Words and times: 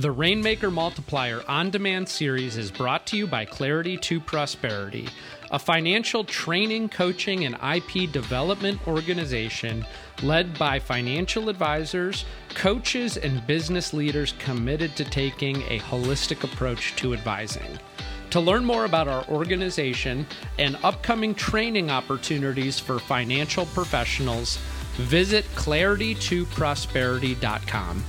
The 0.00 0.10
Rainmaker 0.10 0.70
Multiplier 0.70 1.42
on 1.46 1.68
demand 1.68 2.08
series 2.08 2.56
is 2.56 2.70
brought 2.70 3.06
to 3.08 3.18
you 3.18 3.26
by 3.26 3.44
Clarity 3.44 3.98
to 3.98 4.18
Prosperity, 4.18 5.10
a 5.50 5.58
financial 5.58 6.24
training, 6.24 6.88
coaching, 6.88 7.44
and 7.44 7.54
IP 7.56 8.10
development 8.10 8.88
organization 8.88 9.84
led 10.22 10.58
by 10.58 10.78
financial 10.78 11.50
advisors, 11.50 12.24
coaches, 12.54 13.18
and 13.18 13.46
business 13.46 13.92
leaders 13.92 14.32
committed 14.38 14.96
to 14.96 15.04
taking 15.04 15.56
a 15.64 15.80
holistic 15.80 16.44
approach 16.44 16.96
to 16.96 17.12
advising. 17.12 17.78
To 18.30 18.40
learn 18.40 18.64
more 18.64 18.86
about 18.86 19.06
our 19.06 19.28
organization 19.28 20.26
and 20.58 20.78
upcoming 20.82 21.34
training 21.34 21.90
opportunities 21.90 22.78
for 22.78 22.98
financial 22.98 23.66
professionals, 23.66 24.56
visit 24.96 25.44
claritytoprosperity.com. 25.56 28.04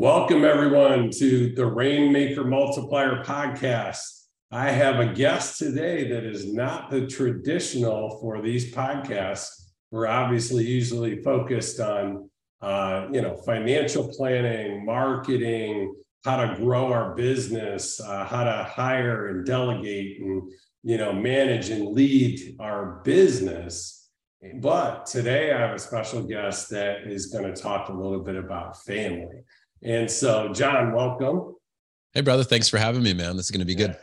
Welcome, 0.00 0.44
everyone, 0.44 1.10
to 1.18 1.52
the 1.56 1.66
Rainmaker 1.66 2.44
Multiplier 2.44 3.24
podcast. 3.24 4.26
I 4.52 4.70
have 4.70 5.00
a 5.00 5.12
guest 5.12 5.58
today 5.58 6.06
that 6.10 6.22
is 6.22 6.54
not 6.54 6.88
the 6.88 7.08
traditional 7.08 8.16
for 8.20 8.40
these 8.40 8.72
podcasts. 8.72 9.70
We're 9.90 10.06
obviously 10.06 10.64
usually 10.64 11.20
focused 11.24 11.80
on, 11.80 12.30
uh, 12.62 13.08
you 13.10 13.22
know, 13.22 13.38
financial 13.38 14.06
planning, 14.16 14.86
marketing, 14.86 15.96
how 16.24 16.46
to 16.46 16.54
grow 16.54 16.92
our 16.92 17.16
business, 17.16 18.00
uh, 18.00 18.24
how 18.24 18.44
to 18.44 18.70
hire 18.70 19.30
and 19.30 19.44
delegate, 19.44 20.20
and 20.20 20.48
you 20.84 20.96
know, 20.96 21.12
manage 21.12 21.70
and 21.70 21.88
lead 21.88 22.54
our 22.60 23.00
business. 23.02 24.08
But 24.60 25.06
today 25.06 25.52
I 25.52 25.58
have 25.58 25.74
a 25.74 25.78
special 25.80 26.22
guest 26.22 26.70
that 26.70 27.08
is 27.08 27.26
going 27.26 27.52
to 27.52 27.60
talk 27.60 27.88
a 27.88 27.92
little 27.92 28.20
bit 28.20 28.36
about 28.36 28.80
family. 28.84 29.42
And 29.82 30.10
so, 30.10 30.52
John, 30.52 30.92
welcome. 30.92 31.54
Hey, 32.12 32.20
brother. 32.20 32.44
Thanks 32.44 32.68
for 32.68 32.78
having 32.78 33.02
me, 33.02 33.14
man. 33.14 33.36
This 33.36 33.46
is 33.46 33.50
going 33.50 33.60
to 33.60 33.66
be 33.66 33.74
good. 33.74 33.96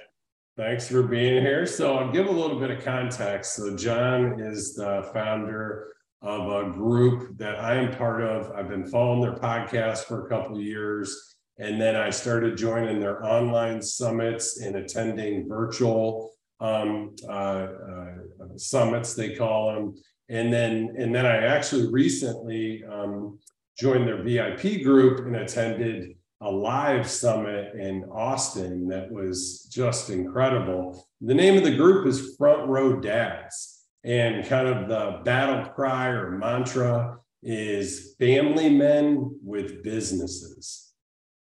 Thanks 0.57 0.87
for 0.87 1.03
being 1.03 1.41
here. 1.41 1.65
So, 1.65 1.97
I'll 1.97 2.11
give 2.11 2.27
a 2.27 2.31
little 2.31 2.59
bit 2.59 2.71
of 2.71 2.83
context. 2.83 3.55
So, 3.55 3.75
John 3.75 4.39
is 4.39 4.75
the 4.75 5.09
founder 5.13 5.93
of 6.21 6.49
a 6.49 6.71
group 6.71 7.37
that 7.37 7.59
I 7.59 7.75
am 7.75 7.91
part 7.91 8.23
of. 8.23 8.51
I've 8.51 8.69
been 8.69 8.85
following 8.85 9.21
their 9.21 9.35
podcast 9.35 10.05
for 10.05 10.25
a 10.25 10.29
couple 10.29 10.55
of 10.55 10.63
years. 10.63 11.35
And 11.57 11.79
then 11.79 11.95
I 11.95 12.09
started 12.09 12.57
joining 12.57 12.99
their 12.99 13.23
online 13.25 13.81
summits 13.81 14.59
and 14.61 14.75
attending 14.75 15.47
virtual 15.47 16.31
um, 16.59 17.15
uh, 17.27 17.31
uh, 17.31 18.13
summits, 18.57 19.13
they 19.13 19.35
call 19.35 19.73
them. 19.73 19.95
And 20.29 20.51
then, 20.51 20.95
and 20.97 21.13
then 21.13 21.25
I 21.25 21.45
actually 21.45 21.91
recently 21.91 22.83
um, 22.91 23.39
joined 23.77 24.07
their 24.07 24.23
VIP 24.23 24.83
group 24.83 25.25
and 25.25 25.35
attended 25.35 26.15
a 26.41 26.49
live 26.49 27.09
summit 27.09 27.75
in 27.75 28.05
Austin 28.11 28.87
that 28.87 29.11
was 29.11 29.63
just 29.71 30.09
incredible. 30.09 31.07
The 31.21 31.33
name 31.33 31.57
of 31.57 31.63
the 31.63 31.75
group 31.75 32.07
is 32.07 32.35
Front 32.37 32.67
Row 32.67 32.99
Dads, 32.99 33.85
and 34.03 34.45
kind 34.45 34.67
of 34.67 34.87
the 34.87 35.21
battle 35.23 35.65
cry 35.73 36.07
or 36.07 36.31
mantra 36.31 37.17
is 37.41 38.15
family 38.19 38.69
men 38.69 39.39
with 39.43 39.83
businesses. 39.83 40.93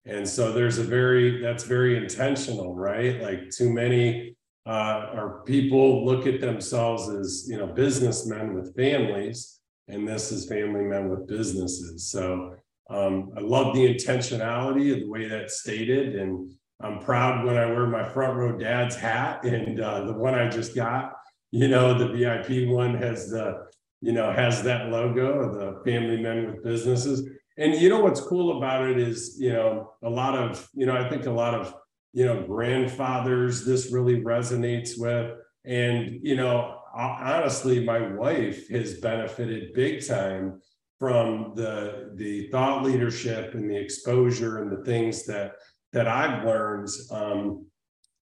And 0.06 0.28
so 0.28 0.54
there's 0.54 0.78
a 0.78 0.84
very, 0.84 1.42
that's 1.42 1.66
very 1.66 1.98
intentional, 1.98 2.76
right? 2.76 3.22
Like 3.22 3.50
too 3.50 3.72
many 3.72 4.36
uh, 4.66 5.12
our 5.16 5.44
people 5.46 6.06
look 6.06 6.28
at 6.28 6.42
themselves 6.42 7.08
as, 7.08 7.48
you 7.50 7.58
know, 7.58 7.68
businessmen 7.68 8.54
with 8.54 8.76
families 8.76 9.57
and 9.88 10.08
this 10.08 10.32
is 10.32 10.48
family 10.48 10.84
men 10.84 11.10
with 11.10 11.28
businesses. 11.28 12.10
So 12.10 12.56
um, 12.90 13.32
I 13.38 13.42
love 13.42 13.76
the 13.76 13.94
intentionality 13.94 14.94
of 14.94 15.00
the 15.00 15.10
way 15.10 15.28
that's 15.28 15.60
stated, 15.60 16.16
and 16.16 16.52
I'm 16.82 17.00
proud 17.00 17.46
when 17.46 17.58
I 17.58 17.66
wear 17.66 17.88
my 17.88 18.08
front 18.08 18.36
row 18.36 18.58
dad's 18.58 18.96
hat, 18.96 19.44
and 19.44 19.80
uh, 19.80 20.06
the 20.06 20.14
one 20.14 20.36
I 20.36 20.48
just 20.48 20.76
got, 20.76 21.14
you 21.52 21.68
know, 21.68 21.98
the 21.98 22.10
VIP 22.10 22.70
one 22.70 22.96
has 22.96 23.30
the, 23.30 23.68
you 24.02 24.12
know, 24.12 24.32
has 24.32 24.64
that 24.64 24.90
logo 24.90 25.40
of 25.40 25.56
the 25.56 25.82
family 25.90 26.22
men 26.22 26.46
with 26.46 26.64
businesses. 26.64 27.28
And 27.58 27.74
you 27.74 27.90
know 27.90 28.02
what's 28.02 28.22
cool 28.22 28.58
about 28.58 28.88
it 28.88 29.00
is, 29.00 29.38
you 29.40 29.52
know, 29.52 29.94
a 30.04 30.10
lot 30.10 30.36
of, 30.36 30.70
you 30.74 30.86
know, 30.86 30.96
I 30.96 31.10
think 31.10 31.26
a 31.26 31.32
lot 31.32 31.56
of, 31.56 31.74
you 32.14 32.26
know, 32.26 32.44
grandfathers 32.44 33.66
this 33.66 33.92
really 33.92 34.22
resonates 34.22 34.92
with, 34.98 35.36
and 35.66 36.20
you 36.22 36.36
know, 36.36 36.80
honestly, 36.98 37.84
my 37.84 38.00
wife 38.00 38.70
has 38.70 38.96
benefited 38.96 39.74
big 39.74 40.06
time 40.06 40.62
from 41.00 41.54
the 41.56 42.12
the 42.16 42.48
thought 42.50 42.84
leadership 42.84 43.54
and 43.54 43.70
the 43.70 43.78
exposure 43.78 44.62
and 44.62 44.72
the 44.72 44.84
things 44.84 45.26
that 45.26 45.54
that 45.94 46.08
I've 46.08 46.44
learned 46.44 46.90
um, 47.12 47.66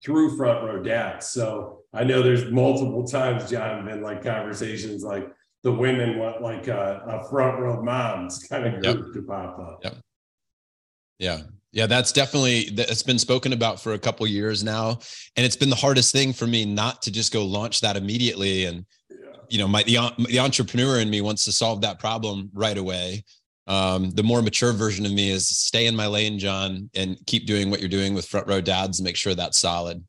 through 0.04 0.36
front 0.36 0.64
row 0.64 0.82
dads. 0.82 1.28
So 1.28 1.80
I 1.92 2.04
know 2.04 2.22
there's 2.22 2.50
multiple 2.50 3.06
times, 3.06 3.50
John, 3.50 3.76
have 3.76 3.86
been 3.86 4.02
like 4.02 4.22
conversations 4.22 5.02
like 5.02 5.28
the 5.62 5.72
women 5.72 6.18
want 6.18 6.42
like 6.42 6.66
a, 6.68 7.02
a 7.06 7.28
front 7.28 7.60
row 7.60 7.82
moms 7.82 8.44
kind 8.44 8.66
of 8.66 8.82
group 8.82 9.06
yep. 9.06 9.14
to 9.14 9.22
pop 9.22 9.58
up. 9.58 9.80
Yep. 9.82 9.96
Yeah. 11.18 11.42
Yeah, 11.74 11.88
that's 11.88 12.12
definitely 12.12 12.70
that's 12.70 13.02
been 13.02 13.18
spoken 13.18 13.52
about 13.52 13.80
for 13.80 13.94
a 13.94 13.98
couple 13.98 14.24
years 14.28 14.62
now, 14.62 15.00
and 15.34 15.44
it's 15.44 15.56
been 15.56 15.70
the 15.70 15.76
hardest 15.76 16.12
thing 16.12 16.32
for 16.32 16.46
me 16.46 16.64
not 16.64 17.02
to 17.02 17.10
just 17.10 17.32
go 17.32 17.44
launch 17.44 17.80
that 17.80 17.96
immediately. 17.96 18.66
And 18.66 18.86
yeah. 19.10 19.16
you 19.48 19.58
know, 19.58 19.66
my 19.66 19.82
the 19.82 19.98
the 20.28 20.38
entrepreneur 20.38 21.00
in 21.00 21.10
me 21.10 21.20
wants 21.20 21.44
to 21.46 21.52
solve 21.52 21.80
that 21.80 21.98
problem 21.98 22.48
right 22.54 22.78
away. 22.78 23.24
Um, 23.66 24.10
the 24.10 24.22
more 24.22 24.40
mature 24.40 24.72
version 24.72 25.04
of 25.04 25.10
me 25.10 25.30
is 25.30 25.48
stay 25.48 25.86
in 25.86 25.96
my 25.96 26.06
lane, 26.06 26.38
John, 26.38 26.90
and 26.94 27.18
keep 27.26 27.44
doing 27.44 27.70
what 27.70 27.80
you're 27.80 27.88
doing 27.88 28.14
with 28.14 28.24
front 28.24 28.46
row 28.46 28.60
dads 28.60 29.02
make 29.02 29.16
sure 29.16 29.34
that's 29.34 29.58
solid. 29.58 30.04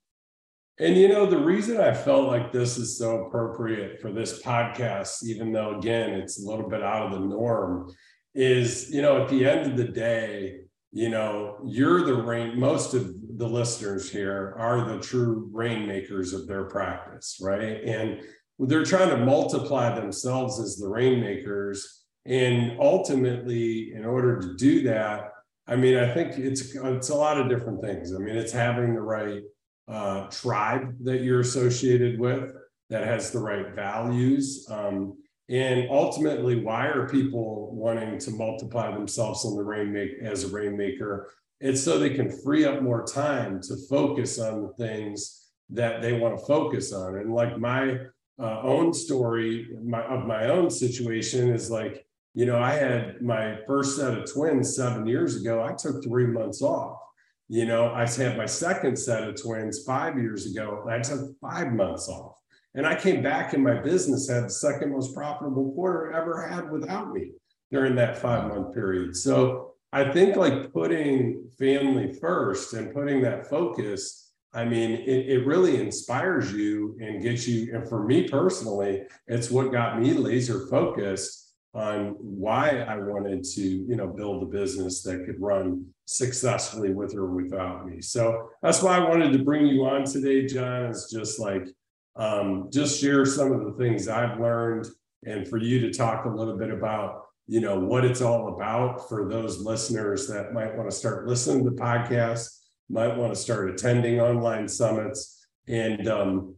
And 0.78 0.96
you 0.96 1.08
know, 1.08 1.26
the 1.26 1.40
reason 1.40 1.82
I 1.82 1.96
felt 1.96 2.28
like 2.28 2.52
this 2.52 2.78
is 2.78 3.00
so 3.00 3.26
appropriate 3.26 4.00
for 4.02 4.12
this 4.12 4.40
podcast, 4.44 5.24
even 5.24 5.52
though 5.52 5.80
again 5.80 6.12
it's 6.12 6.40
a 6.40 6.47
little 6.47 6.70
bit 6.70 6.84
out 6.84 7.08
of 7.08 7.14
the 7.14 7.26
norm, 7.26 7.92
is 8.36 8.92
you 8.92 9.02
know, 9.02 9.24
at 9.24 9.30
the 9.30 9.47
end 9.47 9.72
of 9.72 9.78
the 9.78 9.92
day 9.92 10.65
you 10.96 11.10
know, 11.10 11.58
you're 11.66 12.06
the 12.06 12.16
rain, 12.16 12.58
most 12.58 12.94
of 12.94 13.14
the 13.36 13.46
listeners 13.48 14.10
here 14.10 14.56
are 14.58 14.86
the 14.86 14.98
true 14.98 15.50
rainmakers 15.52 16.32
of 16.32 16.48
their 16.48 16.64
practice, 16.64 17.38
right? 17.42 17.84
And 17.84 18.22
they're 18.60 18.86
trying 18.86 19.10
to 19.10 19.18
multiply 19.18 19.94
themselves 19.94 20.58
as 20.58 20.78
the 20.78 20.88
rainmakers. 20.88 22.06
And 22.26 22.80
ultimately, 22.80 23.92
in 23.94 24.06
order 24.06 24.40
to 24.40 24.56
do 24.56 24.84
that, 24.84 25.32
I 25.68 25.76
mean, 25.76 25.98
I 25.98 26.14
think 26.14 26.38
it's 26.38 26.74
it's 26.74 27.10
a 27.10 27.16
lot 27.16 27.42
of 27.42 27.50
different 27.50 27.82
things. 27.82 28.16
I 28.16 28.20
mean, 28.20 28.38
it's 28.38 28.54
having 28.54 28.96
the 28.96 29.02
right 29.02 29.42
uh, 29.90 30.28
tribe 30.28 30.96
that 31.04 31.24
you're 31.24 31.42
associated 31.42 32.22
with 32.22 32.54
that 32.90 33.06
has 33.06 33.32
the 33.32 33.40
right 33.40 33.76
values. 33.76 34.66
Um, 34.72 35.18
and 35.50 35.88
ultimately, 35.92 36.64
why 36.64 36.88
are 36.88 37.08
people 37.08 37.76
wanting 37.76 38.18
to 38.20 38.32
multiply 38.32 38.92
themselves 38.92 39.46
in 39.46 39.56
the 39.56 39.64
rainmaker 39.64 40.24
as 40.24 40.44
a 40.44 40.48
rainmaker? 40.50 41.32
It's 41.62 41.82
so 41.84 42.00
they 42.00 42.10
can 42.10 42.32
free 42.42 42.66
up 42.66 42.82
more 42.82 43.06
time 43.06 43.62
to 43.62 43.76
focus 43.88 44.40
on 44.40 44.64
the 44.64 44.74
things 44.74 45.52
that 45.70 46.02
they 46.02 46.14
want 46.14 46.38
to 46.38 46.46
focus 46.46 46.94
on. 46.94 47.18
And 47.18 47.34
like 47.34 47.58
my 47.60 47.98
uh, 48.40 48.62
own 48.62 48.94
story 48.94 49.70
my, 49.84 50.04
of 50.06 50.26
my 50.26 50.50
own 50.50 50.70
situation 50.70 51.50
is 51.54 51.70
like, 51.70 52.06
you 52.34 52.46
know, 52.46 52.60
I 52.60 52.72
had 52.72 53.22
my 53.22 53.60
first 53.66 53.96
set 53.96 54.18
of 54.18 54.32
twins 54.32 54.76
seven 54.76 55.06
years 55.06 55.40
ago. 55.40 55.64
I 55.64 55.74
took 55.74 56.04
three 56.04 56.28
months 56.28 56.62
off. 56.62 57.00
You 57.48 57.66
know, 57.66 57.94
I 57.94 58.08
had 58.08 58.38
my 58.38 58.48
second 58.48 58.98
set 58.98 59.24
of 59.24 59.42
twins 59.42 59.84
five 59.86 60.18
years 60.18 60.52
ago. 60.52 60.86
I 60.90 61.00
took 61.00 61.40
five 61.40 61.72
months 61.72 62.10
off. 62.10 62.34
And 62.75 62.86
I 62.86 62.96
came 62.96 63.24
back 63.24 63.53
and 63.53 63.63
my 63.63 63.81
business 63.81 64.30
had 64.30 64.46
the 64.46 64.50
second 64.50 64.91
most 64.91 65.16
profitable 65.16 65.72
quarter 65.74 66.12
ever 66.12 66.46
had 66.46 66.69
without 66.69 67.13
me 67.13 67.31
during 67.72 67.96
that 67.96 68.18
five 68.18 68.50
month 68.50 68.74
period. 68.74 69.16
So 69.16 69.73
I 69.94 70.11
think 70.11 70.35
like 70.35 70.73
putting 70.73 71.50
family 71.58 72.14
first 72.14 72.73
and 72.73 72.94
putting 72.94 73.22
that 73.22 73.47
focus, 73.47 74.34
I 74.53 74.66
mean, 74.66 74.91
it, 74.91 75.29
it 75.29 75.46
really 75.46 75.79
inspires 75.79 76.52
you 76.52 76.97
and 77.02 77.22
gets 77.22 77.47
you. 77.47 77.73
And 77.73 77.88
for 77.88 78.05
me 78.05 78.28
personally, 78.28 79.03
it's 79.28 79.50
what 79.50 79.72
got 79.72 80.02
me 80.02 80.14
laser 80.14 80.67
focused 80.67 81.53
on 81.73 82.16
why 82.20 82.79
I 82.88 82.97
wanted 82.97 83.44
to, 83.44 83.61
you 83.61 83.96
know, 83.96 84.08
build 84.08 84.44
a 84.44 84.46
business 84.46 85.02
that 85.03 85.26
could 85.26 85.41
run 85.41 85.85
successfully 86.05 86.94
with 86.94 87.16
or 87.16 87.28
without 87.28 87.85
me. 87.85 88.02
So 88.02 88.50
that's 88.61 88.82
why 88.82 88.97
I 88.97 89.09
wanted 89.09 89.34
to 89.34 89.44
bring 89.44 89.66
you 89.67 89.85
on 89.85 90.05
today, 90.05 90.46
John, 90.46 90.85
is 90.85 91.09
just 91.11 91.38
like 91.38 91.67
um, 92.16 92.70
just 92.72 93.00
share 93.00 93.26
some 93.26 93.52
of 93.52 93.66
the 93.66 93.72
things 93.73 94.08
I've 94.08 94.40
learned 94.40 94.88
and 95.26 95.47
for 95.47 95.58
you 95.58 95.79
to 95.82 95.91
talk 95.91 96.26
a 96.26 96.29
little 96.29 96.58
bit 96.58 96.72
about 96.72 97.23
you 97.47 97.62
know 97.62 97.79
what 97.79 98.06
it's 98.06 98.22
all 98.22 98.56
about 98.56 99.08
for 99.08 99.29
those 99.29 99.59
listeners 99.59 100.28
that 100.28 100.53
might 100.53 100.76
want 100.76 100.90
to 100.90 100.96
start 100.96 101.28
listening 101.28 101.64
to 101.66 101.72
podcasts 101.72 102.62
might 102.90 103.16
want 103.16 103.34
to 103.34 103.40
start 103.40 103.70
attending 103.70 104.20
online 104.20 104.67
summits 104.67 105.46
and 105.67 106.08
um, 106.08 106.56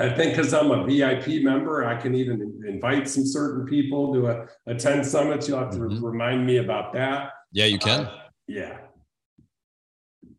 I 0.00 0.08
think 0.08 0.34
because 0.34 0.54
I'm 0.54 0.70
a 0.70 0.86
VIP 0.86 1.42
member, 1.42 1.84
I 1.84 1.94
can 1.94 2.14
even 2.14 2.62
invite 2.66 3.06
some 3.06 3.26
certain 3.26 3.66
people 3.66 4.14
to 4.14 4.28
a, 4.28 4.46
attend 4.66 5.06
summits. 5.06 5.46
You'll 5.46 5.58
have 5.58 5.70
to 5.70 5.78
mm-hmm. 5.78 6.02
remind 6.04 6.46
me 6.46 6.56
about 6.56 6.94
that. 6.94 7.32
Yeah, 7.52 7.66
you 7.66 7.78
can. 7.78 8.06
Uh, 8.06 8.16
yeah. 8.46 8.78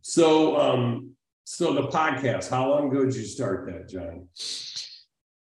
So, 0.01 0.59
um, 0.59 1.10
so 1.43 1.73
the 1.73 1.88
podcast, 1.88 2.49
how 2.49 2.69
long 2.69 2.89
ago 2.89 3.05
did 3.05 3.15
you 3.15 3.25
start 3.25 3.65
that, 3.67 3.89
John? 3.89 4.27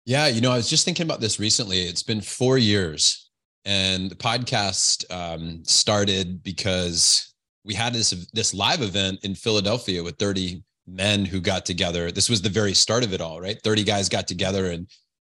Yeah, 0.06 0.28
you 0.28 0.42
know, 0.42 0.52
I 0.52 0.58
was 0.58 0.70
just 0.70 0.86
thinking 0.86 1.06
about 1.06 1.22
this 1.22 1.40
recently. 1.40 1.82
It's 1.82 2.04
been 2.04 2.22
four 2.22 2.58
years, 2.58 3.30
and 3.66 4.10
the 4.10 4.16
podcast 4.16 5.06
um, 5.12 5.64
started 5.64 6.42
because 6.42 7.34
we 7.64 7.74
had 7.74 7.94
this 7.94 8.10
this 8.34 8.54
live 8.54 8.82
event 8.82 9.20
in 9.24 9.36
Philadelphia 9.36 10.04
with 10.04 10.18
30 10.18 10.64
men 10.88 11.26
who 11.26 11.40
got 11.40 11.66
together. 11.66 12.12
This 12.12 12.30
was 12.30 12.42
the 12.42 12.50
very 12.50 12.74
start 12.74 13.04
of 13.04 13.14
it 13.14 13.22
all, 13.22 13.40
right? 13.40 13.62
30 13.64 13.84
guys 13.84 14.10
got 14.10 14.28
together 14.28 14.72
and 14.72 14.88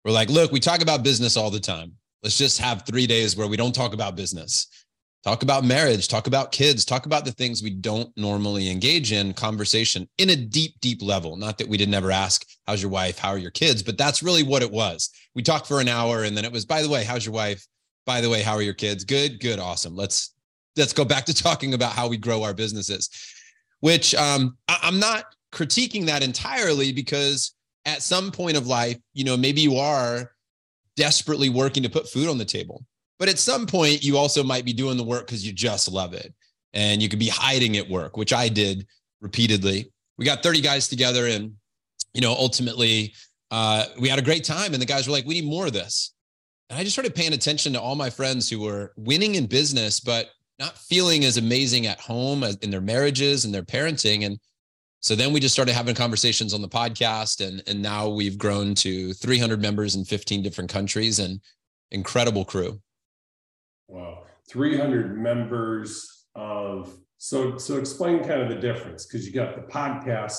we're 0.05 0.13
like, 0.13 0.29
look, 0.29 0.53
we 0.53 0.61
talk 0.61 0.83
about 0.83 1.03
business 1.03 1.37
all 1.37 1.51
the 1.51 1.61
time. 1.61 1.93
Let's 2.23 2.37
just 2.37 2.59
have 2.61 2.85
three 2.87 3.07
days 3.07 3.37
where 3.37 3.47
we 3.47 3.57
don't 3.57 3.75
talk 3.75 3.95
about 3.95 4.17
business. 4.17 4.67
Talk 5.25 5.43
about 5.43 5.65
marriage, 5.65 6.09
talk 6.09 6.27
about 6.27 6.53
kids, 6.53 6.85
talk 6.85 7.07
about 7.07 7.25
the 7.25 7.33
things 7.33 7.63
we 7.63 7.71
don't 7.71 8.15
normally 8.15 8.69
engage 8.69 9.11
in 9.11 9.33
conversation 9.33 10.07
in 10.19 10.29
a 10.29 10.37
deep, 10.37 10.79
deep 10.83 11.01
level. 11.01 11.37
Not 11.37 11.57
that 11.57 11.69
we 11.69 11.79
didn't 11.79 11.95
ever 11.95 12.11
ask, 12.11 12.47
how's 12.67 12.83
your 12.83 12.91
wife? 12.91 13.19
How 13.19 13.31
are 13.31 13.39
your 13.39 13.51
kids? 13.51 13.83
But 13.83 13.97
that's 13.97 14.23
really 14.23 14.43
what 14.43 14.61
it 14.61 14.71
was. 14.71 15.09
We 15.35 15.43
talked 15.43 15.67
for 15.67 15.81
an 15.81 15.89
hour 15.89 16.25
and 16.25 16.37
then 16.37 16.45
it 16.45 16.53
was, 16.53 16.67
by 16.67 16.83
the 16.83 16.91
way, 16.91 17.05
how's 17.05 17.25
your 17.25 17.33
wife? 17.33 17.67
By 18.05 18.21
the 18.21 18.29
way, 18.29 18.43
how 18.43 18.53
are 18.53 18.61
your 18.61 18.75
kids? 18.75 19.03
Good, 19.03 19.41
good, 19.41 19.59
awesome. 19.59 19.97
Let's 19.97 20.35
let's 20.77 20.93
go 20.93 21.07
back 21.07 21.25
to 21.25 21.35
talking 21.43 21.73
about 21.73 21.93
how 21.93 22.07
we 22.07 22.19
grow 22.19 22.43
our 22.43 22.53
businesses, 22.53 23.09
which 23.81 24.15
um, 24.17 24.59
I, 24.69 24.79
I'm 24.83 25.01
not 25.01 25.25
critiquing 25.55 26.05
that 26.05 26.23
entirely 26.23 26.93
because 26.93 27.55
at 27.87 28.03
some 28.03 28.31
point 28.31 28.59
of 28.59 28.67
life, 28.67 28.99
you 29.15 29.25
know, 29.25 29.39
maybe 29.39 29.63
you 29.63 29.79
are 29.79 30.33
desperately 30.97 31.49
working 31.49 31.83
to 31.83 31.89
put 31.89 32.11
food 32.11 32.29
on 32.29 32.37
the 32.37 32.45
table. 32.45 32.85
But 33.19 33.29
at 33.29 33.39
some 33.39 33.67
point, 33.67 34.05
you 34.05 34.17
also 34.17 34.43
might 34.43 34.65
be 34.65 34.73
doing 34.73 34.97
the 34.97 35.05
work 35.05 35.27
because 35.27 35.47
you 35.47 35.53
just 35.53 35.91
love 35.91 36.15
it. 36.15 36.35
And 36.73 37.01
you 37.01 37.09
could 37.09 37.21
be 37.21 37.29
hiding 37.29 37.77
at 37.77 37.89
work, 37.89 38.17
which 38.17 38.33
I 38.33 38.49
did 38.49 38.87
repeatedly. 39.21 39.93
We 40.19 40.25
got 40.25 40.43
30 40.43 40.61
guys 40.61 40.89
together 40.89 41.29
and, 41.29 41.55
you 42.13 42.21
know, 42.21 42.33
ultimately 42.33 43.15
uh, 43.51 43.87
we 44.01 44.09
had 44.09 44.19
a 44.19 44.23
great 44.23 44.45
time. 44.45 44.73
And 44.73 44.83
the 44.83 44.87
guys 44.87 45.07
were 45.07 45.13
like, 45.13 45.27
we 45.27 45.35
need 45.35 45.49
more 45.49 45.67
of 45.67 45.73
this. 45.73 46.15
And 46.69 46.79
I 46.79 46.83
just 46.83 46.95
started 46.95 47.15
paying 47.15 47.33
attention 47.33 47.73
to 47.75 47.81
all 47.81 47.95
my 47.95 48.11
friends 48.11 48.51
who 48.51 48.61
were 48.61 48.93
winning 48.97 49.37
in 49.37 49.47
business, 49.47 50.01
but 50.01 50.31
not 50.59 50.79
feeling 50.79 51.25
as 51.25 51.37
amazing 51.37 51.87
at 51.87 52.01
home 52.01 52.43
in 52.63 52.71
their 52.71 52.81
marriages 52.81 53.45
and 53.45 53.55
their 53.55 53.63
parenting. 53.63 54.25
And 54.25 54.39
so 55.05 55.15
then 55.15 55.33
we 55.33 55.41
just 55.41 55.55
started 55.55 55.75
having 55.75 55.95
conversations 55.95 56.55
on 56.55 56.63
the 56.63 56.69
podcast, 56.69 57.47
and 57.47 57.63
and 57.67 57.83
now 57.83 58.09
we've 58.09 58.39
grown 58.39 58.75
to 58.77 59.13
300 59.13 59.61
members 59.61 59.97
in 59.97 60.05
15 60.07 60.43
different 60.43 60.71
countries, 60.71 61.19
and 61.19 61.41
incredible 61.91 62.43
crew. 62.43 62.81
Wow, 63.89 64.25
300 64.51 65.19
members 65.19 66.27
of 66.35 66.97
so 67.19 67.57
so 67.59 67.77
explain 67.79 68.21
kind 68.21 68.43
of 68.43 68.49
the 68.49 68.57
difference 68.57 69.07
because 69.07 69.27
you 69.27 69.33
got 69.33 69.55
the 69.55 69.73
podcast 69.73 70.39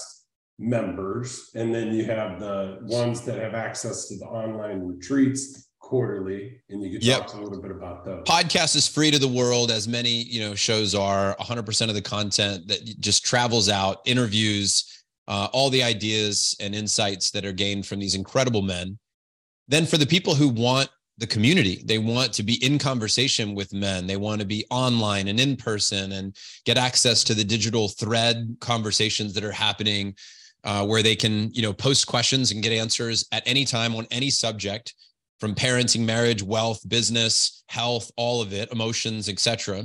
members, 0.59 1.51
and 1.55 1.73
then 1.73 1.93
you 1.93 2.05
have 2.05 2.39
the 2.39 2.79
ones 2.83 3.21
that 3.21 3.39
have 3.39 3.53
access 3.53 4.07
to 4.07 4.17
the 4.17 4.25
online 4.25 4.81
retreats 4.81 5.69
quarterly 5.79 6.59
and 6.69 6.81
you 6.81 6.89
could 6.91 7.03
yep. 7.03 7.27
talk 7.27 7.35
a 7.35 7.41
little 7.41 7.61
bit 7.61 7.69
about 7.69 8.03
those. 8.03 8.23
Podcast 8.23 8.75
is 8.75 8.87
free 8.87 9.11
to 9.11 9.19
the 9.19 9.27
world 9.27 9.69
as 9.69 9.87
many 9.87 10.09
you 10.09 10.39
know 10.39 10.55
shows 10.55 10.95
are. 10.95 11.35
100% 11.35 11.89
of 11.89 11.93
the 11.93 12.01
content 12.01 12.67
that 12.67 12.99
just 12.99 13.23
travels 13.23 13.69
out 13.69 14.01
interviews 14.05 15.03
uh, 15.27 15.47
all 15.53 15.69
the 15.69 15.83
ideas 15.83 16.55
and 16.59 16.75
insights 16.75 17.31
that 17.31 17.45
are 17.45 17.51
gained 17.51 17.85
from 17.85 17.99
these 17.99 18.15
incredible 18.15 18.61
men. 18.61 18.97
Then 19.67 19.85
for 19.85 19.97
the 19.97 20.05
people 20.05 20.35
who 20.35 20.49
want 20.49 20.89
the 21.17 21.27
community 21.27 21.81
they 21.85 21.97
want 21.97 22.33
to 22.33 22.43
be 22.43 22.63
in 22.65 22.77
conversation 22.77 23.55
with 23.55 23.73
men 23.73 24.05
they 24.05 24.17
want 24.17 24.41
to 24.41 24.47
be 24.47 24.65
online 24.69 25.29
and 25.29 25.39
in 25.39 25.55
person 25.55 26.11
and 26.13 26.35
get 26.65 26.77
access 26.77 27.23
to 27.23 27.33
the 27.33 27.43
digital 27.43 27.87
thread 27.87 28.55
conversations 28.59 29.33
that 29.33 29.43
are 29.43 29.51
happening 29.51 30.13
uh, 30.65 30.85
where 30.85 31.03
they 31.03 31.15
can 31.15 31.51
you 31.53 31.61
know 31.61 31.71
post 31.71 32.07
questions 32.07 32.51
and 32.51 32.63
get 32.63 32.73
answers 32.73 33.25
at 33.31 33.43
any 33.45 33.63
time 33.63 33.95
on 33.95 34.05
any 34.11 34.29
subject 34.29 34.93
from 35.39 35.53
parenting, 35.53 36.05
marriage, 36.05 36.41
wealth, 36.41 36.87
business, 36.87 37.63
health, 37.67 38.11
all 38.15 38.41
of 38.41 38.53
it, 38.53 38.71
emotions, 38.71 39.29
etc. 39.29 39.83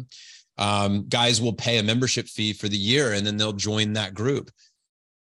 Um, 0.58 1.06
guys 1.08 1.40
will 1.40 1.52
pay 1.52 1.78
a 1.78 1.82
membership 1.82 2.28
fee 2.28 2.52
for 2.52 2.68
the 2.68 2.76
year 2.76 3.12
and 3.12 3.26
then 3.26 3.36
they'll 3.36 3.52
join 3.52 3.94
that 3.94 4.14
group. 4.14 4.50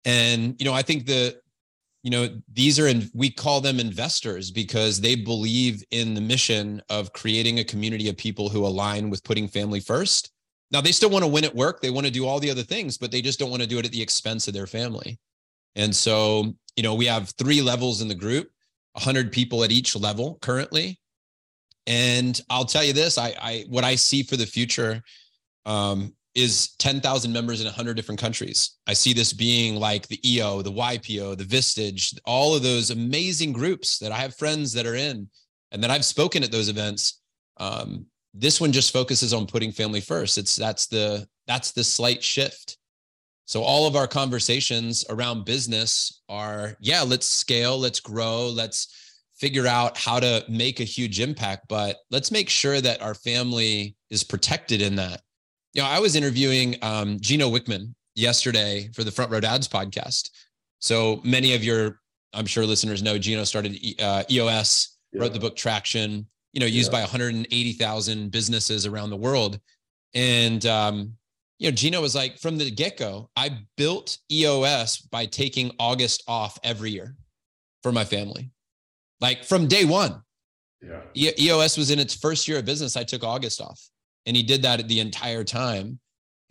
And 0.05 0.55
you 0.59 0.65
know, 0.65 0.73
I 0.73 0.81
think 0.81 1.05
the 1.05 1.39
you 2.09 2.17
know 2.17 2.41
these 2.51 2.79
are 2.79 2.87
in, 2.87 3.07
we 3.13 3.29
call 3.29 3.61
them 3.61 3.79
investors 3.79 4.49
because 4.49 4.99
they 4.99 5.13
believe 5.13 5.83
in 5.91 6.15
the 6.15 6.21
mission 6.21 6.81
of 6.89 7.13
creating 7.13 7.59
a 7.59 7.63
community 7.63 8.09
of 8.09 8.17
people 8.17 8.49
who 8.49 8.65
align 8.65 9.11
with 9.11 9.23
putting 9.23 9.47
family 9.47 9.79
first. 9.79 10.31
Now 10.71 10.81
they 10.81 10.91
still 10.91 11.11
want 11.11 11.23
to 11.23 11.29
win 11.29 11.45
at 11.45 11.53
work, 11.53 11.83
they 11.83 11.91
want 11.91 12.07
to 12.07 12.11
do 12.11 12.25
all 12.25 12.39
the 12.39 12.49
other 12.49 12.63
things, 12.63 12.97
but 12.97 13.11
they 13.11 13.21
just 13.21 13.37
don't 13.37 13.51
want 13.51 13.61
to 13.61 13.69
do 13.69 13.77
it 13.77 13.85
at 13.85 13.91
the 13.91 14.01
expense 14.01 14.47
of 14.47 14.55
their 14.55 14.65
family. 14.65 15.19
And 15.75 15.95
so, 15.95 16.51
you 16.75 16.81
know, 16.81 16.95
we 16.95 17.05
have 17.05 17.29
three 17.37 17.61
levels 17.61 18.01
in 18.01 18.07
the 18.07 18.15
group 18.15 18.49
100 18.93 19.31
people 19.31 19.63
at 19.63 19.71
each 19.71 19.95
level 19.95 20.39
currently. 20.41 20.99
And 21.85 22.41
I'll 22.49 22.65
tell 22.65 22.83
you 22.83 22.93
this, 22.93 23.19
I, 23.19 23.35
I 23.39 23.65
what 23.69 23.83
I 23.83 23.93
see 23.93 24.23
for 24.23 24.35
the 24.35 24.47
future 24.47 25.03
um, 25.67 26.15
is 26.35 26.75
10,000 26.79 27.33
members 27.33 27.59
in 27.59 27.65
100 27.65 27.95
different 27.95 28.19
countries. 28.19 28.77
I 28.87 28.93
see 28.93 29.13
this 29.13 29.33
being 29.33 29.75
like 29.75 30.07
the 30.07 30.19
EO, 30.29 30.61
the 30.61 30.71
YPO, 30.71 31.37
the 31.37 31.43
Vistage, 31.43 32.17
all 32.25 32.55
of 32.55 32.63
those 32.63 32.91
amazing 32.91 33.51
groups 33.51 33.97
that 33.99 34.11
I 34.11 34.17
have 34.17 34.35
friends 34.35 34.73
that 34.73 34.85
are 34.85 34.95
in 34.95 35.27
and 35.71 35.83
that 35.83 35.91
I've 35.91 36.05
spoken 36.05 36.43
at 36.43 36.51
those 36.51 36.69
events. 36.69 37.21
Um, 37.57 38.05
this 38.33 38.61
one 38.61 38.71
just 38.71 38.93
focuses 38.93 39.33
on 39.33 39.47
putting 39.47 39.71
family 39.71 40.01
first. 40.01 40.37
It's 40.37 40.55
that's 40.55 40.87
the 40.87 41.27
that's 41.47 41.71
the 41.71 41.83
slight 41.83 42.23
shift. 42.23 42.77
So 43.45 43.63
all 43.63 43.87
of 43.87 43.95
our 43.95 44.05
conversations 44.05 45.03
around 45.09 45.43
business 45.43 46.21
are, 46.29 46.77
yeah, 46.79 47.01
let's 47.01 47.25
scale, 47.25 47.79
let's 47.79 47.99
grow, 47.99 48.47
let's 48.47 48.93
figure 49.39 49.65
out 49.65 49.97
how 49.97 50.19
to 50.19 50.45
make 50.47 50.79
a 50.79 50.83
huge 50.83 51.19
impact, 51.19 51.65
but 51.67 51.97
let's 52.11 52.31
make 52.31 52.49
sure 52.49 52.79
that 52.79 53.01
our 53.01 53.15
family 53.15 53.95
is 54.11 54.23
protected 54.23 54.83
in 54.83 54.97
that. 54.97 55.21
You 55.73 55.83
know, 55.83 55.87
I 55.87 55.99
was 55.99 56.15
interviewing 56.15 56.77
um, 56.81 57.19
Gino 57.19 57.49
Wickman 57.49 57.93
yesterday 58.15 58.89
for 58.93 59.03
the 59.03 59.11
Front 59.11 59.31
Row 59.31 59.39
Dads 59.39 59.67
podcast. 59.67 60.29
So 60.79 61.21
many 61.23 61.53
of 61.53 61.63
your, 61.63 61.99
I'm 62.33 62.45
sure 62.45 62.65
listeners 62.65 63.03
know, 63.03 63.17
Gino 63.17 63.43
started 63.43 63.77
uh, 63.99 64.23
EOS, 64.31 64.97
yeah. 65.11 65.21
wrote 65.21 65.33
the 65.33 65.39
book 65.39 65.55
Traction, 65.55 66.25
you 66.53 66.59
know, 66.59 66.65
used 66.65 66.91
yeah. 66.91 66.99
by 66.99 67.01
180,000 67.01 68.31
businesses 68.31 68.85
around 68.85 69.11
the 69.11 69.17
world. 69.17 69.59
And 70.15 70.65
um, 70.65 71.13
you 71.59 71.69
know, 71.69 71.75
Gino 71.75 72.01
was 72.01 72.15
like, 72.15 72.39
from 72.39 72.57
the 72.57 72.71
get 72.71 72.97
go, 72.97 73.29
I 73.35 73.59
built 73.77 74.17
EOS 74.31 74.97
by 74.97 75.25
taking 75.25 75.71
August 75.77 76.23
off 76.27 76.57
every 76.63 76.89
year 76.89 77.15
for 77.83 77.91
my 77.91 78.05
family. 78.05 78.49
Like 79.21 79.43
from 79.43 79.67
day 79.67 79.85
one. 79.85 80.21
Yeah. 80.81 81.31
EOS 81.37 81.77
was 81.77 81.91
in 81.91 81.99
its 81.99 82.15
first 82.15 82.47
year 82.47 82.59
of 82.59 82.65
business. 82.65 82.95
I 82.95 83.03
took 83.03 83.23
August 83.23 83.59
off 83.59 83.89
and 84.29 84.37
he 84.37 84.43
did 84.43 84.61
that 84.61 84.87
the 84.87 84.99
entire 84.99 85.43
time. 85.43 85.99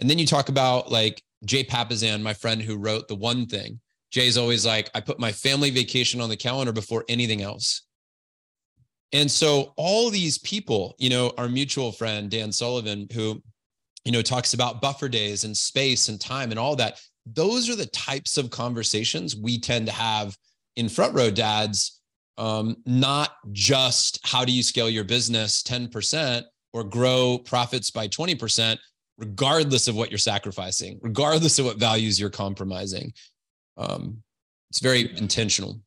And 0.01 0.11
then 0.11 0.19
you 0.19 0.27
talk 0.27 0.49
about 0.49 0.91
like 0.91 1.23
Jay 1.45 1.63
Papasan, 1.63 2.21
my 2.21 2.35
friend 2.35 2.61
who 2.61 2.77
wrote 2.77 3.07
the 3.07 3.15
one 3.15 3.47
thing. 3.47 3.79
Jay's 4.11 4.37
always 4.37 4.67
like, 4.67 4.91
I 4.97 5.01
put 5.01 5.21
my 5.21 5.31
family 5.31 5.71
vacation 5.71 6.21
on 6.21 6.29
the 6.29 6.37
calendar 6.37 6.73
before 6.73 7.05
anything 7.09 7.41
else. 7.41 7.87
And 9.13 9.31
so 9.31 9.75
all 9.77 10.11
these 10.11 10.39
people, 10.39 10.97
you 10.99 11.09
know, 11.09 11.33
our 11.39 11.49
mutual 11.49 11.93
friend, 11.93 12.29
Dan 12.29 12.51
Sullivan, 12.51 13.07
who 13.13 13.41
you 14.05 14.11
know, 14.11 14.23
talks 14.23 14.55
about 14.55 14.81
buffer 14.81 15.09
days 15.09 15.45
and 15.45 15.57
space 15.57 16.09
and 16.09 16.21
time 16.21 16.51
and 16.51 16.59
all 16.59 16.75
that. 16.75 17.01
Those 17.27 17.71
are 17.71 17.77
the 17.77 17.87
types 17.87 18.39
of 18.39 18.51
conversations 18.51 19.37
we 19.37 19.61
tend 19.61 19.87
to 19.87 19.93
have 19.93 20.37
in 20.75 20.89
front 20.89 21.15
row 21.15 21.31
dads, 21.31 22.01
um, 22.39 22.77
not 22.87 23.33
just 23.53 24.19
how 24.27 24.45
do 24.45 24.53
you 24.53 24.63
scale 24.65 24.89
your 24.89 25.05
business 25.05 25.63
10% 25.63 26.43
or 26.73 26.85
grow 26.85 27.39
profits 27.39 27.91
by 27.91 28.09
20%, 28.09 28.79
regardless 29.17 29.89
of 29.89 29.97
what 29.97 30.11
you're 30.11 30.19
sacrificing, 30.19 30.99
regardless 31.03 31.59
of 31.59 31.65
what 31.65 31.79
values 31.79 32.21
you're 32.21 32.31
compromising. 32.31 33.13
Um, 33.77 34.23
it's 34.71 34.81
very 34.81 35.17
intentional. 35.17 35.81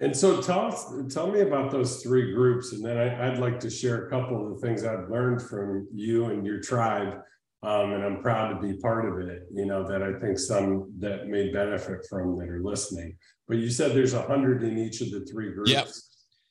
And 0.00 0.16
so 0.16 0.40
tell 0.40 0.66
us, 0.66 0.92
tell 1.08 1.30
me 1.30 1.40
about 1.40 1.70
those 1.70 2.02
three 2.02 2.34
groups, 2.34 2.72
and 2.72 2.84
then 2.84 2.98
I, 2.98 3.30
would 3.30 3.38
like 3.38 3.60
to 3.60 3.70
share 3.70 4.06
a 4.06 4.10
couple 4.10 4.44
of 4.44 4.54
the 4.54 4.66
things 4.66 4.84
I've 4.84 5.08
learned 5.08 5.40
from 5.42 5.86
you 5.94 6.26
and 6.26 6.44
your 6.44 6.60
tribe 6.60 7.20
um, 7.64 7.92
and 7.92 8.04
I'm 8.04 8.20
proud 8.20 8.48
to 8.48 8.60
be 8.60 8.78
part 8.78 9.06
of 9.06 9.26
it. 9.26 9.44
You 9.52 9.64
know 9.64 9.88
that 9.88 10.02
I 10.02 10.12
think 10.18 10.38
some 10.38 10.92
that 10.98 11.28
may 11.28 11.50
benefit 11.50 12.06
from 12.08 12.38
that 12.38 12.48
are 12.48 12.62
listening. 12.62 13.16
But 13.48 13.56
you 13.56 13.70
said 13.70 13.92
there's 13.92 14.12
a 14.12 14.22
hundred 14.22 14.62
in 14.62 14.76
each 14.76 15.00
of 15.00 15.10
the 15.10 15.24
three 15.24 15.52
groups. 15.52 15.70
Yep. 15.70 15.88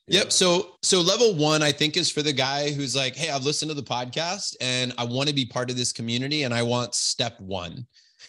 Yep. 0.08 0.32
So 0.34 0.76
so 0.82 1.00
level 1.00 1.34
one, 1.36 1.64
I 1.64 1.72
think, 1.72 1.96
is 1.96 2.12
for 2.12 2.22
the 2.22 2.34
guy 2.34 2.72
who's 2.72 2.96
like, 2.96 3.16
hey, 3.16 3.30
I've 3.30 3.46
listened 3.46 3.70
to 3.70 3.76
the 3.76 3.84
podcast 3.84 4.56
and 4.60 4.94
I 4.98 5.06
want 5.06 5.30
to 5.30 5.36
be 5.36 5.46
part 5.46 5.70
of 5.70 5.78
this 5.78 5.94
community 5.94 6.44
and 6.44 6.54
I 6.54 6.62
want 6.62 6.94
step 6.94 7.40
one. 7.40 7.86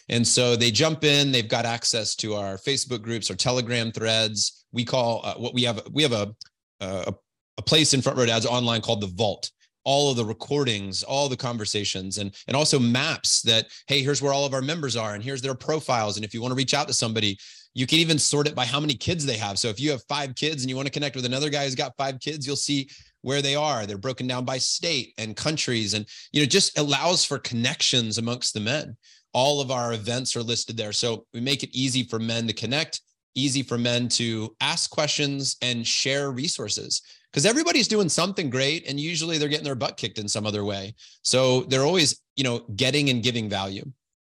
And 0.07 0.25
so 0.25 0.55
they 0.55 0.71
jump 0.71 1.03
in, 1.03 1.31
they've 1.31 1.47
got 1.47 1.65
access 1.65 2.15
to 2.17 2.35
our 2.35 2.57
Facebook 2.57 3.01
groups 3.01 3.29
or 3.29 3.35
Telegram 3.35 3.91
threads. 3.91 4.65
We 4.71 4.85
call 4.85 5.21
uh, 5.23 5.35
what 5.35 5.53
we 5.53 5.63
have, 5.63 5.81
we 5.91 6.03
have 6.03 6.11
a, 6.11 6.33
a, 6.79 7.13
a 7.57 7.61
place 7.61 7.93
in 7.93 8.01
Front 8.01 8.17
Row 8.17 8.25
Dads 8.25 8.45
online 8.45 8.81
called 8.81 9.01
the 9.01 9.07
Vault. 9.07 9.51
All 9.83 10.09
of 10.09 10.17
the 10.17 10.25
recordings, 10.25 11.03
all 11.03 11.29
the 11.29 11.37
conversations, 11.37 12.17
and 12.17 12.33
and 12.47 12.57
also 12.57 12.79
maps 12.79 13.43
that 13.43 13.67
hey, 13.85 14.01
here's 14.01 14.19
where 14.19 14.33
all 14.33 14.43
of 14.43 14.53
our 14.55 14.61
members 14.63 14.95
are, 14.95 15.13
and 15.13 15.23
here's 15.23 15.43
their 15.43 15.53
profiles. 15.53 16.15
And 16.15 16.25
if 16.25 16.33
you 16.33 16.41
want 16.41 16.53
to 16.53 16.55
reach 16.55 16.73
out 16.73 16.87
to 16.87 16.93
somebody, 16.93 17.37
you 17.75 17.85
can 17.85 17.99
even 17.99 18.17
sort 18.17 18.47
it 18.47 18.55
by 18.55 18.65
how 18.65 18.79
many 18.79 18.95
kids 18.95 19.23
they 19.23 19.37
have. 19.37 19.59
So 19.59 19.67
if 19.67 19.79
you 19.79 19.91
have 19.91 20.03
five 20.09 20.33
kids 20.33 20.63
and 20.63 20.69
you 20.69 20.75
want 20.75 20.87
to 20.87 20.91
connect 20.91 21.15
with 21.15 21.25
another 21.25 21.51
guy 21.51 21.65
who's 21.65 21.75
got 21.75 21.95
five 21.97 22.19
kids, 22.19 22.47
you'll 22.47 22.55
see 22.55 22.89
where 23.21 23.43
they 23.43 23.53
are. 23.53 23.85
They're 23.85 23.97
broken 23.97 24.25
down 24.25 24.45
by 24.45 24.57
state 24.57 25.13
and 25.19 25.35
countries, 25.35 25.93
and 25.93 26.07
you 26.31 26.41
know 26.41 26.47
just 26.47 26.79
allows 26.79 27.23
for 27.23 27.37
connections 27.37 28.17
amongst 28.17 28.55
the 28.55 28.59
men 28.59 28.97
all 29.35 29.59
of 29.59 29.69
our 29.69 29.91
events 29.91 30.33
are 30.37 30.41
listed 30.41 30.77
there. 30.77 30.93
So 30.93 31.25
we 31.33 31.41
make 31.41 31.61
it 31.61 31.75
easy 31.75 32.03
for 32.03 32.19
men 32.19 32.47
to 32.47 32.53
connect, 32.53 33.01
easy 33.35 33.63
for 33.63 33.77
men 33.77 34.07
to 34.07 34.55
ask 34.61 34.89
questions 34.89 35.57
and 35.61 35.85
share 35.85 36.31
resources 36.31 37.01
because 37.29 37.45
everybody's 37.45 37.89
doing 37.89 38.07
something 38.07 38.49
great 38.49 38.87
and 38.87 38.97
usually 38.97 39.37
they're 39.37 39.49
getting 39.49 39.65
their 39.65 39.75
butt 39.75 39.97
kicked 39.97 40.19
in 40.19 40.29
some 40.29 40.45
other 40.45 40.63
way. 40.63 40.95
So 41.21 41.63
they're 41.63 41.83
always, 41.83 42.21
you 42.37 42.45
know, 42.45 42.59
getting 42.77 43.09
and 43.09 43.21
giving 43.21 43.49
value. 43.49 43.83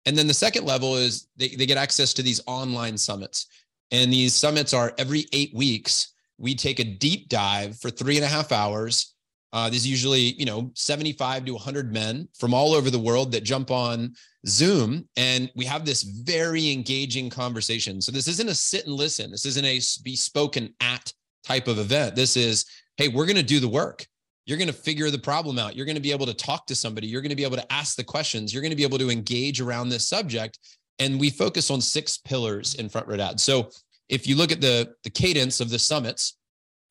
And 0.08 0.18
then 0.18 0.26
the 0.26 0.34
second 0.34 0.66
level 0.66 0.96
is 0.96 1.28
they, 1.38 1.50
they 1.50 1.68
get 1.68 1.78
access 1.78 2.14
to 2.16 2.24
these 2.24 2.42
online 2.48 2.98
summits. 2.98 3.46
And 3.92 4.12
these 4.12 4.34
summits 4.34 4.74
are 4.74 4.94
every 4.98 5.26
eight 5.34 5.54
weeks. 5.54 6.14
We 6.40 6.56
take 6.56 6.80
a 6.80 6.84
deep 6.84 7.30
dive 7.30 7.78
for 7.80 7.92
three 7.92 8.16
and 8.16 8.26
a 8.26 8.28
half 8.28 8.52
hours 8.52 9.14
uh, 9.54 9.70
there's 9.70 9.88
usually, 9.88 10.34
you 10.34 10.46
know, 10.46 10.72
75 10.74 11.46
to 11.46 11.54
100 11.54 11.94
men 11.94 12.28
from 12.38 12.54
all 12.54 12.74
over 12.74 12.90
the 12.90 13.00
world 13.00 13.32
that 13.32 13.44
jump 13.44 13.72
on 13.72 14.14
Zoom, 14.46 15.08
and 15.16 15.50
we 15.56 15.66
have 15.66 15.86
this 15.86 16.04
very 16.04 16.72
engaging 16.72 17.30
conversation. 17.30 18.02
So 18.02 18.12
this 18.12 18.28
isn't 18.28 18.50
a 18.50 18.56
sit 18.56 18.86
and 18.86 18.94
listen. 18.94 19.32
This 19.32 19.46
isn't 19.46 19.66
a 19.66 19.80
be 20.04 20.16
spoken 20.16 20.74
at 20.82 21.14
type 21.46 21.68
of 21.68 21.80
event. 21.80 22.16
This 22.16 22.36
is, 22.36 22.66
hey, 22.98 23.08
we're 23.08 23.26
going 23.26 23.38
to 23.38 23.44
do 23.44 23.60
the 23.60 23.68
work. 23.70 24.06
You're 24.48 24.58
going 24.58 24.68
to 24.68 24.74
figure 24.74 25.12
the 25.12 25.20
problem 25.20 25.60
out. 25.60 25.76
You're 25.76 25.86
going 25.86 25.98
to 25.98 26.02
be 26.02 26.14
able 26.14 26.26
to 26.26 26.34
talk 26.34 26.66
to 26.68 26.76
somebody. 26.76 27.06
You're 27.06 27.22
going 27.22 27.30
to 27.30 27.36
be 27.36 27.44
able 27.44 27.58
to 27.58 27.72
ask 27.72 27.98
the 27.98 28.04
questions. 28.04 28.54
You're 28.54 28.64
going 28.64 28.72
to 28.72 28.78
be 28.78 28.84
able 28.84 28.98
to 28.98 29.12
engage 29.12 29.60
around 29.62 29.90
this 29.90 30.08
subject. 30.08 30.58
And 31.00 31.20
we 31.20 31.30
focus 31.30 31.70
on 31.70 31.82
six 31.82 32.18
pillars 32.18 32.74
in 32.76 32.88
Front 32.88 33.08
Row 33.08 33.18
Dad. 33.18 33.42
So 33.42 33.70
if 34.10 34.26
you 34.26 34.36
look 34.36 34.54
at 34.54 34.62
the 34.62 34.94
the 35.04 35.10
cadence 35.10 35.60
of 35.60 35.70
the 35.70 35.78
summits, 35.78 36.38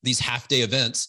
these 0.03 0.21
half 0.21 0.49
day 0.49 0.61
events 0.61 1.09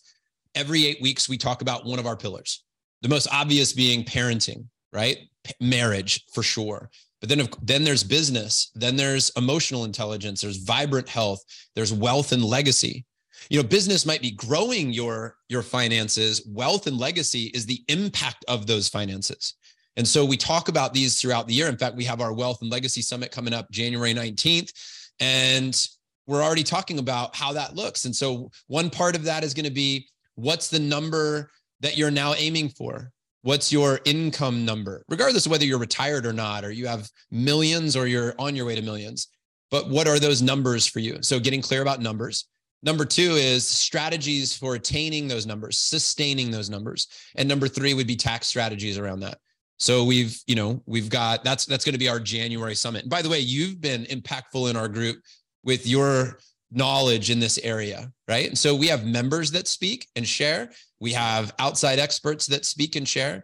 every 0.55 0.87
eight 0.87 1.01
weeks, 1.01 1.27
we 1.29 1.37
talk 1.37 1.61
about 1.61 1.85
one 1.85 1.99
of 1.99 2.07
our 2.07 2.15
pillars. 2.15 2.63
The 3.01 3.09
most 3.09 3.27
obvious 3.31 3.73
being 3.73 4.03
parenting, 4.03 4.65
right? 4.93 5.17
P- 5.43 5.53
marriage 5.61 6.23
for 6.33 6.43
sure. 6.43 6.89
But 7.19 7.29
then, 7.29 7.41
if, 7.41 7.49
then 7.61 7.83
there's 7.83 8.03
business. 8.03 8.71
Then 8.73 8.95
there's 8.95 9.31
emotional 9.37 9.83
intelligence. 9.83 10.41
There's 10.41 10.57
vibrant 10.57 11.09
health. 11.09 11.43
There's 11.75 11.93
wealth 11.93 12.31
and 12.31 12.43
legacy. 12.43 13.05
You 13.49 13.61
know, 13.61 13.67
business 13.67 14.05
might 14.05 14.21
be 14.21 14.31
growing 14.31 14.91
your 14.91 15.37
your 15.49 15.63
finances. 15.63 16.45
Wealth 16.47 16.87
and 16.87 16.97
legacy 16.97 17.45
is 17.53 17.65
the 17.65 17.83
impact 17.87 18.45
of 18.47 18.67
those 18.67 18.89
finances. 18.89 19.53
And 19.95 20.07
so 20.07 20.23
we 20.23 20.37
talk 20.37 20.69
about 20.69 20.93
these 20.93 21.19
throughout 21.19 21.47
the 21.47 21.53
year. 21.53 21.67
In 21.67 21.77
fact, 21.77 21.95
we 21.95 22.03
have 22.03 22.21
our 22.21 22.33
wealth 22.33 22.61
and 22.61 22.69
legacy 22.71 23.01
summit 23.01 23.31
coming 23.31 23.53
up 23.53 23.71
January 23.71 24.13
19th. 24.13 24.71
And 25.19 25.87
we're 26.27 26.43
already 26.43 26.63
talking 26.63 26.99
about 26.99 27.35
how 27.35 27.53
that 27.53 27.75
looks. 27.75 28.05
And 28.05 28.15
so 28.15 28.51
one 28.67 28.91
part 28.91 29.15
of 29.15 29.23
that 29.23 29.43
is 29.43 29.55
going 29.55 29.65
to 29.65 29.71
be 29.71 30.07
What's 30.37 30.69
the 30.69 30.79
number 30.79 31.49
that 31.79 31.97
you're 31.97 32.11
now 32.11 32.35
aiming 32.35 32.69
for? 32.69 33.11
What's 33.41 33.73
your 33.73 33.99
income 34.05 34.65
number? 34.65 35.03
Regardless 35.09 35.47
of 35.47 35.51
whether 35.51 35.65
you're 35.65 35.79
retired 35.79 36.27
or 36.27 36.33
not, 36.33 36.63
or 36.63 36.69
you 36.69 36.85
have 36.85 37.09
millions 37.31 37.95
or 37.95 38.05
you're 38.05 38.35
on 38.37 38.55
your 38.55 38.67
way 38.67 38.75
to 38.75 38.83
millions. 38.83 39.29
But 39.71 39.89
what 39.89 40.07
are 40.07 40.19
those 40.19 40.43
numbers 40.43 40.85
for 40.85 40.99
you? 40.99 41.17
So 41.21 41.39
getting 41.39 41.63
clear 41.63 41.81
about 41.81 42.01
numbers. 42.01 42.45
Number 42.83 43.05
two 43.05 43.31
is 43.31 43.67
strategies 43.67 44.55
for 44.55 44.75
attaining 44.75 45.27
those 45.27 45.45
numbers, 45.45 45.77
sustaining 45.77 46.51
those 46.51 46.69
numbers. 46.69 47.07
And 47.35 47.49
number 47.49 47.67
three 47.67 47.93
would 47.93 48.07
be 48.07 48.15
tax 48.15 48.47
strategies 48.47 48.97
around 48.97 49.21
that. 49.21 49.39
So 49.79 50.03
we've, 50.03 50.39
you 50.47 50.55
know, 50.55 50.81
we've 50.85 51.09
got 51.09 51.43
that's 51.43 51.65
that's 51.65 51.85
going 51.85 51.93
to 51.93 51.99
be 51.99 52.09
our 52.09 52.19
January 52.19 52.75
summit. 52.75 53.03
And 53.03 53.09
by 53.09 53.21
the 53.21 53.29
way, 53.29 53.39
you've 53.39 53.79
been 53.79 54.05
impactful 54.05 54.69
in 54.69 54.75
our 54.75 54.87
group 54.87 55.17
with 55.63 55.85
your 55.87 56.39
knowledge 56.71 57.29
in 57.29 57.39
this 57.39 57.57
area, 57.59 58.11
right? 58.27 58.47
And 58.47 58.57
so 58.57 58.75
we 58.75 58.87
have 58.87 59.05
members 59.05 59.51
that 59.51 59.67
speak 59.67 60.07
and 60.15 60.27
share. 60.27 60.71
We 60.99 61.13
have 61.13 61.53
outside 61.59 61.99
experts 61.99 62.47
that 62.47 62.65
speak 62.65 62.95
and 62.95 63.07
share. 63.07 63.43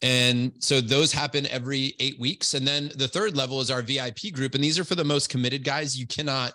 And 0.00 0.52
so 0.58 0.80
those 0.80 1.12
happen 1.12 1.46
every 1.48 1.94
eight 1.98 2.18
weeks. 2.18 2.54
And 2.54 2.66
then 2.66 2.90
the 2.96 3.08
third 3.08 3.36
level 3.36 3.60
is 3.60 3.70
our 3.70 3.82
VIP 3.82 4.32
group. 4.32 4.54
And 4.54 4.62
these 4.62 4.78
are 4.78 4.84
for 4.84 4.94
the 4.94 5.04
most 5.04 5.28
committed 5.28 5.64
guys. 5.64 5.98
You 5.98 6.06
cannot 6.06 6.52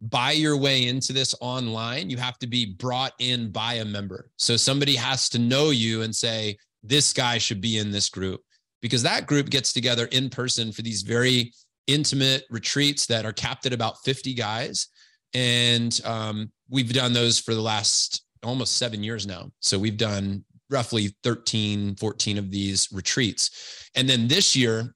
buy 0.00 0.32
your 0.32 0.56
way 0.56 0.86
into 0.86 1.12
this 1.12 1.34
online. 1.40 2.10
You 2.10 2.16
have 2.18 2.38
to 2.38 2.46
be 2.46 2.74
brought 2.74 3.12
in 3.18 3.50
by 3.50 3.74
a 3.74 3.84
member. 3.84 4.30
So 4.36 4.56
somebody 4.56 4.94
has 4.94 5.28
to 5.30 5.38
know 5.38 5.70
you 5.70 6.02
and 6.02 6.14
say, 6.14 6.56
this 6.82 7.12
guy 7.12 7.38
should 7.38 7.60
be 7.60 7.78
in 7.78 7.90
this 7.90 8.08
group 8.08 8.40
because 8.80 9.02
that 9.02 9.26
group 9.26 9.50
gets 9.50 9.72
together 9.72 10.06
in 10.06 10.30
person 10.30 10.70
for 10.70 10.82
these 10.82 11.02
very 11.02 11.52
intimate 11.88 12.44
retreats 12.50 13.06
that 13.06 13.24
are 13.24 13.32
capped 13.32 13.66
at 13.66 13.72
about 13.72 13.98
50 14.04 14.34
guys 14.34 14.88
and 15.34 16.00
um, 16.04 16.50
we've 16.70 16.92
done 16.92 17.12
those 17.12 17.38
for 17.38 17.54
the 17.54 17.60
last 17.60 18.22
almost 18.42 18.76
seven 18.76 19.02
years 19.02 19.26
now. 19.26 19.50
So 19.60 19.78
we've 19.78 19.96
done 19.96 20.44
roughly 20.70 21.14
13, 21.22 21.96
14 21.96 22.38
of 22.38 22.50
these 22.50 22.88
retreats. 22.92 23.90
And 23.94 24.08
then 24.08 24.28
this 24.28 24.54
year, 24.54 24.94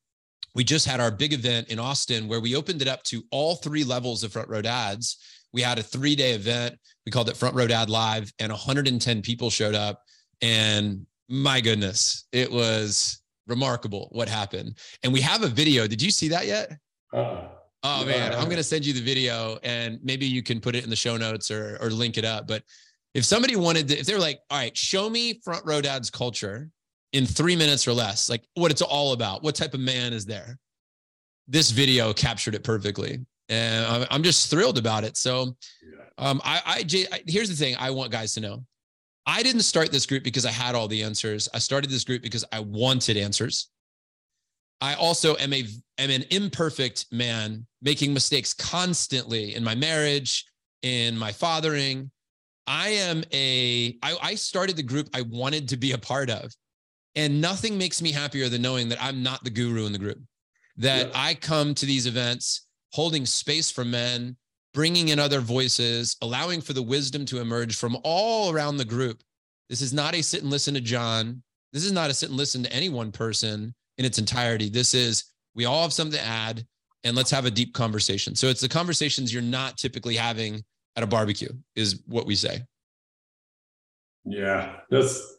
we 0.55 0.65
just 0.65 0.87
had 0.87 1.01
our 1.01 1.11
big 1.11 1.33
event 1.33 1.69
in 1.69 1.79
Austin 1.79 2.29
where 2.29 2.41
we 2.41 2.57
opened 2.57 2.83
it 2.83 2.89
up 2.89 3.03
to 3.05 3.23
all 3.31 3.57
three 3.57 3.85
levels 3.85 4.23
of 4.23 4.33
Front 4.33 4.49
Row 4.49 4.63
Dads. 4.63 5.19
We 5.53 5.63
had 5.63 5.79
a 5.79 5.83
three 5.83 6.15
day 6.15 6.33
event. 6.33 6.79
We 7.07 7.13
called 7.13 7.29
it 7.29 7.37
Front 7.37 7.55
Row 7.55 7.67
Dad 7.67 7.91
Live, 7.91 8.33
and 8.39 8.51
110 8.51 9.23
people 9.23 9.51
showed 9.51 9.75
up. 9.75 10.03
And 10.41 11.07
my 11.29 11.61
goodness, 11.61 12.25
it 12.33 12.51
was 12.51 13.23
remarkable 13.47 14.09
what 14.13 14.29
happened. 14.29 14.79
And 15.03 15.13
we 15.13 15.21
have 15.21 15.43
a 15.43 15.49
video. 15.49 15.87
Did 15.87 16.03
you 16.03 16.11
see 16.11 16.29
that 16.29 16.47
yet? 16.47 16.73
Uh-uh. 17.13 17.49
Oh 17.85 18.05
man, 18.05 18.33
I'm 18.33 18.49
gonna 18.49 18.63
send 18.63 18.87
you 18.87 18.93
the 18.93 19.01
video 19.01 19.59
and 19.65 19.99
maybe 20.05 20.25
you 20.25 20.43
can 20.43 20.61
put 20.61 20.77
it 20.77 20.85
in 20.85 20.91
the 20.91 20.97
show 20.97 21.17
notes 21.17 21.51
or 21.51 21.79
or 21.81 21.91
link 21.91 22.17
it 22.17 22.25
up. 22.25 22.47
But 22.47 22.63
if 23.13 23.25
somebody 23.25 23.57
wanted 23.57 23.89
to, 23.89 23.99
if 23.99 24.07
they're 24.07 24.21
like, 24.21 24.39
all 24.51 24.59
right, 24.59 24.77
show 24.77 25.11
me 25.11 25.41
front 25.43 25.65
row 25.67 25.81
dad's 25.81 26.09
culture 26.09 26.71
in 27.12 27.26
three 27.26 27.57
minutes 27.57 27.87
or 27.87 27.92
less, 27.92 28.28
like 28.28 28.42
what 28.54 28.71
it's 28.71 28.83
all 28.83 29.12
about, 29.12 29.42
what 29.42 29.54
type 29.54 29.75
of 29.75 29.81
man 29.81 30.12
is 30.12 30.25
there? 30.25 30.59
This 31.49 31.71
video 31.71 32.12
captured 32.12 32.54
it 32.54 32.64
perfectly. 32.64 33.25
And 33.49 34.07
I'm 34.11 34.23
just 34.23 34.50
thrilled 34.50 34.78
about 34.78 35.04
it. 35.04 35.16
So 35.16 35.57
um, 36.19 36.40
I, 36.45 36.61
I, 36.64 37.23
here's 37.26 37.50
the 37.50 37.57
thing 37.57 37.76
I 37.78 37.90
want 37.90 38.11
guys 38.11 38.33
to 38.35 38.40
know. 38.40 38.64
I 39.26 39.42
didn't 39.42 39.62
start 39.62 39.92
this 39.92 40.07
group 40.07 40.25
because 40.25 40.47
I 40.47 40.50
had 40.50 40.75
all 40.75 40.88
the 40.88 41.02
answers. 41.02 41.49
I 41.52 41.59
started 41.59 41.90
this 41.90 42.04
group 42.04 42.23
because 42.23 42.45
I 42.50 42.61
wanted 42.61 43.16
answers. 43.16 43.69
I 44.81 44.95
also 44.95 45.37
am 45.37 45.52
a 45.52 45.64
am 45.99 46.11
an 46.11 46.25
imperfect 46.31 47.07
man, 47.12 47.66
making 47.83 48.12
mistakes 48.12 48.52
constantly 48.52 49.54
in 49.54 49.62
my 49.62 49.76
marriage, 49.76 50.45
in 50.83 51.16
my 51.16 51.31
fathering. 51.31 52.11
I 52.66 52.88
am 52.88 53.23
a 53.33 53.97
I, 54.02 54.16
I 54.21 54.35
started 54.35 54.76
the 54.76 54.83
group 54.83 55.09
I 55.14 55.23
wanted 55.23 55.69
to 55.69 55.76
be 55.76 55.92
a 55.92 55.99
part 55.99 56.31
of. 56.31 56.52
And 57.14 57.40
nothing 57.40 57.76
makes 57.76 58.00
me 58.00 58.12
happier 58.12 58.49
than 58.49 58.62
knowing 58.62 58.88
that 58.88 59.02
I'm 59.02 59.23
not 59.23 59.45
the 59.45 59.50
guru 59.50 59.87
in 59.87 59.92
the 59.92 59.99
group. 59.99 60.19
That 60.76 61.09
yeah. 61.09 61.12
I 61.14 61.35
come 61.35 61.75
to 61.75 61.87
these 61.87 62.07
events 62.07 62.66
holding 62.92 63.26
space 63.26 63.71
for 63.71 63.85
men, 63.85 64.37
bringing 64.73 65.09
in 65.09 65.19
other 65.19 65.40
voices, 65.40 66.16
allowing 66.23 66.61
for 66.61 66.73
the 66.73 66.83
wisdom 66.83 67.25
to 67.26 67.40
emerge 67.40 67.76
from 67.76 67.99
all 68.04 68.52
around 68.52 68.76
the 68.76 68.85
group. 68.85 69.23
This 69.69 69.81
is 69.81 69.92
not 69.92 70.14
a 70.14 70.23
sit 70.23 70.42
and 70.42 70.50
listen 70.50 70.75
to 70.75 70.81
John. 70.81 71.42
This 71.73 71.85
is 71.85 71.92
not 71.92 72.11
a 72.11 72.14
sit 72.14 72.28
and 72.28 72.38
listen 72.38 72.62
to 72.62 72.73
any 72.73 72.88
one 72.88 73.12
person 73.12 73.75
in 73.99 74.04
its 74.04 74.19
entirety. 74.19 74.69
This 74.69 74.95
is 74.95 75.25
we 75.54 75.64
all 75.64 75.83
have 75.83 75.92
something 75.92 76.19
to 76.19 76.25
add 76.25 76.66
and 77.04 77.16
let's 77.16 77.31
have 77.31 77.45
a 77.45 77.50
deep 77.50 77.75
conversation. 77.75 78.35
So 78.35 78.47
it's 78.49 78.61
the 78.61 78.69
conversations 78.69 79.33
you're 79.33 79.42
not 79.42 79.76
typically 79.76 80.16
having 80.16 80.62
at 80.97 81.02
a 81.02 81.07
barbecue 81.07 81.52
is 81.75 82.02
what 82.07 82.26
we 82.26 82.35
say. 82.35 82.62
Yeah, 84.25 84.76
that's 84.90 85.38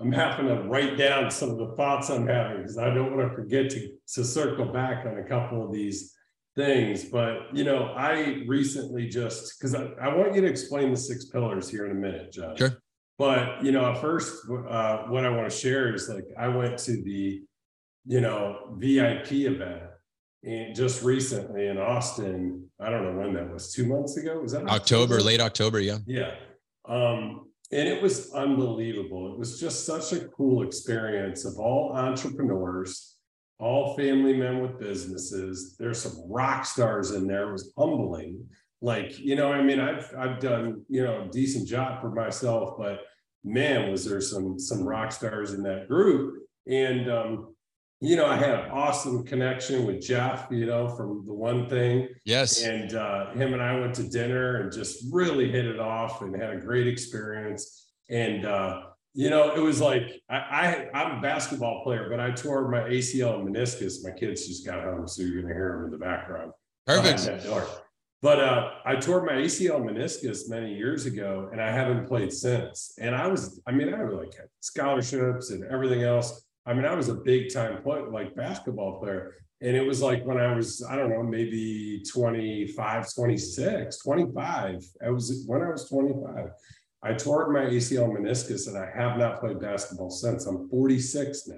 I'm 0.00 0.12
having 0.12 0.46
to 0.46 0.62
write 0.62 0.96
down 0.96 1.30
some 1.30 1.50
of 1.50 1.58
the 1.58 1.74
thoughts 1.76 2.08
I'm 2.08 2.26
having 2.26 2.58
because 2.58 2.78
I 2.78 2.92
don't 2.92 3.16
want 3.16 3.28
to 3.28 3.34
forget 3.34 3.70
to 3.70 3.88
to 4.14 4.24
circle 4.24 4.72
back 4.72 5.06
on 5.06 5.18
a 5.18 5.24
couple 5.24 5.64
of 5.64 5.72
these 5.72 6.14
things. 6.56 7.04
But 7.04 7.54
you 7.54 7.64
know, 7.64 7.92
I 7.96 8.42
recently 8.46 9.08
just 9.08 9.58
because 9.58 9.74
I, 9.74 9.88
I 10.00 10.14
want 10.14 10.34
you 10.34 10.40
to 10.40 10.46
explain 10.46 10.90
the 10.90 10.96
six 10.96 11.26
pillars 11.26 11.68
here 11.68 11.86
in 11.86 11.92
a 11.92 12.00
minute, 12.00 12.32
John. 12.32 12.56
Sure. 12.56 12.78
But 13.18 13.62
you 13.62 13.72
know, 13.72 13.94
first, 13.96 14.34
uh, 14.68 15.04
what 15.08 15.26
I 15.26 15.28
want 15.28 15.50
to 15.50 15.56
share 15.56 15.94
is 15.94 16.08
like 16.08 16.24
I 16.38 16.48
went 16.48 16.78
to 16.78 17.02
the 17.02 17.42
you 18.06 18.20
know, 18.20 18.74
VIP 18.78 19.32
event 19.32 19.82
and 20.42 20.74
just 20.74 21.02
recently 21.02 21.66
in 21.66 21.78
Austin. 21.78 22.68
I 22.80 22.90
don't 22.90 23.04
know 23.04 23.20
when 23.20 23.34
that 23.34 23.52
was. 23.52 23.72
Two 23.72 23.86
months 23.86 24.16
ago. 24.16 24.40
Was 24.40 24.52
that 24.52 24.62
October? 24.62 25.14
October? 25.14 25.20
Late 25.20 25.40
October. 25.40 25.80
Yeah. 25.80 25.98
Yeah. 26.06 26.34
Um, 26.88 27.49
and 27.72 27.88
it 27.88 28.02
was 28.02 28.32
unbelievable. 28.32 29.32
It 29.32 29.38
was 29.38 29.60
just 29.60 29.86
such 29.86 30.12
a 30.12 30.26
cool 30.28 30.62
experience 30.62 31.44
of 31.44 31.58
all 31.58 31.92
entrepreneurs, 31.92 33.16
all 33.58 33.96
family 33.96 34.36
men 34.36 34.60
with 34.60 34.80
businesses. 34.80 35.76
There's 35.78 36.02
some 36.02 36.20
rock 36.28 36.64
stars 36.64 37.12
in 37.12 37.26
there. 37.26 37.48
It 37.48 37.52
was 37.52 37.72
humbling. 37.78 38.48
Like, 38.82 39.18
you 39.18 39.36
know, 39.36 39.52
I 39.52 39.62
mean, 39.62 39.78
I've 39.78 40.12
I've 40.18 40.40
done, 40.40 40.82
you 40.88 41.04
know, 41.04 41.22
a 41.22 41.28
decent 41.28 41.68
job 41.68 42.00
for 42.00 42.10
myself, 42.10 42.76
but 42.78 43.02
man, 43.44 43.90
was 43.90 44.04
there 44.04 44.20
some 44.20 44.58
some 44.58 44.84
rock 44.84 45.12
stars 45.12 45.52
in 45.52 45.62
that 45.64 45.86
group. 45.86 46.42
And 46.66 47.10
um, 47.10 47.54
you 48.00 48.16
know, 48.16 48.26
I 48.26 48.36
had 48.36 48.50
an 48.50 48.70
awesome 48.70 49.24
connection 49.24 49.84
with 49.84 50.00
Jeff, 50.00 50.46
you 50.50 50.64
know, 50.64 50.88
from 50.88 51.24
the 51.26 51.34
one 51.34 51.68
thing. 51.68 52.08
Yes. 52.24 52.62
And 52.62 52.94
uh, 52.94 53.32
him 53.32 53.52
and 53.52 53.62
I 53.62 53.78
went 53.78 53.94
to 53.96 54.08
dinner 54.08 54.62
and 54.62 54.72
just 54.72 55.04
really 55.12 55.50
hit 55.50 55.66
it 55.66 55.78
off 55.78 56.22
and 56.22 56.34
had 56.34 56.50
a 56.50 56.56
great 56.56 56.86
experience. 56.86 57.92
And 58.08 58.46
uh, 58.46 58.82
you 59.12 59.28
know, 59.28 59.54
it 59.54 59.60
was 59.60 59.80
like 59.80 60.22
I, 60.30 60.88
I 60.94 61.02
am 61.02 61.18
a 61.18 61.20
basketball 61.20 61.82
player, 61.82 62.08
but 62.08 62.20
I 62.20 62.30
tore 62.30 62.68
my 62.68 62.80
ACL 62.80 63.40
and 63.40 63.48
meniscus. 63.48 64.02
My 64.02 64.12
kids 64.12 64.46
just 64.46 64.64
got 64.64 64.82
home, 64.82 65.06
so 65.06 65.22
you're 65.22 65.42
gonna 65.42 65.54
hear 65.54 65.76
them 65.76 65.86
in 65.86 65.90
the 65.90 65.98
background. 65.98 66.52
Perfect. 66.86 67.46
But 68.22 68.38
uh, 68.38 68.70
I 68.84 68.96
tore 68.96 69.24
my 69.24 69.32
ACL 69.32 69.80
meniscus 69.80 70.48
many 70.48 70.74
years 70.74 71.06
ago, 71.06 71.48
and 71.52 71.60
I 71.60 71.70
haven't 71.70 72.06
played 72.06 72.32
since. 72.32 72.94
And 73.00 73.14
I 73.14 73.26
was, 73.26 73.60
I 73.66 73.72
mean, 73.72 73.92
I 73.94 74.04
was 74.04 74.14
like 74.14 74.34
scholarships 74.60 75.50
and 75.50 75.64
everything 75.64 76.02
else. 76.02 76.46
I 76.66 76.74
mean, 76.74 76.84
I 76.84 76.94
was 76.94 77.08
a 77.08 77.14
big 77.14 77.52
time 77.52 77.82
player, 77.82 78.08
like 78.10 78.34
basketball 78.34 79.00
player. 79.00 79.34
And 79.62 79.76
it 79.76 79.86
was 79.86 80.00
like 80.00 80.24
when 80.24 80.38
I 80.38 80.54
was, 80.54 80.84
I 80.88 80.96
don't 80.96 81.10
know, 81.10 81.22
maybe 81.22 82.02
25, 82.10 83.14
26, 83.14 83.98
25. 83.98 84.84
I 85.04 85.10
was 85.10 85.44
when 85.46 85.62
I 85.62 85.70
was 85.70 85.88
25. 85.88 86.50
I 87.02 87.12
tore 87.14 87.50
my 87.50 87.60
ACL 87.60 88.10
meniscus 88.10 88.68
and 88.68 88.76
I 88.76 88.90
have 88.94 89.18
not 89.18 89.40
played 89.40 89.60
basketball 89.60 90.10
since. 90.10 90.46
I'm 90.46 90.68
46 90.68 91.48
now, 91.48 91.56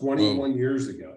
21 0.00 0.38
Whoa. 0.38 0.46
years 0.56 0.88
ago. 0.88 1.16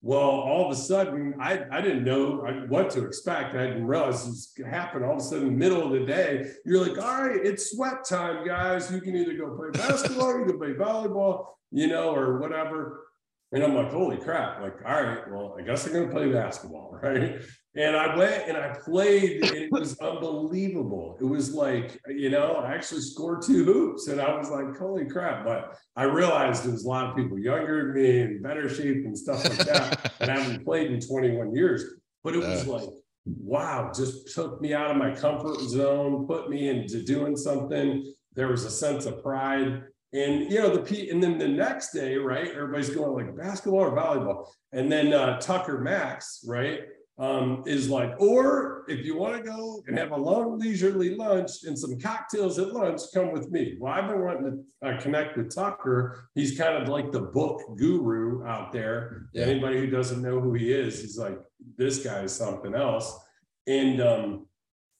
Well, 0.00 0.20
all 0.20 0.66
of 0.66 0.70
a 0.70 0.80
sudden, 0.80 1.34
I, 1.40 1.64
I 1.72 1.80
didn't 1.80 2.04
know 2.04 2.36
what 2.68 2.90
to 2.90 3.04
expect. 3.04 3.56
I 3.56 3.66
didn't 3.66 3.86
realize 3.86 4.20
this 4.20 4.28
was 4.28 4.52
going 4.56 4.70
to 4.70 4.76
happen. 4.76 5.02
All 5.02 5.14
of 5.14 5.18
a 5.18 5.22
sudden, 5.22 5.58
middle 5.58 5.82
of 5.82 5.90
the 5.90 6.06
day, 6.06 6.52
you're 6.64 6.86
like, 6.86 6.98
all 6.98 7.24
right, 7.26 7.44
it's 7.44 7.72
sweat 7.72 8.04
time, 8.04 8.46
guys. 8.46 8.92
You 8.92 9.00
can 9.00 9.16
either 9.16 9.34
go 9.34 9.56
play 9.56 9.70
basketball, 9.72 10.38
you 10.38 10.44
can 10.44 10.58
play 10.58 10.74
volleyball, 10.74 11.46
you 11.70 11.86
know, 11.86 12.14
or 12.14 12.38
whatever. 12.38 13.04
And 13.50 13.64
I'm 13.64 13.74
like, 13.74 13.90
holy 13.90 14.18
crap. 14.18 14.60
Like, 14.60 14.74
all 14.84 15.02
right, 15.02 15.30
well, 15.30 15.56
I 15.58 15.62
guess 15.62 15.86
I'm 15.86 15.92
going 15.94 16.08
to 16.08 16.14
play 16.14 16.30
basketball, 16.30 16.98
right? 17.02 17.40
And 17.74 17.96
I 17.96 18.14
went 18.16 18.48
and 18.48 18.56
I 18.56 18.76
played, 18.84 19.42
and 19.42 19.56
it 19.56 19.72
was 19.72 19.98
unbelievable. 20.00 21.16
It 21.20 21.24
was 21.24 21.54
like, 21.54 21.98
you 22.08 22.28
know, 22.28 22.54
I 22.56 22.74
actually 22.74 23.00
scored 23.00 23.42
two 23.42 23.64
hoops, 23.64 24.08
and 24.08 24.20
I 24.20 24.36
was 24.36 24.50
like, 24.50 24.76
holy 24.76 25.06
crap. 25.06 25.46
But 25.46 25.76
I 25.96 26.02
realized 26.02 26.64
there 26.64 26.72
was 26.72 26.84
a 26.84 26.88
lot 26.88 27.08
of 27.08 27.16
people 27.16 27.38
younger 27.38 27.86
than 27.86 28.02
me 28.02 28.20
and 28.20 28.42
better 28.42 28.68
shape 28.68 29.04
and 29.06 29.16
stuff 29.16 29.42
like 29.48 29.66
that. 29.66 30.12
and 30.20 30.30
I 30.30 30.40
haven't 30.40 30.64
played 30.64 30.90
in 30.90 31.00
21 31.00 31.54
years. 31.54 31.84
But 32.24 32.34
it 32.34 32.40
was 32.40 32.66
like, 32.66 32.88
wow, 33.24 33.90
just 33.94 34.34
took 34.34 34.60
me 34.60 34.74
out 34.74 34.90
of 34.90 34.96
my 34.96 35.14
comfort 35.14 35.60
zone, 35.60 36.26
put 36.26 36.50
me 36.50 36.68
into 36.68 37.02
doing 37.02 37.36
something. 37.36 38.12
There 38.34 38.48
was 38.48 38.64
a 38.64 38.70
sense 38.70 39.06
of 39.06 39.22
pride. 39.22 39.84
And 40.12 40.50
you 40.50 40.58
know 40.60 40.74
the 40.74 40.82
P, 40.82 41.10
and 41.10 41.22
then 41.22 41.36
the 41.36 41.48
next 41.48 41.92
day, 41.92 42.16
right? 42.16 42.50
Everybody's 42.50 42.90
going 42.90 43.26
like 43.26 43.36
basketball 43.36 43.80
or 43.80 43.96
volleyball, 43.96 44.46
and 44.72 44.90
then 44.90 45.12
uh, 45.12 45.38
Tucker 45.38 45.78
Max, 45.80 46.42
right? 46.46 46.80
um, 47.18 47.64
is 47.66 47.90
like, 47.90 48.14
or 48.20 48.84
if 48.88 49.04
you 49.04 49.16
want 49.16 49.36
to 49.36 49.42
go 49.42 49.82
and 49.86 49.98
have 49.98 50.12
a 50.12 50.16
long 50.16 50.58
leisurely 50.58 51.16
lunch 51.16 51.64
and 51.64 51.76
some 51.76 51.98
cocktails 51.98 52.58
at 52.60 52.72
lunch, 52.72 53.00
come 53.12 53.32
with 53.32 53.50
me. 53.50 53.76
Well, 53.80 53.92
I've 53.92 54.08
been 54.08 54.20
wanting 54.20 54.64
to 54.82 54.88
uh, 54.88 55.00
connect 55.00 55.36
with 55.36 55.52
Tucker. 55.52 56.28
He's 56.34 56.56
kind 56.56 56.80
of 56.80 56.88
like 56.88 57.10
the 57.10 57.22
book 57.22 57.60
guru 57.76 58.46
out 58.46 58.72
there. 58.72 59.26
Yeah. 59.32 59.46
Anybody 59.46 59.80
who 59.80 59.88
doesn't 59.88 60.22
know 60.22 60.40
who 60.40 60.54
he 60.54 60.72
is, 60.72 61.00
he's 61.00 61.18
like, 61.18 61.38
this 61.76 62.04
guy 62.04 62.20
is 62.20 62.32
something 62.32 62.74
else. 62.74 63.18
And, 63.66 64.00
um, 64.00 64.46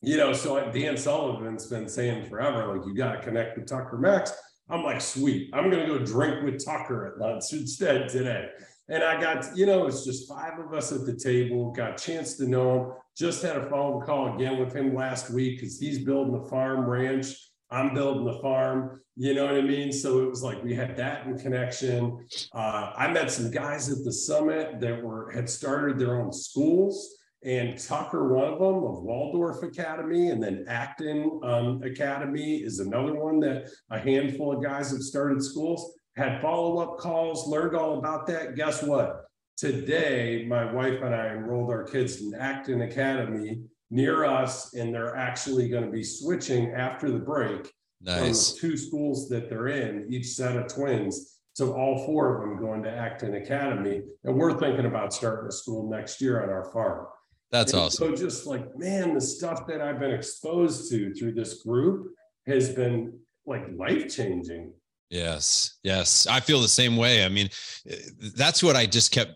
you 0.03 0.17
know, 0.17 0.33
so 0.33 0.71
Dan 0.73 0.97
Sullivan's 0.97 1.67
been 1.67 1.89
saying 1.89 2.29
forever, 2.29 2.77
like, 2.77 2.87
you 2.87 2.95
got 2.95 3.13
to 3.13 3.21
connect 3.21 3.57
with 3.57 3.67
Tucker 3.67 3.97
Max. 3.97 4.33
I'm 4.71 4.83
like, 4.83 5.01
sweet. 5.01 5.51
I'm 5.53 5.71
going 5.71 5.87
to 5.87 5.99
go 5.99 6.05
drink 6.05 6.45
with 6.45 6.65
Tucker 6.65 7.07
at 7.07 7.19
lunch 7.19 7.53
instead 7.53 8.09
today. 8.09 8.49
And 8.89 9.03
I 9.03 9.21
got, 9.21 9.57
you 9.57 9.67
know, 9.67 9.87
it's 9.87 10.05
just 10.05 10.29
five 10.29 10.59
of 10.59 10.73
us 10.73 10.93
at 10.93 11.05
the 11.05 11.15
table, 11.15 11.73
got 11.73 12.01
a 12.01 12.05
chance 12.05 12.37
to 12.37 12.47
know 12.47 12.73
him. 12.73 12.93
Just 13.17 13.43
had 13.43 13.57
a 13.57 13.69
phone 13.69 14.01
call 14.03 14.35
again 14.35 14.59
with 14.59 14.75
him 14.75 14.95
last 14.95 15.31
week 15.31 15.59
because 15.59 15.79
he's 15.79 16.05
building 16.05 16.35
a 16.35 16.49
farm 16.49 16.89
ranch. 16.89 17.35
I'm 17.71 17.93
building 17.93 18.25
the 18.25 18.39
farm. 18.41 19.01
You 19.17 19.35
know 19.35 19.47
what 19.47 19.57
I 19.57 19.61
mean? 19.61 19.93
So 19.93 20.23
it 20.23 20.31
was 20.31 20.43
like 20.43 20.63
we 20.63 20.75
had 20.75 20.97
that 20.97 21.27
in 21.27 21.37
connection. 21.37 22.25
Uh, 22.55 22.93
I 22.97 23.11
met 23.11 23.31
some 23.31 23.51
guys 23.51 23.91
at 23.91 24.05
the 24.05 24.13
summit 24.13 24.81
that 24.81 25.03
were 25.03 25.31
had 25.33 25.51
started 25.51 25.99
their 25.99 26.21
own 26.21 26.33
schools, 26.33 27.18
and 27.45 27.79
Tucker, 27.79 28.33
one 28.35 28.53
of 28.53 28.59
them, 28.59 28.85
of 28.85 29.03
Waldorf 29.03 29.63
Academy, 29.63 30.31
and 30.31 30.43
then 30.43 30.65
Acton 30.67 31.41
um, 31.45 31.83
Academy 31.83 32.57
is 32.57 32.81
another 32.81 33.15
one 33.15 33.39
that 33.41 33.71
a 33.91 33.99
handful 33.99 34.57
of 34.57 34.63
guys 34.63 34.91
have 34.91 35.03
started 35.03 35.43
schools 35.43 35.95
had 36.17 36.43
follow 36.43 36.79
up 36.79 36.99
calls, 36.99 37.47
learned 37.47 37.77
all 37.77 37.99
about 37.99 38.27
that. 38.27 38.57
Guess 38.57 38.83
what? 38.83 39.27
Today, 39.57 40.45
my 40.49 40.73
wife 40.73 41.01
and 41.03 41.15
I 41.15 41.29
enrolled 41.29 41.71
our 41.71 41.85
kids 41.85 42.21
in 42.21 42.35
Acton 42.35 42.83
Academy 42.83 43.63
near 43.91 44.25
us, 44.25 44.75
and 44.75 44.93
they're 44.93 45.17
actually 45.17 45.69
going 45.69 45.85
to 45.85 45.91
be 45.91 46.03
switching 46.03 46.73
after 46.73 47.11
the 47.11 47.19
break 47.19 47.71
nice. 48.03 48.19
from 48.19 48.29
the 48.29 48.61
two 48.61 48.77
schools 48.77 49.29
that 49.29 49.49
they're 49.49 49.69
in, 49.69 50.07
each 50.11 50.27
set 50.27 50.57
of 50.57 50.73
twins. 50.73 51.39
So 51.55 51.73
all 51.73 52.05
four 52.05 52.37
of 52.37 52.49
them 52.49 52.59
going 52.59 52.83
to 52.83 52.91
Acton 52.91 53.35
Academy, 53.35 54.03
and 54.25 54.37
we're 54.37 54.59
thinking 54.59 54.87
about 54.87 55.13
starting 55.13 55.49
a 55.49 55.53
school 55.53 55.89
next 55.89 56.21
year 56.21 56.43
on 56.43 56.51
our 56.51 56.71
farm. 56.73 57.07
That's 57.51 57.73
and 57.73 57.83
awesome. 57.83 58.17
So 58.17 58.17
just 58.17 58.47
like 58.47 58.77
man, 58.77 59.15
the 59.15 59.21
stuff 59.21 59.67
that 59.69 59.81
I've 59.81 60.01
been 60.01 60.11
exposed 60.11 60.91
to 60.91 61.15
through 61.15 61.33
this 61.33 61.63
group 61.63 62.13
has 62.47 62.71
been 62.71 63.19
like 63.47 63.65
life 63.75 64.15
changing. 64.15 64.73
Yes, 65.11 65.79
yes. 65.83 66.27
I 66.27 66.41
feel 66.41 66.61
the 66.61 66.69
same 66.69 66.97
way. 66.97 67.25
I 67.25 67.29
mean, 67.29 67.49
that's 68.37 68.63
what 68.63 68.77
I 68.77 68.85
just 68.85 69.11
kept 69.11 69.33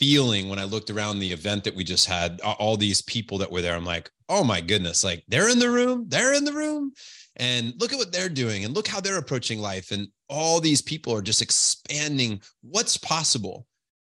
feeling 0.00 0.48
when 0.48 0.58
I 0.58 0.64
looked 0.64 0.90
around 0.90 1.20
the 1.20 1.32
event 1.32 1.62
that 1.64 1.74
we 1.74 1.84
just 1.84 2.06
had, 2.06 2.40
all 2.40 2.76
these 2.76 3.00
people 3.02 3.38
that 3.38 3.50
were 3.50 3.62
there. 3.62 3.76
I'm 3.76 3.84
like, 3.84 4.10
oh 4.28 4.42
my 4.42 4.60
goodness, 4.60 5.04
like 5.04 5.22
they're 5.28 5.48
in 5.48 5.60
the 5.60 5.70
room, 5.70 6.06
they're 6.08 6.34
in 6.34 6.44
the 6.44 6.52
room. 6.52 6.92
And 7.36 7.74
look 7.78 7.92
at 7.92 7.98
what 7.98 8.12
they're 8.12 8.28
doing 8.28 8.64
and 8.64 8.74
look 8.74 8.86
how 8.86 9.00
they're 9.00 9.18
approaching 9.18 9.58
life. 9.60 9.90
And 9.90 10.08
all 10.28 10.60
these 10.60 10.80
people 10.80 11.12
are 11.14 11.22
just 11.22 11.42
expanding 11.42 12.40
what's 12.62 12.96
possible 12.96 13.66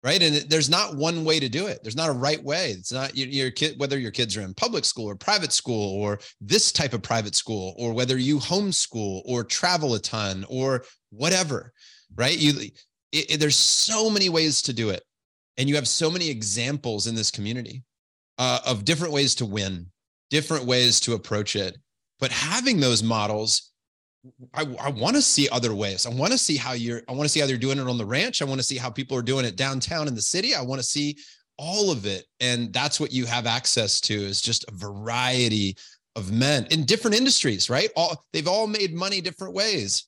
right? 0.04 0.22
And 0.22 0.36
there's 0.50 0.70
not 0.70 0.96
one 0.96 1.26
way 1.26 1.40
to 1.40 1.50
do 1.50 1.68
it. 1.68 1.80
There's 1.82 1.96
not 1.96 2.10
a 2.10 2.14
right 2.14 2.42
way. 2.44 2.72
It's 2.72 2.94
not 2.94 3.18
your, 3.18 3.28
your, 3.28 3.52
kid 3.52 3.80
whether 3.80 4.00
your 4.00 4.12
kids 4.12 4.38
are 4.38 4.42
in 4.42 4.54
public 4.54 4.86
school 4.86 5.10
or 5.10 5.16
private 5.16 5.52
school 5.52 6.02
or 6.02 6.20
this 6.40 6.72
type 6.72 6.94
of 6.94 7.02
private 7.02 7.36
school 7.36 7.74
or 7.78 7.94
whether 7.94 8.18
you 8.18 8.40
homeschool 8.40 9.22
or 9.26 9.44
travel 9.44 9.96
a 9.96 10.00
ton 10.00 10.46
or 10.48 10.84
whatever 11.10 11.74
right? 12.16 12.38
You 12.38 12.70
it, 13.12 13.32
it, 13.32 13.40
there's 13.40 13.56
so 13.56 14.10
many 14.10 14.30
ways 14.30 14.62
to 14.64 14.74
do 14.74 14.90
it. 14.90 15.04
And 15.58 15.68
you 15.68 15.76
have 15.76 15.88
so 15.88 16.10
many 16.10 16.30
examples 16.30 17.08
in 17.08 17.16
this 17.16 17.32
community 17.32 17.84
uh, 18.38 18.60
of 18.66 18.86
different 18.86 19.14
ways 19.14 19.36
to 19.36 19.46
win 19.46 19.88
different 20.30 20.66
ways 20.66 21.00
to 21.02 21.14
approach 21.14 21.56
it. 21.56 21.76
But 22.20 22.32
having 22.32 22.80
those 22.80 23.02
models 23.02 23.72
I, 24.54 24.64
I 24.82 24.90
want 24.90 25.16
to 25.16 25.22
see 25.22 25.48
other 25.50 25.74
ways. 25.74 26.06
I 26.06 26.10
want 26.10 26.32
to 26.32 26.38
see 26.38 26.58
how 26.58 26.74
you're, 26.74 27.02
I 27.08 27.14
want 27.14 27.24
to 27.24 27.30
see 27.30 27.40
how 27.40 27.48
they're 27.48 27.58
doing 27.58 27.80
it 27.80 27.88
on 27.88 27.98
the 27.98 28.06
ranch. 28.06 28.42
I 28.42 28.46
want 28.46 28.60
to 28.60 28.66
see 28.66 28.78
how 28.78 28.90
people 28.90 29.18
are 29.18 29.22
doing 29.22 29.46
it 29.46 29.56
downtown 29.56 30.08
in 30.08 30.16
the 30.16 30.22
city. 30.22 30.56
I 30.56 30.62
want 30.62 30.80
to 30.80 30.88
see 30.88 31.18
all 31.58 31.92
of 31.92 32.06
it. 32.06 32.26
And 32.40 32.74
that's 32.74 33.00
what 33.00 33.12
you 33.12 33.26
have 33.26 33.46
access 33.46 34.02
to 34.02 34.14
is 34.14 34.42
just 34.42 34.66
a 34.68 34.72
variety 34.74 35.76
of 36.16 36.32
men 36.32 36.68
in 36.72 36.86
different 36.86 37.16
industries, 37.16 37.70
right? 37.70 37.90
All 37.96 38.26
they've 38.34 38.48
all 38.48 38.68
made 38.68 38.94
money 38.94 39.22
different 39.22 39.54
ways, 39.54 40.08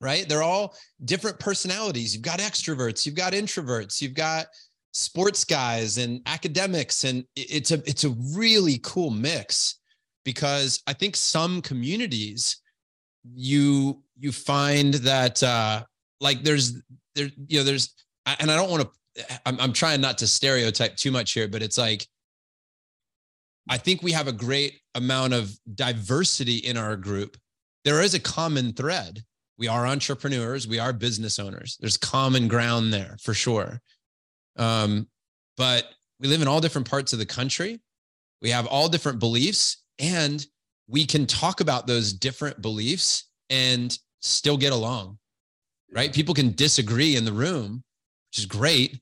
right? 0.00 0.28
They're 0.28 0.42
all 0.42 0.74
different 1.04 1.38
personalities. 1.38 2.14
You've 2.14 2.22
got 2.22 2.38
extroverts, 2.38 3.04
you've 3.04 3.14
got 3.16 3.32
introverts, 3.32 4.00
you've 4.00 4.14
got 4.14 4.46
sports 4.92 5.44
guys 5.44 5.98
and 5.98 6.20
academics. 6.26 7.04
And 7.04 7.24
it's 7.36 7.70
a 7.70 7.82
it's 7.86 8.04
a 8.04 8.14
really 8.34 8.78
cool 8.82 9.10
mix 9.10 9.78
because 10.24 10.82
I 10.86 10.92
think 10.92 11.16
some 11.16 11.60
communities 11.60 12.61
you 13.34 14.02
you 14.18 14.32
find 14.32 14.94
that 14.94 15.42
uh 15.42 15.82
like 16.20 16.42
there's 16.42 16.80
there 17.14 17.28
you 17.46 17.58
know 17.58 17.64
there's 17.64 17.94
and 18.26 18.50
I 18.50 18.56
don't 18.56 18.70
want 18.70 18.82
to 18.82 19.40
I'm, 19.46 19.60
I'm 19.60 19.72
trying 19.72 20.00
not 20.00 20.18
to 20.18 20.26
stereotype 20.26 20.96
too 20.96 21.10
much 21.10 21.32
here 21.32 21.48
but 21.48 21.62
it's 21.62 21.78
like 21.78 22.06
I 23.68 23.78
think 23.78 24.02
we 24.02 24.12
have 24.12 24.28
a 24.28 24.32
great 24.32 24.80
amount 24.96 25.34
of 25.34 25.56
diversity 25.76 26.56
in 26.56 26.76
our 26.76 26.96
group. 26.96 27.36
There 27.84 28.02
is 28.02 28.14
a 28.14 28.20
common 28.20 28.72
thread. 28.72 29.22
We 29.56 29.68
are 29.68 29.86
entrepreneurs. 29.86 30.66
We 30.66 30.80
are 30.80 30.92
business 30.92 31.38
owners. 31.38 31.76
There's 31.78 31.96
common 31.96 32.48
ground 32.48 32.92
there 32.92 33.16
for 33.22 33.34
sure. 33.34 33.80
Um 34.56 35.08
but 35.56 35.86
we 36.18 36.28
live 36.28 36.42
in 36.42 36.48
all 36.48 36.60
different 36.60 36.88
parts 36.88 37.12
of 37.12 37.18
the 37.18 37.26
country. 37.26 37.80
We 38.40 38.50
have 38.50 38.66
all 38.66 38.88
different 38.88 39.18
beliefs 39.18 39.82
and 39.98 40.44
we 40.88 41.04
can 41.04 41.26
talk 41.26 41.60
about 41.60 41.86
those 41.86 42.12
different 42.12 42.60
beliefs 42.60 43.28
and 43.50 43.98
still 44.20 44.56
get 44.56 44.72
along 44.72 45.18
right 45.94 46.12
people 46.12 46.34
can 46.34 46.52
disagree 46.52 47.16
in 47.16 47.24
the 47.24 47.32
room 47.32 47.82
which 48.30 48.38
is 48.38 48.46
great 48.46 49.00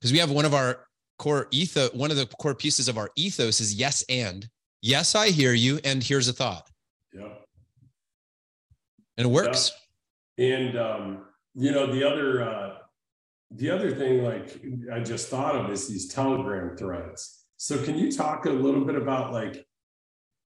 because 0.00 0.12
we 0.12 0.18
have 0.18 0.30
one 0.30 0.44
of 0.44 0.54
our 0.54 0.86
core 1.20 1.48
ethos, 1.50 1.92
one 1.92 2.10
of 2.10 2.16
the 2.16 2.26
core 2.38 2.54
pieces 2.54 2.88
of 2.88 2.96
our 2.96 3.10
ethos 3.14 3.60
is 3.60 3.74
yes 3.74 4.02
and. 4.08 4.48
Yes, 4.82 5.14
I 5.14 5.28
hear 5.28 5.52
you, 5.52 5.78
and 5.84 6.02
here's 6.02 6.28
a 6.28 6.32
thought. 6.32 6.70
Yeah. 7.12 7.28
And 9.18 9.26
it 9.26 9.30
works. 9.30 9.70
Yeah. 10.38 10.56
And 10.56 10.78
um, 10.78 11.24
you 11.54 11.72
know, 11.72 11.92
the 11.92 12.02
other 12.02 12.42
uh 12.42 12.74
the 13.50 13.68
other 13.68 13.94
thing 13.94 14.24
like 14.24 14.58
I 14.90 15.00
just 15.00 15.28
thought 15.28 15.56
of 15.56 15.70
is 15.70 15.86
these 15.86 16.08
telegram 16.08 16.76
threads. 16.76 17.44
So 17.58 17.82
can 17.84 17.98
you 17.98 18.10
talk 18.10 18.46
a 18.46 18.50
little 18.50 18.86
bit 18.86 18.94
about 18.94 19.32
like 19.32 19.66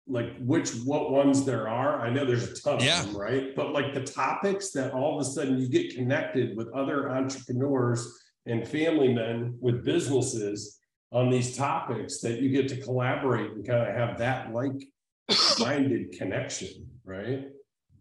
like 0.06 0.36
which 0.38 0.70
what 0.84 1.10
ones 1.10 1.44
there 1.44 1.68
are? 1.68 2.00
I 2.00 2.10
know 2.10 2.24
there's 2.24 2.50
a 2.50 2.60
ton 2.60 2.80
Yeah. 2.80 3.00
of 3.00 3.06
them, 3.12 3.16
right? 3.16 3.54
But 3.56 3.72
like 3.72 3.94
the 3.94 4.02
topics 4.02 4.70
that 4.72 4.92
all 4.92 5.18
of 5.18 5.26
a 5.26 5.28
sudden 5.28 5.58
you 5.58 5.68
get 5.68 5.94
connected 5.94 6.56
with 6.56 6.68
other 6.74 7.10
entrepreneurs 7.10 8.06
and 8.46 8.66
family 8.68 9.12
men 9.12 9.56
with 9.60 9.84
businesses 9.84 10.78
on 11.12 11.30
these 11.30 11.56
topics 11.56 12.20
that 12.20 12.40
you 12.42 12.50
get 12.50 12.68
to 12.68 12.76
collaborate 12.76 13.52
and 13.52 13.66
kind 13.66 13.88
of 13.88 13.94
have 13.94 14.18
that 14.18 14.52
like 14.52 14.84
minded 15.58 16.12
connection, 16.12 16.86
right? 17.04 17.46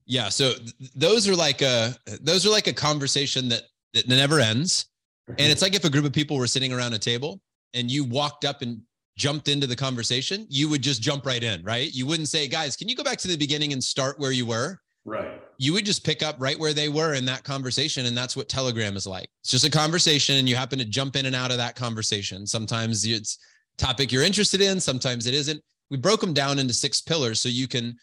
Yeah. 0.06 0.28
So 0.30 0.54
th- 0.54 0.92
those 0.96 1.28
are 1.30 1.36
like 1.36 1.62
a 1.62 1.96
those 2.22 2.46
are 2.46 2.50
like 2.50 2.68
a 2.68 2.74
conversation 2.74 3.48
that 3.50 3.64
that 3.94 4.08
never 4.10 4.40
ends. 4.40 4.88
And 5.30 5.40
it's 5.52 5.62
like 5.62 5.74
if 5.74 5.86
a 5.86 5.90
group 5.90 6.04
of 6.04 6.12
people 6.12 6.38
were 6.38 6.48
sitting 6.48 6.74
around 6.74 6.94
a 6.94 7.00
table 7.00 7.40
and 7.74 7.90
you 7.90 8.04
walked 8.04 8.44
up 8.44 8.62
and 8.62 8.82
jumped 9.18 9.48
into 9.48 9.68
the 9.68 9.76
conversation, 9.76 10.46
you 10.50 10.70
would 10.70 10.82
just 10.82 11.02
jump 11.02 11.26
right 11.26 11.44
in, 11.44 11.64
right? 11.64 11.94
You 11.94 12.06
wouldn't 12.06 12.30
say, 12.30 12.48
guys, 12.48 12.76
can 12.76 12.90
you 12.90 12.96
go 12.96 13.04
back 13.04 13.18
to 13.20 13.28
the 13.28 13.38
beginning 13.38 13.74
and 13.74 13.84
start 13.84 14.20
where 14.20 14.32
you 14.32 14.46
were? 14.46 14.80
right. 15.06 15.42
You 15.58 15.74
would 15.74 15.86
just 15.86 16.06
pick 16.06 16.24
up 16.24 16.36
right 16.40 16.58
where 16.58 16.74
they 16.74 16.90
were 16.90 17.14
in 17.14 17.26
that 17.26 17.44
conversation. 17.44 18.06
And 18.06 18.18
that's 18.18 18.36
what 18.36 18.50
Telegram 18.50 18.96
is 18.96 19.08
like. 19.08 19.30
It's 19.42 19.52
just 19.52 19.66
a 19.66 19.72
conversation 19.72 20.36
and 20.36 20.50
you 20.50 20.56
happen 20.56 20.80
to 20.80 20.86
jump 20.86 21.16
in 21.16 21.26
and 21.26 21.36
out 21.36 21.52
of 21.52 21.58
that 21.58 21.76
conversation. 21.76 22.48
Sometimes 22.48 23.06
it's 23.06 23.38
topic 23.78 24.12
you're 24.12 24.24
interested 24.24 24.62
in, 24.62 24.80
sometimes 24.80 25.28
it 25.28 25.34
isn't. 25.34 25.62
We 25.90 25.98
broke 25.98 26.22
them 26.22 26.34
down 26.34 26.60
into 26.60 26.74
six 26.74 27.02
pillars 27.02 27.40
so 27.40 27.50
you 27.50 27.68
can 27.68 27.96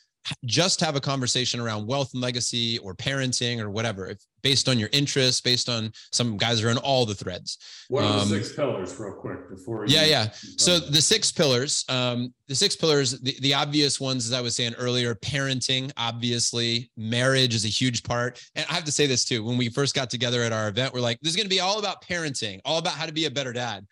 just 0.45 0.81
have 0.81 0.97
a 0.97 1.01
conversation 1.01 1.61
around 1.61 1.87
wealth 1.87 2.11
and 2.13 2.23
legacy 2.23 2.79
or 2.79 2.95
parenting 2.95 3.61
or 3.61 3.71
whatever, 3.71 4.07
if 4.07 4.19
based 4.43 4.69
on 4.69 4.79
your 4.79 4.89
interests, 4.93 5.41
based 5.41 5.69
on 5.69 5.93
some 6.13 6.37
guys 6.37 6.63
are 6.63 6.71
in 6.71 6.79
all 6.79 7.05
the 7.05 7.15
threads. 7.15 7.59
What 7.89 8.05
are 8.05 8.21
Um, 8.21 8.29
the 8.31 8.43
six 8.43 8.55
pillars, 8.55 8.95
real 8.99 9.13
quick, 9.13 9.51
before? 9.51 9.87
Yeah, 9.87 10.05
you- 10.05 10.11
yeah. 10.11 10.31
So 10.57 10.79
the 10.79 11.03
six 11.03 11.31
pillars, 11.31 11.85
um, 11.89 12.33
the 12.49 12.55
six 12.55 12.75
pillars, 12.75 13.21
the, 13.21 13.37
the 13.41 13.53
obvious 13.55 14.01
ones, 14.01 14.27
as 14.27 14.33
I 14.33 14.41
was 14.41 14.57
saying 14.57 14.75
earlier, 14.75 15.15
parenting, 15.15 15.91
obviously, 15.97 16.91
marriage 16.97 17.55
is 17.55 17.65
a 17.65 17.69
huge 17.69 18.03
part. 18.03 18.41
And 18.55 18.65
I 18.71 18.75
have 18.75 18.85
to 18.85 18.93
say 18.93 19.07
this 19.07 19.25
too. 19.25 19.45
When 19.45 19.59
we 19.59 19.69
first 19.69 19.95
got 19.95 20.09
together 20.11 20.43
at 20.43 20.53
our 20.53 20.69
event, 20.69 20.95
we're 20.95 21.01
like, 21.01 21.19
this 21.21 21.31
is 21.31 21.37
going 21.37 21.47
to 21.47 21.55
be 21.55 21.61
all 21.61 21.79
about 21.79 22.03
parenting, 22.05 22.61
all 22.65 22.79
about 22.79 22.95
how 22.95 23.07
to 23.07 23.13
be 23.13 23.27
a 23.27 23.31
better 23.31 23.53
dad. 23.53 23.87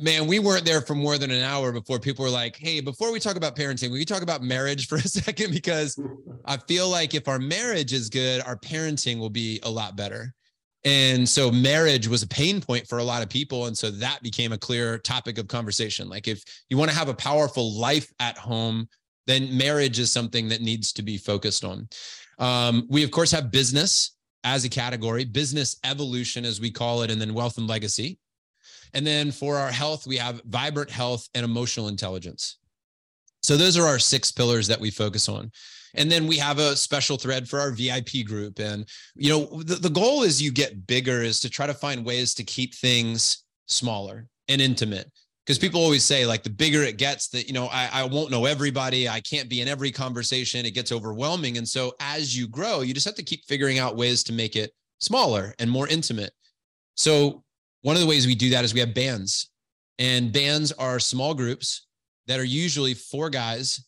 Man, 0.00 0.26
we 0.26 0.38
weren't 0.38 0.64
there 0.64 0.80
for 0.80 0.94
more 0.94 1.18
than 1.18 1.30
an 1.30 1.42
hour 1.42 1.70
before 1.70 1.98
people 1.98 2.24
were 2.24 2.30
like, 2.30 2.56
hey, 2.56 2.80
before 2.80 3.12
we 3.12 3.20
talk 3.20 3.36
about 3.36 3.54
parenting, 3.54 3.90
we 3.90 4.04
talk 4.06 4.22
about 4.22 4.42
marriage 4.42 4.88
for 4.88 4.96
a 4.96 5.00
second 5.02 5.52
because 5.52 6.00
I 6.44 6.56
feel 6.56 6.88
like 6.88 7.14
if 7.14 7.28
our 7.28 7.38
marriage 7.38 7.92
is 7.92 8.08
good, 8.08 8.40
our 8.42 8.56
parenting 8.56 9.18
will 9.18 9.30
be 9.30 9.60
a 9.62 9.70
lot 9.70 9.94
better. 9.94 10.34
And 10.84 11.28
so 11.28 11.50
marriage 11.50 12.06
was 12.06 12.22
a 12.22 12.28
pain 12.28 12.60
point 12.60 12.86
for 12.88 12.98
a 12.98 13.04
lot 13.04 13.22
of 13.22 13.28
people. 13.28 13.66
And 13.66 13.76
so 13.76 13.90
that 13.90 14.22
became 14.22 14.52
a 14.52 14.58
clear 14.58 14.98
topic 14.98 15.36
of 15.36 15.48
conversation. 15.48 16.08
Like 16.08 16.28
if 16.28 16.42
you 16.70 16.76
want 16.76 16.90
to 16.90 16.96
have 16.96 17.08
a 17.08 17.14
powerful 17.14 17.72
life 17.78 18.10
at 18.20 18.38
home, 18.38 18.88
then 19.26 19.56
marriage 19.56 19.98
is 19.98 20.12
something 20.12 20.48
that 20.48 20.60
needs 20.60 20.92
to 20.92 21.02
be 21.02 21.18
focused 21.18 21.64
on. 21.64 21.88
Um, 22.38 22.86
we, 22.88 23.02
of 23.02 23.10
course, 23.10 23.32
have 23.32 23.50
business 23.50 24.16
as 24.44 24.64
a 24.64 24.68
category, 24.68 25.24
business 25.24 25.76
evolution, 25.82 26.44
as 26.44 26.60
we 26.60 26.70
call 26.70 27.02
it, 27.02 27.10
and 27.10 27.20
then 27.20 27.34
wealth 27.34 27.58
and 27.58 27.66
legacy. 27.66 28.18
And 28.94 29.06
then 29.06 29.30
for 29.30 29.56
our 29.56 29.70
health, 29.70 30.06
we 30.06 30.16
have 30.16 30.40
vibrant 30.46 30.90
health 30.90 31.28
and 31.34 31.44
emotional 31.44 31.88
intelligence. 31.88 32.58
So 33.42 33.56
those 33.56 33.76
are 33.76 33.86
our 33.86 33.98
six 33.98 34.32
pillars 34.32 34.66
that 34.66 34.80
we 34.80 34.90
focus 34.90 35.28
on. 35.28 35.52
And 35.94 36.10
then 36.10 36.26
we 36.26 36.36
have 36.36 36.58
a 36.58 36.76
special 36.76 37.16
thread 37.16 37.48
for 37.48 37.58
our 37.58 37.70
VIP 37.70 38.24
group. 38.26 38.58
And, 38.58 38.88
you 39.14 39.30
know, 39.30 39.62
the, 39.62 39.76
the 39.76 39.90
goal 39.90 40.22
as 40.24 40.42
you 40.42 40.50
get 40.50 40.86
bigger 40.86 41.22
is 41.22 41.40
to 41.40 41.50
try 41.50 41.66
to 41.66 41.74
find 41.74 42.04
ways 42.04 42.34
to 42.34 42.44
keep 42.44 42.74
things 42.74 43.44
smaller 43.66 44.28
and 44.48 44.60
intimate. 44.60 45.10
Because 45.44 45.58
people 45.60 45.80
always 45.80 46.04
say, 46.04 46.26
like, 46.26 46.42
the 46.42 46.50
bigger 46.50 46.82
it 46.82 46.98
gets, 46.98 47.28
that, 47.28 47.46
you 47.46 47.52
know, 47.52 47.66
I, 47.68 47.88
I 47.92 48.04
won't 48.04 48.32
know 48.32 48.46
everybody. 48.46 49.08
I 49.08 49.20
can't 49.20 49.48
be 49.48 49.60
in 49.60 49.68
every 49.68 49.92
conversation. 49.92 50.66
It 50.66 50.74
gets 50.74 50.90
overwhelming. 50.90 51.56
And 51.56 51.68
so 51.68 51.94
as 52.00 52.36
you 52.36 52.48
grow, 52.48 52.80
you 52.80 52.92
just 52.92 53.06
have 53.06 53.14
to 53.14 53.22
keep 53.22 53.44
figuring 53.46 53.78
out 53.78 53.96
ways 53.96 54.24
to 54.24 54.32
make 54.32 54.56
it 54.56 54.72
smaller 54.98 55.54
and 55.60 55.70
more 55.70 55.86
intimate. 55.86 56.32
So 56.96 57.44
one 57.86 57.94
of 57.94 58.02
the 58.02 58.08
ways 58.08 58.26
we 58.26 58.34
do 58.34 58.50
that 58.50 58.64
is 58.64 58.74
we 58.74 58.80
have 58.80 58.94
bands, 58.94 59.50
and 59.98 60.32
bands 60.32 60.72
are 60.72 60.98
small 60.98 61.34
groups 61.34 61.86
that 62.26 62.40
are 62.40 62.44
usually 62.44 62.94
four 62.94 63.30
guys 63.30 63.86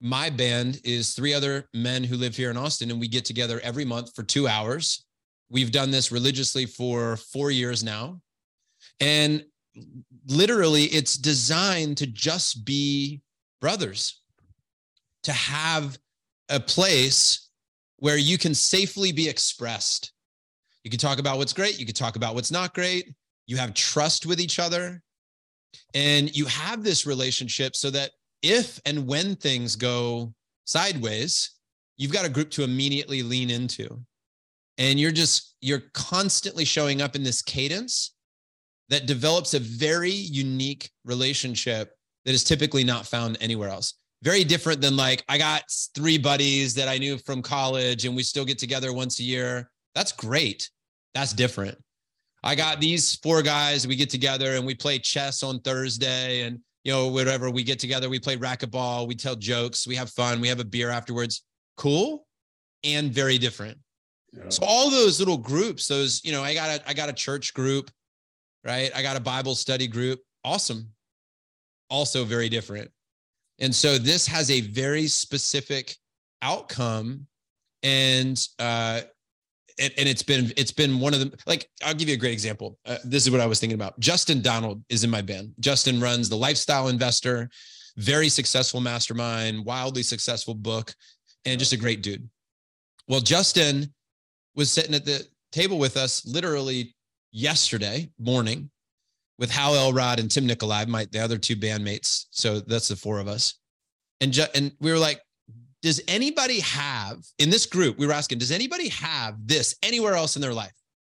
my 0.00 0.30
band 0.30 0.80
is 0.82 1.12
three 1.12 1.34
other 1.34 1.68
men 1.74 2.02
who 2.02 2.16
live 2.16 2.34
here 2.34 2.50
in 2.50 2.56
Austin, 2.56 2.90
and 2.90 2.98
we 2.98 3.08
get 3.08 3.24
together 3.24 3.60
every 3.62 3.84
month 3.84 4.14
for 4.14 4.22
two 4.22 4.48
hours. 4.48 5.04
We've 5.50 5.70
done 5.70 5.90
this 5.90 6.10
religiously 6.10 6.64
for 6.64 7.16
four 7.16 7.50
years 7.50 7.84
now. 7.84 8.20
And 9.00 9.44
literally, 10.26 10.84
it's 10.84 11.16
designed 11.16 11.98
to 11.98 12.06
just 12.06 12.64
be 12.64 13.20
brothers, 13.60 14.22
to 15.24 15.32
have 15.32 15.98
a 16.48 16.60
place 16.60 17.50
where 17.98 18.16
you 18.16 18.38
can 18.38 18.54
safely 18.54 19.12
be 19.12 19.28
expressed. 19.28 20.12
You 20.82 20.90
can 20.90 20.98
talk 20.98 21.18
about 21.18 21.36
what's 21.36 21.52
great, 21.52 21.78
you 21.78 21.84
can 21.84 21.94
talk 21.94 22.16
about 22.16 22.34
what's 22.34 22.50
not 22.50 22.72
great. 22.72 23.12
You 23.50 23.56
have 23.56 23.74
trust 23.74 24.26
with 24.26 24.40
each 24.40 24.60
other. 24.60 25.02
And 25.92 26.34
you 26.36 26.46
have 26.46 26.84
this 26.84 27.04
relationship 27.04 27.74
so 27.74 27.90
that 27.90 28.12
if 28.42 28.80
and 28.86 29.08
when 29.08 29.34
things 29.34 29.74
go 29.74 30.32
sideways, 30.66 31.50
you've 31.96 32.12
got 32.12 32.24
a 32.24 32.28
group 32.28 32.50
to 32.52 32.62
immediately 32.62 33.24
lean 33.24 33.50
into. 33.50 34.00
And 34.78 35.00
you're 35.00 35.10
just, 35.10 35.56
you're 35.60 35.82
constantly 35.94 36.64
showing 36.64 37.02
up 37.02 37.16
in 37.16 37.24
this 37.24 37.42
cadence 37.42 38.14
that 38.88 39.06
develops 39.06 39.52
a 39.54 39.58
very 39.58 40.12
unique 40.12 40.88
relationship 41.04 41.96
that 42.26 42.32
is 42.32 42.44
typically 42.44 42.84
not 42.84 43.04
found 43.04 43.36
anywhere 43.40 43.68
else. 43.68 43.94
Very 44.22 44.44
different 44.44 44.80
than 44.80 44.96
like, 44.96 45.24
I 45.28 45.38
got 45.38 45.64
three 45.96 46.18
buddies 46.18 46.72
that 46.74 46.86
I 46.86 46.98
knew 46.98 47.18
from 47.18 47.42
college 47.42 48.04
and 48.04 48.14
we 48.14 48.22
still 48.22 48.44
get 48.44 48.60
together 48.60 48.92
once 48.92 49.18
a 49.18 49.24
year. 49.24 49.72
That's 49.96 50.12
great. 50.12 50.70
That's 51.14 51.32
different. 51.32 51.76
I 52.42 52.54
got 52.54 52.80
these 52.80 53.16
four 53.16 53.42
guys, 53.42 53.86
we 53.86 53.96
get 53.96 54.10
together 54.10 54.54
and 54.56 54.64
we 54.64 54.74
play 54.74 54.98
chess 54.98 55.42
on 55.42 55.60
Thursday 55.60 56.42
and 56.42 56.58
you 56.84 56.92
know, 56.92 57.08
whatever 57.08 57.50
we 57.50 57.62
get 57.62 57.78
together, 57.78 58.08
we 58.08 58.18
play 58.18 58.36
racquetball, 58.36 59.06
we 59.06 59.14
tell 59.14 59.36
jokes, 59.36 59.86
we 59.86 59.94
have 59.96 60.10
fun, 60.10 60.40
we 60.40 60.48
have 60.48 60.60
a 60.60 60.64
beer 60.64 60.90
afterwards. 60.90 61.44
Cool 61.76 62.26
and 62.84 63.12
very 63.12 63.38
different. 63.38 63.78
Yeah. 64.32 64.48
So 64.48 64.64
all 64.66 64.90
those 64.90 65.18
little 65.18 65.36
groups, 65.36 65.86
those, 65.86 66.24
you 66.24 66.32
know, 66.32 66.42
I 66.42 66.54
got 66.54 66.80
a 66.80 66.88
I 66.88 66.94
got 66.94 67.08
a 67.08 67.12
church 67.12 67.52
group, 67.52 67.90
right? 68.64 68.90
I 68.94 69.02
got 69.02 69.16
a 69.16 69.20
Bible 69.20 69.54
study 69.54 69.86
group. 69.86 70.20
Awesome. 70.44 70.88
Also 71.90 72.24
very 72.24 72.48
different. 72.48 72.90
And 73.58 73.74
so 73.74 73.98
this 73.98 74.26
has 74.26 74.50
a 74.50 74.60
very 74.62 75.06
specific 75.06 75.96
outcome 76.42 77.26
and 77.82 78.40
uh 78.58 79.02
and, 79.80 79.92
and 79.96 80.08
it's 80.08 80.22
been 80.22 80.52
it's 80.56 80.70
been 80.70 81.00
one 81.00 81.14
of 81.14 81.20
the 81.20 81.36
like 81.46 81.68
I'll 81.84 81.94
give 81.94 82.08
you 82.08 82.14
a 82.14 82.18
great 82.18 82.32
example. 82.32 82.78
Uh, 82.86 82.98
this 83.04 83.24
is 83.24 83.30
what 83.30 83.40
I 83.40 83.46
was 83.46 83.58
thinking 83.58 83.74
about. 83.74 83.98
Justin 83.98 84.42
Donald 84.42 84.82
is 84.88 85.02
in 85.02 85.10
my 85.10 85.22
band. 85.22 85.54
Justin 85.58 86.00
runs 86.00 86.28
the 86.28 86.36
Lifestyle 86.36 86.88
Investor, 86.88 87.48
very 87.96 88.28
successful 88.28 88.80
mastermind, 88.80 89.64
wildly 89.64 90.02
successful 90.02 90.54
book, 90.54 90.94
and 91.46 91.58
just 91.58 91.72
a 91.72 91.76
great 91.76 92.02
dude. 92.02 92.28
Well, 93.08 93.20
Justin 93.20 93.92
was 94.54 94.70
sitting 94.70 94.94
at 94.94 95.04
the 95.04 95.26
table 95.50 95.78
with 95.78 95.96
us 95.96 96.24
literally 96.26 96.94
yesterday 97.32 98.10
morning 98.18 98.70
with 99.38 99.50
Hal 99.50 99.74
Elrod 99.74 100.20
and 100.20 100.30
Tim 100.30 100.46
Nikolai, 100.46 100.84
my 100.84 101.06
the 101.10 101.18
other 101.18 101.38
two 101.38 101.56
bandmates. 101.56 102.26
So 102.30 102.60
that's 102.60 102.88
the 102.88 102.96
four 102.96 103.18
of 103.18 103.28
us, 103.28 103.54
and 104.20 104.32
ju- 104.32 104.52
and 104.54 104.72
we 104.80 104.92
were 104.92 104.98
like, 104.98 105.20
does 105.82 106.02
anybody 106.08 106.60
have 106.60 107.18
in 107.38 107.50
this 107.50 107.66
group 107.66 107.98
we 107.98 108.06
were 108.06 108.12
asking 108.12 108.38
does 108.38 108.50
anybody 108.50 108.88
have 108.88 109.36
this 109.46 109.74
anywhere 109.82 110.14
else 110.14 110.36
in 110.36 110.42
their 110.42 110.54
life? 110.54 110.72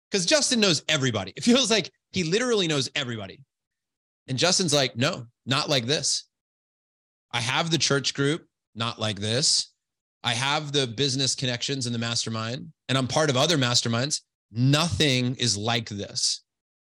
Because 0.09 0.25
justin 0.25 0.59
knows 0.59 0.83
everybody. 0.89 1.33
It 1.35 1.43
feels 1.43 1.69
like 1.69 1.91
he 2.11 2.23
literally 2.23 2.67
knows 2.67 2.89
everybody. 2.95 3.41
And 4.27 4.37
justin's 4.37 4.73
like 4.73 4.95
no 4.95 5.25
not 5.45 5.69
like 5.69 5.85
this. 5.85 6.25
I 7.31 7.41
have 7.41 7.69
the 7.69 7.77
church 7.77 8.13
group 8.13 8.45
not 8.75 8.99
like 8.99 9.19
this. 9.19 9.71
I 10.23 10.33
have 10.33 10.71
the 10.71 10.87
business 10.87 11.35
connections 11.35 11.85
in 11.85 11.93
the 11.93 11.99
mastermind 11.99 12.71
and 12.89 12.97
i'm 12.97 13.07
part 13.07 13.29
of 13.29 13.37
other 13.37 13.57
masterminds. 13.57 14.21
Nothing 14.51 15.35
is 15.35 15.57
like 15.57 15.89
this. 15.89 16.41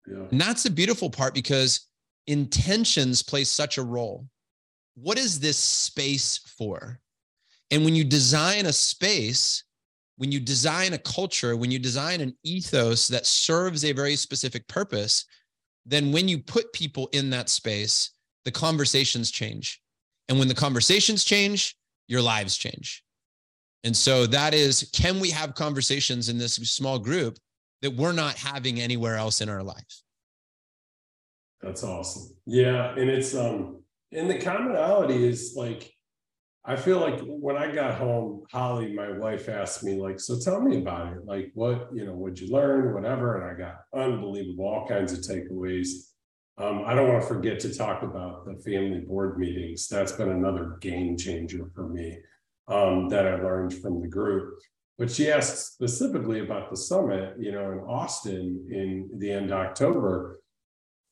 Yeah. 0.08 0.26
and 0.32 0.42
that's 0.42 0.64
the 0.64 0.70
beautiful 0.70 1.10
part 1.10 1.34
because 1.34 1.88
intentions 2.28 3.22
play 3.24 3.44
such 3.44 3.78
a 3.78 3.84
role. 3.84 4.28
What 4.96 5.18
is 5.18 5.40
this 5.40 5.58
space 5.58 6.40
for 6.58 7.00
and 7.72 7.86
when 7.86 7.96
you 7.96 8.04
design 8.04 8.66
a 8.66 8.74
space, 8.74 9.64
when 10.18 10.32
you 10.32 10.40
design 10.40 10.94
a 10.94 10.98
culture, 10.98 11.56
when 11.56 11.72
you 11.72 11.80
design 11.80 12.20
an 12.22 12.36
ethos 12.44 13.08
that 13.08 13.26
serves 13.26 13.86
a 13.86 13.94
very 13.94 14.16
specific 14.16 14.68
purpose, 14.68 15.26
then 15.86 16.12
when 16.12 16.28
you 16.28 16.40
put 16.40 16.74
people 16.74 17.10
in 17.14 17.30
that 17.30 17.50
space, 17.50 18.12
the 18.46 18.52
conversations 18.52 19.32
change. 19.32 19.82
And 20.28 20.38
when 20.38 20.48
the 20.48 20.56
conversations 20.56 21.24
change, 21.24 21.76
your 22.08 22.22
lives 22.22 22.58
change. 22.58 23.04
And 23.84 23.96
so 23.96 24.26
that 24.28 24.54
is 24.54 24.90
can 24.94 25.20
we 25.20 25.30
have 25.30 25.56
conversations 25.56 26.28
in 26.28 26.38
this 26.38 26.56
small 26.56 27.00
group 27.00 27.38
that 27.82 27.96
we're 27.96 28.12
not 28.12 28.36
having 28.36 28.80
anywhere 28.80 29.16
else 29.16 29.42
in 29.42 29.50
our 29.50 29.64
life? 29.64 30.04
That's 31.62 31.84
awesome. 31.84 32.36
Yeah. 32.46 32.94
And 32.96 33.10
it's, 33.10 33.36
um, 33.36 33.84
and 34.12 34.30
the 34.30 34.40
commonality 34.40 35.26
is 35.26 35.54
like, 35.56 35.94
I 36.70 36.76
feel 36.76 37.00
like 37.00 37.20
when 37.24 37.58
I 37.58 37.72
got 37.72 37.96
home, 37.96 38.44
Holly, 38.52 38.94
my 38.94 39.18
wife 39.18 39.50
asked 39.50 39.84
me, 39.84 39.96
like, 39.96 40.20
so 40.20 40.40
tell 40.40 40.62
me 40.62 40.78
about 40.78 41.14
it. 41.14 41.26
Like, 41.26 41.50
what, 41.56 41.90
you 41.92 42.06
know, 42.06 42.14
what'd 42.14 42.40
you 42.40 42.54
learn, 42.54 42.94
whatever. 42.94 43.42
And 43.42 43.52
I 43.52 43.58
got 43.58 43.78
unbelievable, 43.92 44.68
all 44.68 44.88
kinds 44.88 45.12
of 45.12 45.20
takeaways. 45.22 45.88
Um, 46.60 46.84
I 46.86 46.94
don't 46.94 47.08
want 47.10 47.24
to 47.24 47.28
forget 47.28 47.60
to 47.62 47.76
talk 47.76 48.04
about 48.04 48.46
the 48.46 48.54
family 48.62 49.00
board 49.00 49.40
meetings. 49.40 49.88
That's 49.88 50.12
been 50.12 50.30
another 50.30 50.78
game 50.80 51.18
changer 51.18 51.72
for 51.74 51.90
me 51.90 52.20
um, 52.68 53.10
that 53.10 53.26
I 53.26 53.42
learned 53.42 53.74
from 53.74 54.00
the 54.00 54.08
group. 54.08 54.60
But 55.00 55.10
she 55.10 55.32
asked 55.32 55.74
specifically 55.74 56.42
about 56.42 56.70
the 56.70 56.78
summit, 56.78 57.34
you 57.40 57.52
know, 57.52 57.72
in 57.72 57.80
Austin 57.80 58.68
in 58.70 59.10
the 59.18 59.32
end 59.32 59.50
of 59.50 59.58
October. 59.58 60.40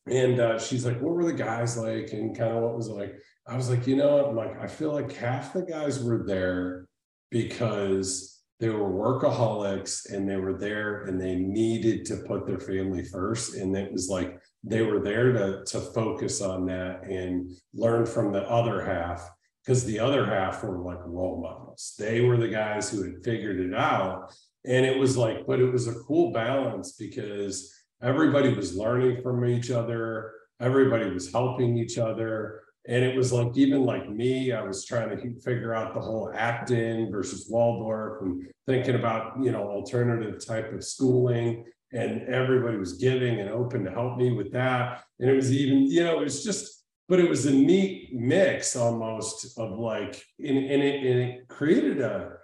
And 0.06 0.38
uh, 0.38 0.60
she's 0.60 0.86
like, 0.86 1.00
what 1.00 1.14
were 1.14 1.24
the 1.24 1.32
guys 1.32 1.76
like? 1.76 2.12
And 2.12 2.38
kind 2.38 2.52
of 2.52 2.62
what 2.62 2.76
was 2.76 2.86
it 2.86 2.92
like? 2.92 3.16
I 3.48 3.56
was 3.56 3.70
like, 3.70 3.86
you 3.86 3.96
know, 3.96 4.26
I'm 4.26 4.36
like, 4.36 4.60
I 4.60 4.66
feel 4.66 4.92
like 4.92 5.10
half 5.12 5.54
the 5.54 5.62
guys 5.62 6.04
were 6.04 6.22
there 6.26 6.86
because 7.30 8.42
they 8.60 8.68
were 8.68 8.90
workaholics 8.90 10.12
and 10.12 10.28
they 10.28 10.36
were 10.36 10.58
there 10.58 11.04
and 11.04 11.18
they 11.18 11.36
needed 11.36 12.04
to 12.06 12.16
put 12.26 12.46
their 12.46 12.60
family 12.60 13.04
first. 13.04 13.54
And 13.54 13.74
it 13.74 13.90
was 13.90 14.10
like 14.10 14.38
they 14.64 14.82
were 14.82 15.00
there 15.00 15.32
to, 15.32 15.64
to 15.64 15.80
focus 15.80 16.42
on 16.42 16.66
that 16.66 17.04
and 17.04 17.50
learn 17.72 18.04
from 18.04 18.32
the 18.32 18.42
other 18.42 18.84
half 18.84 19.26
because 19.64 19.84
the 19.84 19.98
other 19.98 20.26
half 20.26 20.62
were 20.62 20.78
like 20.82 20.98
role 21.06 21.40
models. 21.40 21.94
They 21.98 22.20
were 22.20 22.36
the 22.36 22.48
guys 22.48 22.90
who 22.90 23.02
had 23.02 23.24
figured 23.24 23.60
it 23.60 23.74
out. 23.74 24.34
And 24.66 24.84
it 24.84 24.98
was 24.98 25.16
like, 25.16 25.46
but 25.46 25.60
it 25.60 25.72
was 25.72 25.88
a 25.88 25.94
cool 25.94 26.32
balance 26.32 26.92
because 26.92 27.72
everybody 28.02 28.52
was 28.52 28.76
learning 28.76 29.22
from 29.22 29.46
each 29.46 29.70
other, 29.70 30.32
everybody 30.60 31.08
was 31.10 31.32
helping 31.32 31.78
each 31.78 31.96
other 31.96 32.62
and 32.88 33.04
it 33.04 33.16
was 33.16 33.32
like 33.32 33.56
even 33.56 33.84
like 33.84 34.08
me 34.10 34.52
i 34.52 34.60
was 34.60 34.84
trying 34.84 35.10
to 35.10 35.40
figure 35.40 35.74
out 35.74 35.94
the 35.94 36.00
whole 36.00 36.32
acton 36.34 37.10
versus 37.10 37.46
waldorf 37.48 38.22
and 38.22 38.48
thinking 38.68 38.96
about 38.96 39.42
you 39.42 39.50
know 39.50 39.62
alternative 39.62 40.44
type 40.46 40.72
of 40.72 40.84
schooling. 40.84 41.64
And 41.90 42.28
everybody 42.28 42.76
was 42.76 42.98
giving 42.98 43.40
and 43.40 43.48
open 43.48 43.82
to 43.84 43.90
help 43.90 44.18
me 44.18 44.30
with 44.30 44.52
that. 44.52 45.04
And 45.18 45.30
it 45.30 45.34
was 45.34 45.50
even 45.50 45.90
you 45.90 46.04
know 46.04 46.20
it 46.20 46.24
was 46.24 46.44
just 46.44 46.84
but 47.08 47.18
it 47.18 47.28
was 47.28 47.46
a 47.46 47.52
neat 47.52 48.12
mix 48.12 48.76
almost 48.76 49.58
of 49.58 49.78
like 49.78 50.22
and, 50.38 50.58
and, 50.58 50.82
it, 50.82 51.06
and 51.06 51.20
it 51.20 51.48
created 51.48 52.02
a 52.02 52.34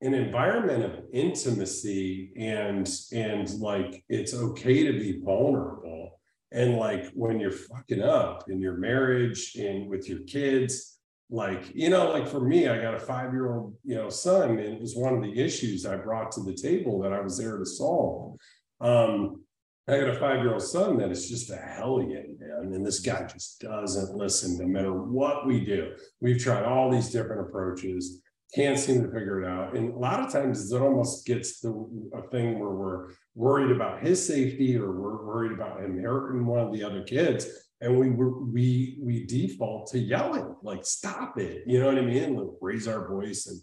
an 0.00 0.14
environment 0.14 0.84
of 0.84 1.04
intimacy 1.12 2.32
and 2.38 2.88
and 3.12 3.50
like 3.60 4.02
it's 4.08 4.34
okay 4.34 4.84
to 4.84 4.92
be 4.92 5.20
vulnerable 5.22 6.15
and 6.52 6.76
like 6.76 7.10
when 7.14 7.40
you're 7.40 7.50
fucking 7.50 8.02
up 8.02 8.44
in 8.48 8.60
your 8.60 8.76
marriage 8.76 9.56
and 9.56 9.88
with 9.88 10.08
your 10.08 10.20
kids, 10.20 10.98
like, 11.28 11.72
you 11.74 11.90
know, 11.90 12.12
like 12.12 12.28
for 12.28 12.40
me, 12.40 12.68
I 12.68 12.80
got 12.80 12.94
a 12.94 13.00
five 13.00 13.32
year 13.32 13.52
old, 13.52 13.74
you 13.84 13.96
know, 13.96 14.08
son, 14.08 14.50
and 14.50 14.60
it 14.60 14.80
was 14.80 14.94
one 14.94 15.14
of 15.14 15.22
the 15.22 15.40
issues 15.40 15.84
I 15.84 15.96
brought 15.96 16.30
to 16.32 16.42
the 16.42 16.54
table 16.54 17.00
that 17.00 17.12
I 17.12 17.20
was 17.20 17.36
there 17.36 17.58
to 17.58 17.66
solve. 17.66 18.36
Um, 18.80 19.42
I 19.88 19.98
got 19.98 20.08
a 20.08 20.18
five 20.18 20.40
year 20.40 20.52
old 20.52 20.62
son 20.62 20.98
that 20.98 21.10
is 21.10 21.28
just 21.28 21.50
a 21.50 21.56
hellion, 21.56 22.36
man. 22.40 22.72
And 22.74 22.86
this 22.86 23.00
guy 23.00 23.24
just 23.24 23.60
doesn't 23.60 24.16
listen 24.16 24.58
no 24.58 24.66
matter 24.66 24.92
what 24.92 25.46
we 25.46 25.64
do. 25.64 25.94
We've 26.20 26.42
tried 26.42 26.64
all 26.64 26.90
these 26.90 27.10
different 27.10 27.48
approaches 27.48 28.20
can't 28.54 28.78
seem 28.78 29.02
to 29.02 29.08
figure 29.08 29.42
it 29.42 29.48
out. 29.48 29.76
And 29.76 29.92
a 29.92 29.98
lot 29.98 30.20
of 30.20 30.32
times 30.32 30.72
it 30.72 30.80
almost 30.80 31.26
gets 31.26 31.60
the 31.60 31.70
a 32.14 32.22
thing 32.30 32.58
where 32.58 32.70
we're 32.70 33.08
worried 33.34 33.74
about 33.74 34.02
his 34.02 34.24
safety 34.24 34.76
or 34.76 34.92
we're 34.92 35.26
worried 35.26 35.52
about 35.52 35.82
him 35.82 36.02
hurting 36.02 36.46
one 36.46 36.60
of 36.60 36.72
the 36.72 36.82
other 36.82 37.02
kids. 37.02 37.46
And 37.80 37.98
we 37.98 38.10
we 38.10 38.98
we 39.02 39.26
default 39.26 39.90
to 39.90 39.98
yelling, 39.98 40.54
like 40.62 40.84
stop 40.84 41.38
it. 41.38 41.64
You 41.66 41.80
know 41.80 41.86
what 41.86 41.98
I 41.98 42.02
mean? 42.02 42.36
Like 42.36 42.48
raise 42.60 42.88
our 42.88 43.08
voice. 43.08 43.46
And 43.46 43.60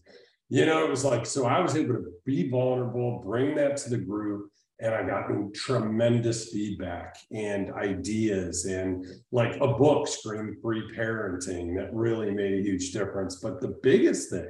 you 0.50 0.66
know, 0.68 0.84
it 0.84 0.90
was 0.90 1.04
like, 1.04 1.26
so 1.26 1.46
I 1.46 1.60
was 1.62 1.76
able 1.76 1.96
to 1.96 2.12
be 2.26 2.50
vulnerable, 2.50 3.24
bring 3.26 3.56
that 3.56 3.78
to 3.78 3.90
the 3.90 3.98
group. 3.98 4.52
And 4.80 4.94
I 4.94 5.04
got 5.04 5.30
tremendous 5.56 6.50
feedback 6.50 7.16
and 7.32 7.72
ideas 7.74 8.66
and 8.66 9.06
like 9.32 9.56
a 9.62 9.68
book, 9.68 10.08
Scream 10.08 10.58
Free 10.62 10.84
Parenting, 10.96 11.76
that 11.78 11.94
really 11.94 12.32
made 12.32 12.54
a 12.54 12.62
huge 12.62 12.92
difference. 12.92 13.40
But 13.42 13.62
the 13.62 13.80
biggest 13.82 14.30
thing 14.30 14.50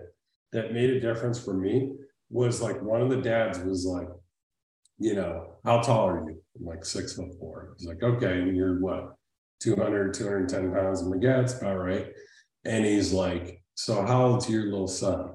that 0.54 0.74
made 0.74 0.92
a 0.92 1.00
difference 1.00 1.44
for 1.44 1.54
me 1.54 1.92
was 2.30 2.62
like 2.62 2.82
one 2.82 3.02
of 3.02 3.10
the 3.10 3.22
dads 3.22 3.60
was 3.60 3.86
like, 3.86 4.08
you 4.98 5.16
know, 5.16 5.58
how 5.66 5.82
tall 5.82 6.08
are 6.08 6.30
you? 6.30 6.42
I'm 6.60 6.66
like 6.66 6.86
six 6.86 7.14
foot 7.14 7.34
four. 7.40 7.76
He's 7.78 7.88
like, 7.88 8.02
okay, 8.02 8.40
and 8.40 8.56
you're 8.56 8.80
what, 8.80 9.16
200, 9.62 10.14
210 10.14 10.74
pounds? 10.74 11.02
I'm 11.02 11.10
like, 11.10 11.22
yeah, 11.22 11.38
that's 11.38 11.60
about 11.60 11.78
right. 11.78 12.08
And 12.66 12.86
he's 12.86 13.12
like, 13.12 13.62
so 13.76 14.06
how 14.06 14.26
old's 14.26 14.50
your 14.50 14.66
little 14.66 14.88
son? 14.88 15.32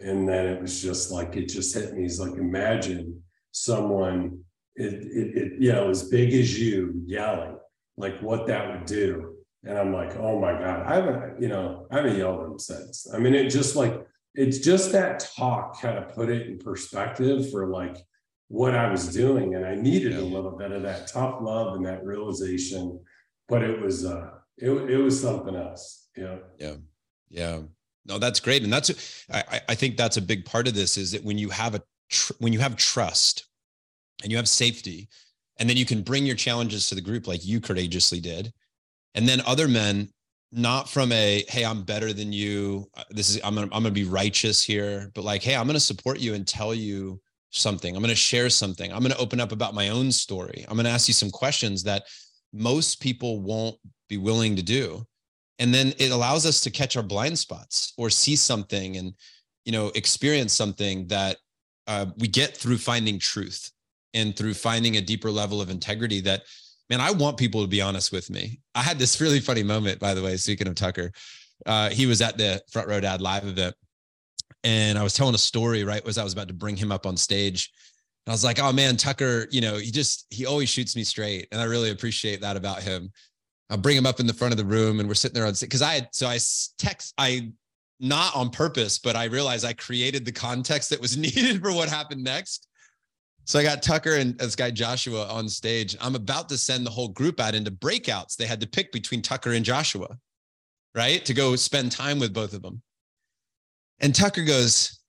And 0.00 0.28
then 0.28 0.46
it 0.46 0.60
was 0.60 0.82
just 0.82 1.10
like, 1.10 1.36
it 1.36 1.48
just 1.48 1.74
hit 1.74 1.94
me. 1.94 2.02
He's 2.02 2.20
like, 2.20 2.32
imagine 2.32 3.22
someone, 3.52 4.40
it, 4.76 4.94
it, 4.94 5.36
it 5.36 5.52
you 5.58 5.72
know, 5.72 5.90
as 5.90 6.08
big 6.08 6.32
as 6.34 6.58
you 6.58 7.02
yelling, 7.06 7.56
like 7.96 8.20
what 8.20 8.46
that 8.46 8.68
would 8.68 8.86
do. 8.86 9.34
And 9.64 9.76
I'm 9.76 9.92
like, 9.92 10.16
oh 10.16 10.38
my 10.40 10.52
God, 10.52 10.86
I 10.86 10.94
haven't, 10.94 11.42
you 11.42 11.48
know, 11.48 11.86
I 11.90 11.96
haven't 11.96 12.16
yelled 12.16 12.40
at 12.40 12.46
him 12.46 12.58
since. 12.58 13.08
I 13.12 13.18
mean, 13.18 13.34
it 13.34 13.50
just 13.50 13.74
like, 13.74 13.94
it's 14.34 14.58
just 14.58 14.92
that 14.92 15.26
talk 15.36 15.80
kind 15.80 15.98
of 15.98 16.14
put 16.14 16.28
it 16.28 16.46
in 16.46 16.58
perspective 16.58 17.50
for 17.50 17.66
like 17.66 17.96
what 18.48 18.74
I 18.74 18.90
was 18.90 19.12
doing. 19.12 19.54
And 19.54 19.66
I 19.66 19.74
needed 19.74 20.16
a 20.16 20.22
little 20.22 20.56
bit 20.56 20.72
of 20.72 20.82
that 20.82 21.08
tough 21.08 21.38
love 21.40 21.76
and 21.76 21.86
that 21.86 22.04
realization, 22.04 23.00
but 23.48 23.62
it 23.62 23.80
was, 23.80 24.04
uh, 24.04 24.30
it, 24.56 24.70
it 24.70 24.98
was 24.98 25.20
something 25.20 25.54
else. 25.54 26.08
Yeah. 26.16 26.36
Yeah. 26.58 26.74
Yeah. 27.28 27.60
No, 28.06 28.18
that's 28.18 28.40
great. 28.40 28.62
And 28.62 28.72
that's, 28.72 29.26
I, 29.30 29.60
I 29.68 29.74
think 29.74 29.96
that's 29.96 30.16
a 30.16 30.22
big 30.22 30.44
part 30.44 30.68
of 30.68 30.74
this 30.74 30.96
is 30.96 31.12
that 31.12 31.24
when 31.24 31.36
you 31.36 31.50
have 31.50 31.74
a, 31.74 31.82
tr- 32.08 32.32
when 32.38 32.52
you 32.52 32.58
have 32.60 32.76
trust 32.76 33.46
and 34.22 34.30
you 34.30 34.38
have 34.38 34.48
safety, 34.48 35.08
and 35.60 35.68
then 35.68 35.76
you 35.76 35.84
can 35.84 36.02
bring 36.02 36.24
your 36.24 36.36
challenges 36.36 36.88
to 36.88 36.94
the 36.94 37.00
group 37.00 37.26
like 37.26 37.44
you 37.44 37.60
courageously 37.60 38.20
did. 38.20 38.52
And 39.14 39.28
then 39.28 39.40
other 39.40 39.66
men 39.66 40.08
not 40.50 40.88
from 40.88 41.12
a 41.12 41.44
hey 41.48 41.64
i'm 41.64 41.82
better 41.82 42.12
than 42.12 42.32
you. 42.32 42.88
Uh, 42.96 43.04
this 43.10 43.28
is 43.28 43.40
i'm 43.44 43.54
gonna 43.54 43.66
i'm 43.66 43.82
gonna 43.82 43.90
be 43.90 44.04
righteous 44.04 44.62
here 44.62 45.10
but 45.14 45.24
like 45.24 45.42
hey 45.42 45.54
i'm 45.54 45.66
gonna 45.66 45.80
support 45.80 46.18
you 46.18 46.34
and 46.34 46.46
tell 46.46 46.74
you 46.74 47.20
something. 47.50 47.94
I'm 47.94 48.02
gonna 48.02 48.14
share 48.14 48.50
something. 48.50 48.92
I'm 48.92 49.02
gonna 49.02 49.16
open 49.16 49.40
up 49.40 49.52
about 49.52 49.74
my 49.74 49.88
own 49.88 50.12
story. 50.12 50.64
I'm 50.68 50.76
gonna 50.76 50.88
ask 50.88 51.08
you 51.08 51.14
some 51.14 51.30
questions 51.30 51.82
that 51.84 52.04
most 52.52 53.00
people 53.00 53.40
won't 53.40 53.76
be 54.08 54.16
willing 54.16 54.56
to 54.56 54.62
do. 54.62 55.04
And 55.58 55.74
then 55.74 55.92
it 55.98 56.12
allows 56.12 56.46
us 56.46 56.60
to 56.62 56.70
catch 56.70 56.96
our 56.96 57.02
blind 57.02 57.38
spots 57.38 57.92
or 57.96 58.10
see 58.10 58.36
something 58.36 58.96
and 58.96 59.12
you 59.64 59.72
know 59.72 59.90
experience 59.94 60.52
something 60.52 61.06
that 61.08 61.36
uh, 61.86 62.06
we 62.18 62.28
get 62.28 62.56
through 62.56 62.78
finding 62.78 63.18
truth 63.18 63.70
and 64.14 64.36
through 64.36 64.54
finding 64.54 64.96
a 64.96 65.00
deeper 65.00 65.30
level 65.30 65.60
of 65.60 65.70
integrity 65.70 66.20
that 66.20 66.42
man, 66.90 67.00
I 67.00 67.10
want 67.10 67.36
people 67.36 67.62
to 67.62 67.68
be 67.68 67.80
honest 67.80 68.12
with 68.12 68.30
me. 68.30 68.60
I 68.74 68.82
had 68.82 68.98
this 68.98 69.20
really 69.20 69.40
funny 69.40 69.62
moment, 69.62 69.98
by 69.98 70.14
the 70.14 70.22
way, 70.22 70.36
speaking 70.36 70.68
of 70.68 70.74
Tucker. 70.74 71.12
Uh, 71.66 71.90
he 71.90 72.06
was 72.06 72.22
at 72.22 72.38
the 72.38 72.62
Front 72.70 72.88
Row 72.88 73.00
Dad 73.00 73.20
live 73.20 73.46
event 73.46 73.74
and 74.64 74.98
I 74.98 75.02
was 75.02 75.14
telling 75.14 75.34
a 75.34 75.38
story, 75.38 75.84
right? 75.84 76.04
Was 76.04 76.18
I 76.18 76.24
was 76.24 76.32
about 76.32 76.48
to 76.48 76.54
bring 76.54 76.76
him 76.76 76.92
up 76.92 77.06
on 77.06 77.16
stage. 77.16 77.70
And 78.26 78.32
I 78.32 78.34
was 78.34 78.44
like, 78.44 78.60
oh 78.60 78.72
man, 78.72 78.96
Tucker, 78.96 79.46
you 79.50 79.60
know, 79.60 79.76
he 79.76 79.90
just, 79.90 80.26
he 80.30 80.46
always 80.46 80.68
shoots 80.68 80.96
me 80.96 81.04
straight. 81.04 81.48
And 81.52 81.60
I 81.60 81.64
really 81.64 81.90
appreciate 81.90 82.40
that 82.42 82.56
about 82.56 82.82
him. 82.82 83.10
I'll 83.70 83.76
bring 83.76 83.96
him 83.96 84.06
up 84.06 84.20
in 84.20 84.26
the 84.26 84.34
front 84.34 84.52
of 84.52 84.58
the 84.58 84.64
room 84.64 85.00
and 85.00 85.08
we're 85.08 85.14
sitting 85.14 85.34
there 85.34 85.46
on 85.46 85.54
stage. 85.54 85.70
Cause 85.70 85.82
I 85.82 85.94
had, 85.94 86.08
so 86.12 86.26
I 86.26 86.38
text, 86.78 87.14
I, 87.18 87.52
not 88.00 88.34
on 88.36 88.50
purpose, 88.50 88.98
but 88.98 89.16
I 89.16 89.24
realized 89.24 89.64
I 89.64 89.72
created 89.72 90.24
the 90.24 90.32
context 90.32 90.90
that 90.90 91.00
was 91.00 91.16
needed 91.16 91.60
for 91.60 91.72
what 91.72 91.88
happened 91.88 92.22
next. 92.22 92.67
So 93.48 93.58
I 93.58 93.62
got 93.62 93.82
Tucker 93.82 94.16
and 94.16 94.36
this 94.36 94.54
guy 94.54 94.70
Joshua 94.70 95.26
on 95.26 95.48
stage. 95.48 95.96
I'm 96.02 96.14
about 96.14 96.50
to 96.50 96.58
send 96.58 96.84
the 96.84 96.90
whole 96.90 97.08
group 97.08 97.40
out 97.40 97.54
into 97.54 97.70
breakouts. 97.70 98.36
They 98.36 98.44
had 98.44 98.60
to 98.60 98.66
pick 98.66 98.92
between 98.92 99.22
Tucker 99.22 99.52
and 99.52 99.64
Joshua, 99.64 100.18
right? 100.94 101.24
To 101.24 101.32
go 101.32 101.56
spend 101.56 101.90
time 101.90 102.18
with 102.18 102.34
both 102.34 102.52
of 102.52 102.60
them. 102.60 102.82
And 104.00 104.14
Tucker 104.14 104.44
goes, 104.44 105.00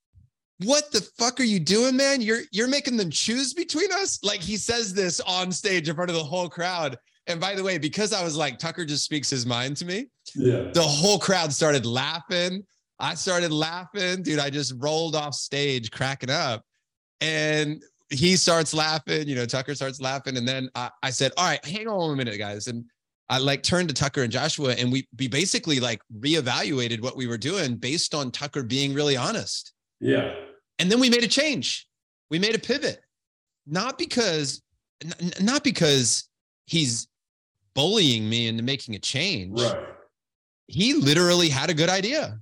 "What 0.59 0.89
the 0.93 1.01
fuck 1.17 1.41
are 1.41 1.43
you 1.43 1.59
doing, 1.59 1.97
man? 1.97 2.21
You're 2.21 2.43
you're 2.53 2.69
making 2.69 2.95
them 2.95 3.09
choose 3.09 3.53
between 3.53 3.91
us?" 3.91 4.23
Like 4.23 4.39
he 4.39 4.55
says 4.55 4.93
this 4.93 5.19
on 5.19 5.51
stage 5.51 5.89
in 5.89 5.95
front 5.97 6.09
of 6.09 6.15
the 6.15 6.23
whole 6.23 6.47
crowd. 6.47 6.97
And 7.27 7.41
by 7.41 7.55
the 7.55 7.63
way, 7.63 7.77
because 7.77 8.13
I 8.13 8.23
was 8.23 8.37
like 8.37 8.57
Tucker 8.57 8.85
just 8.85 9.03
speaks 9.03 9.29
his 9.29 9.45
mind 9.45 9.75
to 9.77 9.85
me, 9.85 10.07
yeah. 10.33 10.71
The 10.71 10.81
whole 10.81 11.19
crowd 11.19 11.51
started 11.51 11.85
laughing. 11.85 12.63
I 12.99 13.15
started 13.15 13.51
laughing, 13.51 14.23
dude. 14.23 14.39
I 14.39 14.49
just 14.49 14.75
rolled 14.77 15.17
off 15.17 15.33
stage 15.33 15.91
cracking 15.91 16.29
up. 16.29 16.63
And 17.19 17.83
he 18.09 18.35
starts 18.35 18.73
laughing, 18.73 19.27
you 19.27 19.35
know, 19.35 19.45
Tucker 19.45 19.75
starts 19.75 20.01
laughing. 20.01 20.37
And 20.37 20.47
then 20.47 20.69
I, 20.75 20.89
I 21.03 21.09
said, 21.11 21.31
all 21.37 21.45
right, 21.45 21.63
hang 21.63 21.87
on 21.87 22.13
a 22.13 22.15
minute, 22.15 22.37
guys. 22.37 22.67
And 22.67 22.85
I 23.29 23.37
like 23.37 23.61
turned 23.61 23.89
to 23.89 23.93
Tucker 23.93 24.23
and 24.23 24.31
Joshua 24.31 24.73
and 24.73 24.91
we, 24.91 25.07
we 25.17 25.27
basically 25.27 25.79
like 25.79 26.01
reevaluated 26.17 27.01
what 27.01 27.15
we 27.15 27.27
were 27.27 27.37
doing 27.37 27.75
based 27.75 28.15
on 28.15 28.31
Tucker 28.31 28.63
being 28.63 28.93
really 28.93 29.15
honest. 29.15 29.73
Yeah. 29.99 30.33
And 30.79 30.91
then 30.91 30.99
we 30.99 31.09
made 31.09 31.23
a 31.23 31.27
change. 31.27 31.87
We 32.31 32.39
made 32.39 32.55
a 32.55 32.59
pivot, 32.59 33.01
not 33.67 33.97
because, 33.97 34.63
n- 35.03 35.31
not 35.41 35.63
because 35.63 36.27
he's 36.65 37.07
bullying 37.75 38.27
me 38.27 38.47
into 38.47 38.63
making 38.63 38.95
a 38.95 38.99
change. 38.99 39.61
Right. 39.61 39.77
He 40.65 40.93
literally 40.93 41.49
had 41.49 41.69
a 41.69 41.73
good 41.75 41.89
idea 41.89 42.39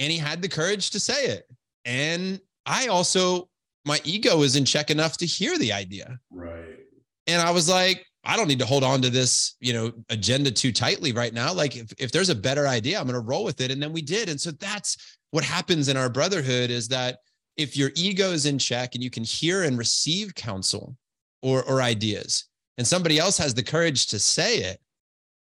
and 0.00 0.10
he 0.10 0.18
had 0.18 0.42
the 0.42 0.48
courage 0.48 0.90
to 0.90 1.00
say 1.00 1.26
it. 1.26 1.44
And 1.84 2.40
I 2.66 2.88
also, 2.88 3.48
my 3.84 4.00
ego 4.04 4.42
is 4.42 4.56
in 4.56 4.64
check 4.64 4.90
enough 4.90 5.16
to 5.18 5.26
hear 5.26 5.58
the 5.58 5.72
idea. 5.72 6.18
Right. 6.30 6.78
And 7.26 7.40
I 7.40 7.50
was 7.50 7.68
like, 7.68 8.04
I 8.24 8.36
don't 8.36 8.48
need 8.48 8.58
to 8.60 8.66
hold 8.66 8.84
on 8.84 9.02
to 9.02 9.10
this, 9.10 9.56
you 9.60 9.72
know, 9.72 9.92
agenda 10.08 10.50
too 10.50 10.72
tightly 10.72 11.12
right 11.12 11.34
now. 11.34 11.52
Like 11.52 11.76
if, 11.76 11.92
if 11.98 12.10
there's 12.10 12.30
a 12.30 12.34
better 12.34 12.66
idea, 12.66 12.98
I'm 12.98 13.06
going 13.06 13.14
to 13.14 13.20
roll 13.20 13.44
with 13.44 13.60
it. 13.60 13.70
And 13.70 13.82
then 13.82 13.92
we 13.92 14.00
did. 14.00 14.28
And 14.28 14.40
so 14.40 14.50
that's 14.52 15.18
what 15.30 15.44
happens 15.44 15.88
in 15.88 15.96
our 15.96 16.08
brotherhood 16.08 16.70
is 16.70 16.88
that 16.88 17.18
if 17.56 17.76
your 17.76 17.90
ego 17.94 18.30
is 18.32 18.46
in 18.46 18.58
check 18.58 18.94
and 18.94 19.04
you 19.04 19.10
can 19.10 19.24
hear 19.24 19.62
and 19.62 19.76
receive 19.76 20.34
counsel 20.34 20.96
or, 21.42 21.62
or 21.64 21.82
ideas 21.82 22.46
and 22.78 22.86
somebody 22.86 23.18
else 23.18 23.36
has 23.38 23.52
the 23.52 23.62
courage 23.62 24.06
to 24.08 24.18
say 24.18 24.58
it, 24.58 24.80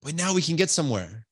but 0.02 0.14
now 0.14 0.32
we 0.32 0.40
can 0.42 0.56
get 0.56 0.70
somewhere. 0.70 1.26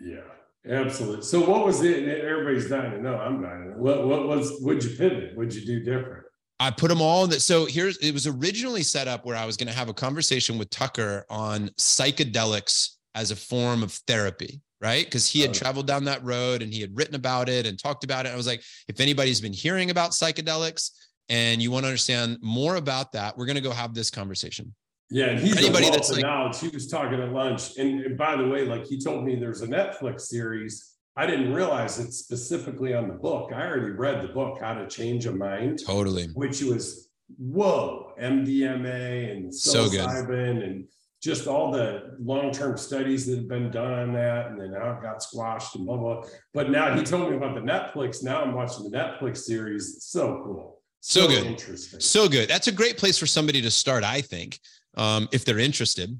Yeah, 0.00 0.22
absolutely. 0.68 1.22
So 1.22 1.48
what 1.48 1.64
was 1.64 1.82
it? 1.82 2.08
Everybody's 2.08 2.68
dying 2.68 2.90
to 2.90 3.00
know. 3.00 3.16
I'm 3.16 3.40
dying 3.40 3.62
to 3.62 3.70
know. 3.70 3.76
What, 3.76 4.06
what 4.06 4.26
was, 4.26 4.58
what'd 4.60 4.82
you 4.82 4.96
pivot? 4.96 5.36
What'd 5.36 5.54
you 5.54 5.64
do 5.64 5.80
different? 5.80 6.24
I 6.62 6.70
put 6.70 6.88
them 6.88 7.02
all 7.02 7.24
in 7.24 7.30
that. 7.30 7.40
So 7.40 7.66
here's 7.66 7.96
it 7.96 8.12
was 8.12 8.28
originally 8.28 8.84
set 8.84 9.08
up 9.08 9.26
where 9.26 9.36
I 9.36 9.44
was 9.44 9.56
going 9.56 9.66
to 9.66 9.74
have 9.74 9.88
a 9.88 9.94
conversation 9.94 10.58
with 10.58 10.70
Tucker 10.70 11.26
on 11.28 11.70
psychedelics 11.70 12.90
as 13.16 13.32
a 13.32 13.36
form 13.36 13.82
of 13.82 13.92
therapy, 14.06 14.60
right? 14.80 15.04
Because 15.04 15.26
he 15.26 15.40
had 15.40 15.50
oh. 15.50 15.54
traveled 15.54 15.88
down 15.88 16.04
that 16.04 16.22
road 16.22 16.62
and 16.62 16.72
he 16.72 16.80
had 16.80 16.96
written 16.96 17.16
about 17.16 17.48
it 17.48 17.66
and 17.66 17.76
talked 17.82 18.04
about 18.04 18.26
it. 18.26 18.32
I 18.32 18.36
was 18.36 18.46
like, 18.46 18.62
if 18.86 19.00
anybody's 19.00 19.40
been 19.40 19.52
hearing 19.52 19.90
about 19.90 20.12
psychedelics 20.12 20.92
and 21.28 21.60
you 21.60 21.72
want 21.72 21.82
to 21.82 21.88
understand 21.88 22.38
more 22.42 22.76
about 22.76 23.10
that, 23.10 23.36
we're 23.36 23.46
going 23.46 23.56
to 23.56 23.62
go 23.62 23.72
have 23.72 23.92
this 23.92 24.08
conversation. 24.08 24.72
Yeah, 25.10 25.26
and 25.26 25.40
he's 25.40 25.56
Anybody 25.56 25.88
a 25.88 25.90
that's 25.90 26.12
like- 26.12 26.22
knowledge. 26.22 26.60
He 26.60 26.68
was 26.68 26.86
talking 26.86 27.20
at 27.20 27.32
lunch, 27.32 27.76
and 27.76 28.16
by 28.16 28.36
the 28.36 28.46
way, 28.46 28.64
like 28.64 28.86
he 28.86 28.98
told 28.98 29.24
me, 29.24 29.34
there's 29.34 29.60
a 29.60 29.66
Netflix 29.66 30.22
series. 30.22 30.91
I 31.16 31.26
didn't 31.26 31.52
realize 31.52 31.98
it's 31.98 32.16
specifically 32.16 32.94
on 32.94 33.08
the 33.08 33.14
book. 33.14 33.52
I 33.54 33.66
already 33.66 33.90
read 33.90 34.22
the 34.22 34.32
book, 34.32 34.58
How 34.60 34.74
to 34.74 34.88
Change 34.88 35.26
a 35.26 35.32
Mind, 35.32 35.80
Totally. 35.84 36.28
which 36.34 36.62
was 36.62 37.10
whoa, 37.38 38.12
MDMA 38.20 39.32
and 39.32 39.54
So 39.54 39.86
psilocybin 39.86 40.64
and 40.64 40.84
just 41.22 41.46
all 41.46 41.70
the 41.70 42.16
long-term 42.18 42.76
studies 42.76 43.26
that 43.26 43.36
have 43.36 43.48
been 43.48 43.70
done 43.70 43.92
on 43.92 44.12
that, 44.14 44.48
and 44.48 44.60
then 44.60 44.72
now 44.72 44.96
it 44.96 45.02
got 45.02 45.22
squashed 45.22 45.76
and 45.76 45.86
blah 45.86 45.96
blah. 45.96 46.24
But 46.52 46.70
now 46.70 46.96
he 46.96 47.04
told 47.04 47.30
me 47.30 47.36
about 47.36 47.54
the 47.54 47.60
Netflix. 47.60 48.24
Now 48.24 48.42
I'm 48.42 48.54
watching 48.54 48.90
the 48.90 48.96
Netflix 48.96 49.38
series. 49.38 49.94
It's 49.96 50.06
so 50.06 50.42
cool. 50.44 50.82
So 51.00 51.28
good. 51.28 51.44
Interesting. 51.44 52.00
So 52.00 52.28
good. 52.28 52.48
That's 52.48 52.68
a 52.68 52.72
great 52.72 52.96
place 52.96 53.18
for 53.18 53.26
somebody 53.26 53.60
to 53.62 53.70
start, 53.70 54.02
I 54.02 54.20
think, 54.20 54.58
um, 54.96 55.28
if 55.32 55.44
they're 55.44 55.58
interested. 55.58 56.18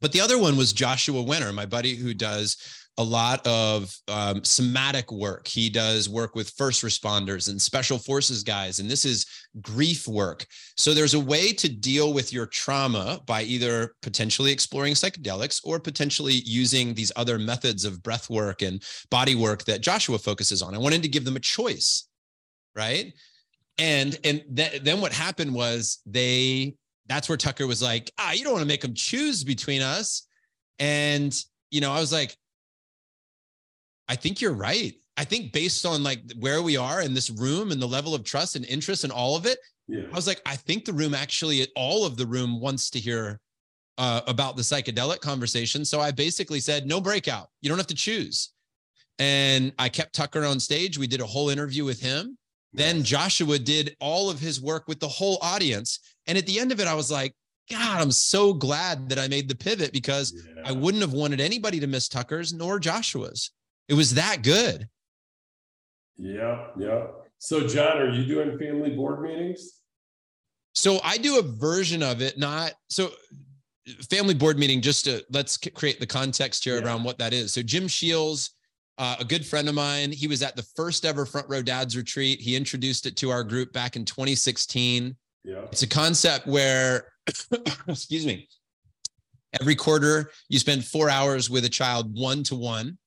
But 0.00 0.12
the 0.12 0.20
other 0.20 0.38
one 0.38 0.56
was 0.56 0.72
Joshua 0.72 1.22
Winter, 1.22 1.52
my 1.52 1.66
buddy 1.66 1.96
who 1.96 2.12
does 2.14 2.56
a 2.98 3.04
lot 3.04 3.46
of 3.46 3.94
um, 4.08 4.42
somatic 4.42 5.12
work. 5.12 5.46
He 5.46 5.68
does 5.68 6.08
work 6.08 6.34
with 6.34 6.50
first 6.56 6.82
responders 6.82 7.50
and 7.50 7.60
special 7.60 7.98
forces 7.98 8.42
guys, 8.42 8.78
and 8.80 8.90
this 8.90 9.04
is 9.04 9.26
grief 9.60 10.08
work. 10.08 10.46
So 10.76 10.94
there's 10.94 11.14
a 11.14 11.20
way 11.20 11.52
to 11.52 11.68
deal 11.68 12.14
with 12.14 12.32
your 12.32 12.46
trauma 12.46 13.20
by 13.26 13.42
either 13.42 13.94
potentially 14.00 14.50
exploring 14.50 14.94
psychedelics 14.94 15.60
or 15.64 15.78
potentially 15.78 16.40
using 16.44 16.94
these 16.94 17.12
other 17.16 17.38
methods 17.38 17.84
of 17.84 18.02
breath 18.02 18.30
work 18.30 18.62
and 18.62 18.82
body 19.10 19.34
work 19.34 19.64
that 19.64 19.82
Joshua 19.82 20.18
focuses 20.18 20.62
on. 20.62 20.74
I 20.74 20.78
wanted 20.78 21.02
to 21.02 21.08
give 21.08 21.24
them 21.24 21.36
a 21.36 21.40
choice, 21.40 22.08
right? 22.74 23.12
And 23.78 24.18
and 24.24 24.42
th- 24.56 24.82
then 24.82 25.02
what 25.02 25.12
happened 25.12 25.52
was 25.52 25.98
they 26.06 26.76
that's 27.08 27.28
where 27.28 27.36
Tucker 27.36 27.66
was 27.66 27.82
like, 27.82 28.10
ah, 28.18 28.32
you 28.32 28.42
don't 28.42 28.54
want 28.54 28.62
to 28.62 28.68
make 28.68 28.80
them 28.80 28.94
choose 28.94 29.44
between 29.44 29.82
us. 29.82 30.26
And 30.78 31.34
you 31.70 31.80
know, 31.80 31.92
I 31.92 32.00
was 32.00 32.12
like, 32.12 32.34
I 34.08 34.16
think 34.16 34.40
you're 34.40 34.52
right. 34.54 34.94
I 35.16 35.24
think 35.24 35.52
based 35.52 35.84
on 35.86 36.02
like 36.02 36.20
where 36.38 36.62
we 36.62 36.76
are 36.76 37.00
in 37.02 37.14
this 37.14 37.30
room 37.30 37.70
and 37.72 37.80
the 37.80 37.86
level 37.88 38.14
of 38.14 38.22
trust 38.24 38.54
and 38.56 38.64
interest 38.66 39.04
and 39.04 39.12
all 39.12 39.36
of 39.36 39.46
it, 39.46 39.58
Yeah. 39.88 40.02
I 40.12 40.14
was 40.14 40.26
like, 40.26 40.40
I 40.44 40.56
think 40.56 40.84
the 40.84 40.92
room 40.92 41.14
actually, 41.14 41.66
all 41.76 42.04
of 42.04 42.16
the 42.16 42.26
room 42.26 42.60
wants 42.60 42.90
to 42.90 42.98
hear 43.00 43.40
uh, 43.98 44.20
about 44.26 44.56
the 44.56 44.62
psychedelic 44.62 45.20
conversation. 45.20 45.84
So 45.84 46.00
I 46.00 46.10
basically 46.10 46.60
said, 46.60 46.86
no 46.86 47.00
breakout. 47.00 47.48
You 47.62 47.68
don't 47.70 47.78
have 47.78 47.86
to 47.88 47.94
choose. 47.94 48.52
And 49.18 49.72
I 49.78 49.88
kept 49.88 50.14
Tucker 50.14 50.44
on 50.44 50.60
stage. 50.60 50.98
We 50.98 51.06
did 51.06 51.20
a 51.22 51.26
whole 51.26 51.48
interview 51.48 51.84
with 51.84 52.00
him. 52.00 52.36
Then 52.74 53.02
Joshua 53.02 53.58
did 53.58 53.96
all 54.00 54.28
of 54.28 54.38
his 54.38 54.60
work 54.60 54.86
with 54.86 55.00
the 55.00 55.08
whole 55.08 55.38
audience. 55.40 55.98
And 56.26 56.36
at 56.36 56.44
the 56.46 56.58
end 56.60 56.72
of 56.72 56.80
it, 56.80 56.86
I 56.86 56.92
was 56.94 57.10
like, 57.10 57.34
God, 57.70 58.00
I'm 58.02 58.10
so 58.10 58.52
glad 58.52 59.08
that 59.08 59.18
I 59.18 59.28
made 59.28 59.48
the 59.48 59.54
pivot 59.56 59.92
because 59.92 60.34
Yeah. 60.34 60.62
I 60.66 60.72
wouldn't 60.72 61.00
have 61.00 61.14
wanted 61.14 61.40
anybody 61.40 61.80
to 61.80 61.86
miss 61.86 62.06
Tucker's 62.08 62.52
nor 62.52 62.78
Joshua's. 62.78 63.50
It 63.88 63.94
was 63.94 64.14
that 64.14 64.42
good. 64.42 64.88
Yeah, 66.16 66.68
yeah. 66.78 67.06
So, 67.38 67.66
John, 67.66 67.98
are 67.98 68.10
you 68.10 68.24
doing 68.24 68.58
family 68.58 68.90
board 68.90 69.22
meetings? 69.22 69.80
So 70.74 71.00
I 71.04 71.16
do 71.18 71.38
a 71.38 71.42
version 71.42 72.02
of 72.02 72.20
it, 72.20 72.38
not 72.38 72.72
so 72.88 73.10
family 74.10 74.34
board 74.34 74.58
meeting, 74.58 74.80
just 74.82 75.04
to 75.04 75.24
let's 75.30 75.56
create 75.56 76.00
the 76.00 76.06
context 76.06 76.64
here 76.64 76.76
Yeah. 76.78 76.84
around 76.84 77.04
what 77.04 77.18
that 77.18 77.32
is. 77.32 77.52
So 77.52 77.62
Jim 77.62 77.84
Sheils, 77.84 78.50
uh, 78.98 79.16
a 79.18 79.24
good 79.24 79.46
friend 79.46 79.68
of 79.68 79.74
mine, 79.74 80.12
he 80.12 80.26
was 80.26 80.42
at 80.42 80.56
the 80.56 80.64
first 80.74 81.04
ever 81.04 81.24
Front 81.24 81.48
Row 81.48 81.62
Dads 81.62 81.96
retreat. 81.96 82.40
He 82.40 82.56
introduced 82.56 83.06
it 83.06 83.16
to 83.18 83.30
our 83.30 83.44
group 83.44 83.72
back 83.72 83.96
in 83.96 84.04
2016. 84.04 85.16
Yeah. 85.44 85.62
It's 85.70 85.82
a 85.82 85.86
concept 85.86 86.46
where, 86.46 87.12
excuse 87.88 88.26
me, 88.26 88.48
every 89.60 89.76
quarter 89.76 90.30
you 90.48 90.58
spend 90.58 90.84
four 90.84 91.08
hours 91.08 91.48
with 91.48 91.64
a 91.64 91.70
child 91.70 92.18
one 92.18 92.42
to 92.44 92.54
one. 92.54 92.98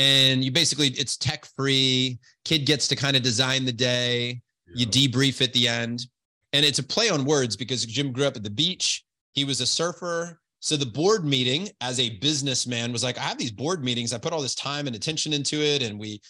And 0.00 0.42
you 0.42 0.50
basically, 0.50 0.88
it's 0.88 1.18
tech 1.18 1.44
free. 1.44 2.18
Kid 2.46 2.64
gets 2.64 2.88
to 2.88 2.96
kind 2.96 3.18
of 3.18 3.22
design 3.22 3.66
the 3.66 3.72
day. 3.72 4.40
You 4.74 4.86
debrief 4.86 5.42
at 5.42 5.52
the 5.52 5.68
end. 5.68 6.06
And 6.54 6.64
it's 6.64 6.78
a 6.78 6.82
play 6.82 7.10
on 7.10 7.26
words 7.26 7.54
because 7.54 7.84
Jim 7.84 8.10
grew 8.10 8.24
up 8.24 8.34
at 8.34 8.42
the 8.42 8.48
beach. 8.48 9.04
He 9.32 9.44
was 9.44 9.60
a 9.60 9.66
surfer. 9.66 10.40
So 10.60 10.78
the 10.78 10.86
board 10.86 11.26
meeting 11.26 11.68
as 11.82 12.00
a 12.00 12.16
businessman 12.18 12.92
was 12.92 13.04
like, 13.04 13.18
I 13.18 13.22
have 13.24 13.36
these 13.36 13.50
board 13.50 13.84
meetings. 13.84 14.14
I 14.14 14.18
put 14.18 14.32
all 14.32 14.40
this 14.40 14.54
time 14.54 14.86
and 14.86 14.96
attention 14.96 15.34
into 15.34 15.60
it. 15.60 15.82
And 15.82 16.00
we, 16.00 16.22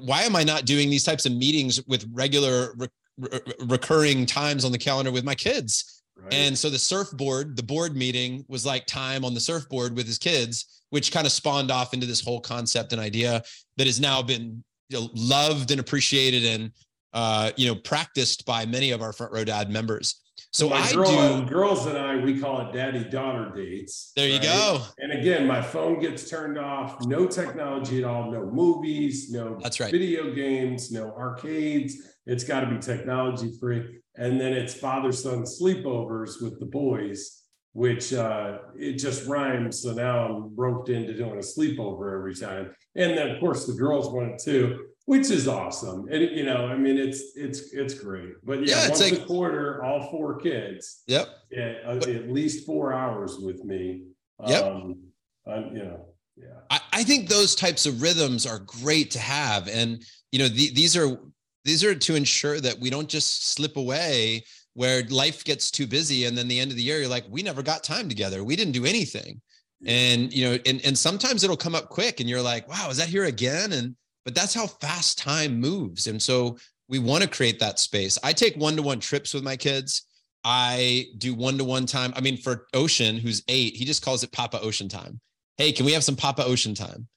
why 0.00 0.22
am 0.22 0.34
I 0.34 0.42
not 0.42 0.64
doing 0.64 0.90
these 0.90 1.04
types 1.04 1.24
of 1.24 1.30
meetings 1.30 1.80
with 1.86 2.10
regular 2.12 2.74
re- 2.76 2.88
re- 3.18 3.40
recurring 3.60 4.26
times 4.26 4.64
on 4.64 4.72
the 4.72 4.78
calendar 4.78 5.12
with 5.12 5.24
my 5.24 5.36
kids? 5.36 6.02
Right. 6.16 6.32
And 6.32 6.56
so 6.56 6.70
the 6.70 6.78
surfboard, 6.78 7.56
the 7.56 7.62
board 7.62 7.96
meeting 7.96 8.44
was 8.48 8.64
like 8.64 8.86
time 8.86 9.24
on 9.24 9.34
the 9.34 9.40
surfboard 9.40 9.96
with 9.96 10.06
his 10.06 10.18
kids, 10.18 10.82
which 10.90 11.12
kind 11.12 11.26
of 11.26 11.32
spawned 11.32 11.70
off 11.70 11.92
into 11.92 12.06
this 12.06 12.24
whole 12.24 12.40
concept 12.40 12.92
and 12.92 13.00
idea 13.00 13.42
that 13.76 13.86
has 13.86 14.00
now 14.00 14.22
been 14.22 14.62
you 14.88 15.00
know, 15.00 15.08
loved 15.14 15.70
and 15.70 15.80
appreciated 15.80 16.44
and 16.44 16.70
uh, 17.12 17.50
you 17.56 17.66
know 17.66 17.74
practiced 17.74 18.44
by 18.46 18.66
many 18.66 18.90
of 18.90 19.02
our 19.02 19.12
front 19.12 19.32
row 19.32 19.44
dad 19.44 19.70
members. 19.70 20.20
So 20.52 20.68
my 20.68 20.78
I 20.78 20.92
girl- 20.92 21.40
do. 21.40 21.46
girls 21.46 21.86
and 21.86 21.98
I, 21.98 22.16
we 22.16 22.40
call 22.40 22.68
it 22.68 22.72
daddy 22.72 23.04
daughter 23.04 23.52
dates. 23.54 24.12
There 24.14 24.28
you 24.28 24.34
right? 24.34 24.42
go. 24.42 24.82
And 24.98 25.12
again, 25.12 25.46
my 25.46 25.60
phone 25.60 25.98
gets 25.98 26.30
turned 26.30 26.58
off, 26.58 27.04
no 27.06 27.26
technology 27.26 27.98
at 27.98 28.04
all, 28.04 28.30
no 28.30 28.46
movies, 28.46 29.30
no 29.32 29.58
That's 29.60 29.80
right. 29.80 29.90
video 29.90 30.32
games, 30.32 30.92
no 30.92 31.12
arcades. 31.12 31.96
It's 32.26 32.44
got 32.44 32.60
to 32.60 32.66
be 32.66 32.78
technology 32.78 33.52
free. 33.58 34.00
And 34.16 34.40
then 34.40 34.52
it's 34.52 34.74
father 34.74 35.12
son 35.12 35.42
sleepovers 35.42 36.40
with 36.40 36.60
the 36.60 36.66
boys, 36.66 37.42
which 37.72 38.12
uh, 38.12 38.58
it 38.76 38.94
just 38.94 39.26
rhymes. 39.26 39.82
So 39.82 39.92
now 39.92 40.26
I'm 40.26 40.54
roped 40.56 40.88
into 40.88 41.14
doing 41.14 41.32
a 41.36 41.38
sleepover 41.38 42.14
every 42.16 42.34
time. 42.34 42.74
And 42.94 43.18
then 43.18 43.30
of 43.30 43.40
course 43.40 43.66
the 43.66 43.72
girls 43.72 44.08
want 44.12 44.32
it 44.34 44.38
too, 44.42 44.86
which 45.06 45.30
is 45.30 45.48
awesome. 45.48 46.06
And 46.10 46.22
you 46.30 46.44
know, 46.44 46.66
I 46.66 46.76
mean, 46.76 46.96
it's 46.96 47.36
it's 47.36 47.72
it's 47.72 47.94
great. 47.94 48.30
But 48.44 48.60
yeah, 48.66 48.76
Yeah, 48.76 48.86
it's 48.88 49.00
once 49.00 49.12
like- 49.12 49.20
a 49.22 49.24
quarter, 49.26 49.82
all 49.84 50.08
four 50.10 50.38
kids, 50.38 51.02
Yep. 51.08 51.28
yeah, 51.50 51.74
uh, 51.86 51.96
at 51.96 52.30
least 52.30 52.64
four 52.64 52.92
hours 52.92 53.38
with 53.38 53.64
me. 53.64 54.02
Yep. 54.46 54.64
Um, 54.64 54.98
I'm, 55.46 55.76
you 55.76 55.82
know, 55.84 56.06
yeah. 56.36 56.60
I, 56.70 56.80
I 56.92 57.04
think 57.04 57.28
those 57.28 57.54
types 57.54 57.84
of 57.86 58.00
rhythms 58.00 58.46
are 58.46 58.60
great 58.60 59.10
to 59.12 59.18
have, 59.18 59.68
and 59.68 60.02
you 60.32 60.38
know 60.38 60.48
the, 60.48 60.70
these 60.72 60.96
are 60.96 61.18
these 61.64 61.84
are 61.84 61.94
to 61.94 62.14
ensure 62.14 62.60
that 62.60 62.78
we 62.78 62.90
don't 62.90 63.08
just 63.08 63.52
slip 63.54 63.76
away 63.76 64.44
where 64.74 65.04
life 65.04 65.44
gets 65.44 65.70
too 65.70 65.86
busy, 65.86 66.24
and 66.24 66.36
then 66.36 66.48
the 66.48 66.58
end 66.58 66.70
of 66.70 66.76
the 66.76 66.82
year 66.82 66.98
you're 66.98 67.08
like, 67.08 67.24
we 67.30 67.42
never 67.42 67.62
got 67.62 67.84
time 67.84 68.08
together, 68.08 68.42
we 68.42 68.56
didn't 68.56 68.72
do 68.72 68.84
anything, 68.84 69.40
and 69.86 70.32
you 70.32 70.44
know, 70.44 70.58
and 70.66 70.80
and 70.84 70.98
sometimes 70.98 71.44
it'll 71.44 71.56
come 71.56 71.74
up 71.74 71.88
quick, 71.88 72.20
and 72.20 72.28
you're 72.28 72.42
like, 72.42 72.68
wow, 72.68 72.88
is 72.90 72.96
that 72.96 73.08
here 73.08 73.24
again? 73.24 73.72
And 73.72 73.96
but 74.24 74.34
that's 74.34 74.54
how 74.54 74.66
fast 74.66 75.18
time 75.18 75.60
moves, 75.60 76.06
and 76.06 76.20
so 76.20 76.58
we 76.88 76.98
want 76.98 77.22
to 77.22 77.28
create 77.28 77.58
that 77.60 77.78
space. 77.78 78.18
I 78.22 78.32
take 78.32 78.56
one 78.56 78.76
to 78.76 78.82
one 78.82 79.00
trips 79.00 79.32
with 79.32 79.42
my 79.42 79.56
kids. 79.56 80.06
I 80.44 81.06
do 81.16 81.34
one 81.34 81.56
to 81.58 81.64
one 81.64 81.86
time. 81.86 82.12
I 82.14 82.20
mean, 82.20 82.36
for 82.36 82.66
Ocean, 82.74 83.16
who's 83.16 83.42
eight, 83.48 83.74
he 83.74 83.84
just 83.84 84.04
calls 84.04 84.22
it 84.22 84.32
Papa 84.32 84.60
Ocean 84.60 84.88
time. 84.88 85.20
Hey, 85.56 85.72
can 85.72 85.86
we 85.86 85.92
have 85.92 86.04
some 86.04 86.16
Papa 86.16 86.44
Ocean 86.44 86.74
time? 86.74 87.08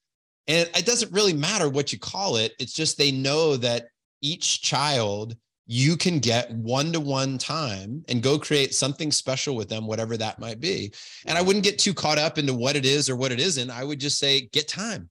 And 0.47 0.69
it 0.73 0.85
doesn't 0.85 1.11
really 1.11 1.33
matter 1.33 1.67
what 1.69 1.91
you 1.91 1.99
call 1.99 2.37
it. 2.37 2.53
It's 2.57 2.71
just 2.71 2.97
they 2.97 3.11
know 3.11 3.57
that 3.57 3.87
each 4.21 4.61
child 4.61 5.35
you 5.67 5.97
can 5.97 6.19
get 6.19 6.49
one 6.51 6.93
to 6.93 6.99
one 6.99 7.37
time 7.37 8.03
and 8.07 8.23
go 8.23 8.39
create 8.39 8.73
something 8.73 9.11
special 9.11 9.55
with 9.55 9.67
them, 9.67 9.85
whatever 9.85 10.15
that 10.15 10.39
might 10.39 10.61
be. 10.61 10.93
And 11.25 11.37
I 11.37 11.41
wouldn't 11.41 11.65
get 11.65 11.77
too 11.77 11.93
caught 11.93 12.17
up 12.17 12.37
into 12.37 12.53
what 12.53 12.77
it 12.77 12.85
is 12.85 13.09
or 13.09 13.17
what 13.17 13.33
it 13.33 13.39
isn't. 13.39 13.69
I 13.69 13.83
would 13.83 13.99
just 13.99 14.17
say, 14.17 14.47
get 14.53 14.69
time. 14.69 15.09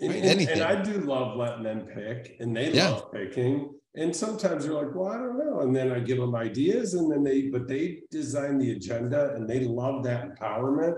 Right? 0.00 0.16
And, 0.16 0.40
and, 0.48 0.62
I 0.62 0.80
do 0.80 0.98
love 1.00 1.36
letting 1.36 1.64
them 1.64 1.86
pick, 1.86 2.36
and 2.40 2.56
they 2.56 2.72
yeah. 2.72 2.90
love 2.90 3.12
picking. 3.12 3.74
And 3.96 4.14
sometimes 4.14 4.64
you're 4.64 4.80
like, 4.80 4.94
well, 4.94 5.08
I 5.08 5.18
don't 5.18 5.36
know. 5.36 5.60
And 5.60 5.74
then 5.74 5.90
I 5.90 5.98
give 5.98 6.18
them 6.18 6.36
ideas, 6.36 6.94
and 6.94 7.10
then 7.10 7.24
they, 7.24 7.48
but 7.48 7.66
they 7.66 8.02
design 8.10 8.58
the 8.58 8.70
agenda 8.70 9.34
and 9.34 9.50
they 9.50 9.60
love 9.60 10.04
that 10.04 10.24
empowerment. 10.24 10.94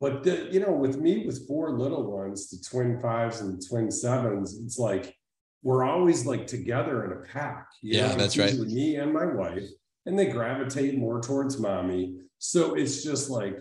But, 0.00 0.24
the, 0.24 0.48
you 0.50 0.60
know, 0.60 0.72
with 0.72 0.96
me, 0.96 1.26
with 1.26 1.46
four 1.46 1.78
little 1.78 2.10
ones, 2.10 2.48
the 2.48 2.56
twin 2.66 2.98
fives 3.00 3.42
and 3.42 3.56
the 3.56 3.66
twin 3.66 3.90
sevens, 3.90 4.58
it's 4.64 4.78
like, 4.78 5.14
we're 5.62 5.84
always 5.84 6.26
like 6.26 6.46
together 6.46 7.04
in 7.04 7.12
a 7.12 7.32
pack. 7.32 7.68
yeah, 7.82 8.08
know? 8.08 8.16
that's 8.16 8.38
right. 8.38 8.54
Me 8.54 8.96
and 8.96 9.12
my 9.12 9.26
wife, 9.26 9.68
and 10.06 10.18
they 10.18 10.26
gravitate 10.26 10.98
more 10.98 11.20
towards 11.20 11.58
mommy. 11.58 12.16
So 12.38 12.74
it's 12.74 13.04
just 13.04 13.28
like 13.28 13.56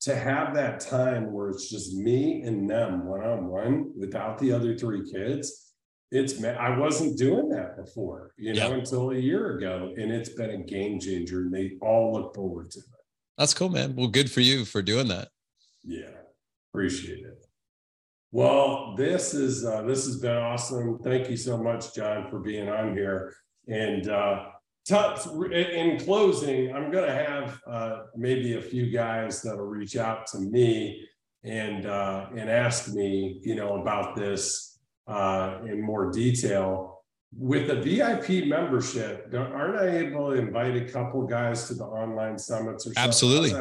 to 0.00 0.14
have 0.14 0.54
that 0.54 0.80
time 0.80 1.32
where 1.32 1.50
it's 1.50 1.70
just 1.70 1.94
me 1.94 2.42
and 2.42 2.68
them 2.68 3.06
one 3.06 3.22
on 3.22 3.46
one 3.46 3.92
without 3.98 4.38
the 4.38 4.52
other 4.52 4.76
three 4.76 5.10
kids. 5.10 5.72
It's 6.10 6.42
I 6.44 6.78
wasn't 6.78 7.18
doing 7.18 7.48
that 7.50 7.76
before, 7.76 8.32
you 8.36 8.54
know, 8.54 8.68
yeah. 8.68 8.74
until 8.74 9.10
a 9.10 9.16
year 9.16 9.56
ago, 9.56 9.92
and 9.96 10.12
it's 10.12 10.28
been 10.28 10.50
a 10.50 10.58
game 10.58 11.00
changer. 11.00 11.40
And 11.40 11.52
they 11.52 11.72
all 11.80 12.12
look 12.12 12.34
forward 12.34 12.70
to 12.72 12.78
it. 12.78 12.84
That's 13.38 13.54
cool, 13.54 13.68
man. 13.68 13.96
Well, 13.96 14.06
good 14.06 14.30
for 14.30 14.40
you 14.40 14.64
for 14.64 14.80
doing 14.82 15.08
that. 15.08 15.28
Yeah, 15.82 16.10
appreciate 16.72 17.24
it. 17.24 17.33
Well, 18.34 18.96
this 18.96 19.32
is 19.32 19.64
uh, 19.64 19.82
this 19.82 20.06
has 20.06 20.16
been 20.16 20.36
awesome. 20.36 20.98
Thank 21.04 21.30
you 21.30 21.36
so 21.36 21.56
much, 21.56 21.94
John, 21.94 22.28
for 22.28 22.40
being 22.40 22.68
on 22.68 22.96
here. 22.96 23.32
And 23.68 24.08
uh, 24.08 24.46
in 25.52 26.00
closing, 26.00 26.74
I'm 26.74 26.90
going 26.90 27.06
to 27.06 27.14
have 27.14 27.60
uh, 27.64 27.98
maybe 28.16 28.54
a 28.54 28.60
few 28.60 28.90
guys 28.90 29.40
that'll 29.40 29.64
reach 29.64 29.96
out 29.96 30.26
to 30.32 30.40
me 30.40 31.06
and 31.44 31.86
uh, 31.86 32.26
and 32.36 32.50
ask 32.50 32.92
me, 32.92 33.40
you 33.44 33.54
know, 33.54 33.80
about 33.80 34.16
this 34.16 34.80
uh, 35.06 35.58
in 35.64 35.80
more 35.80 36.10
detail. 36.10 37.04
With 37.36 37.70
a 37.70 37.76
VIP 37.76 38.48
membership, 38.48 39.32
aren't 39.32 39.78
I 39.78 39.98
able 39.98 40.32
to 40.32 40.36
invite 40.36 40.74
a 40.74 40.90
couple 40.90 41.24
guys 41.24 41.68
to 41.68 41.74
the 41.74 41.84
online 41.84 42.36
summits 42.38 42.84
or 42.84 42.94
something? 42.94 43.08
Absolutely. 43.08 43.52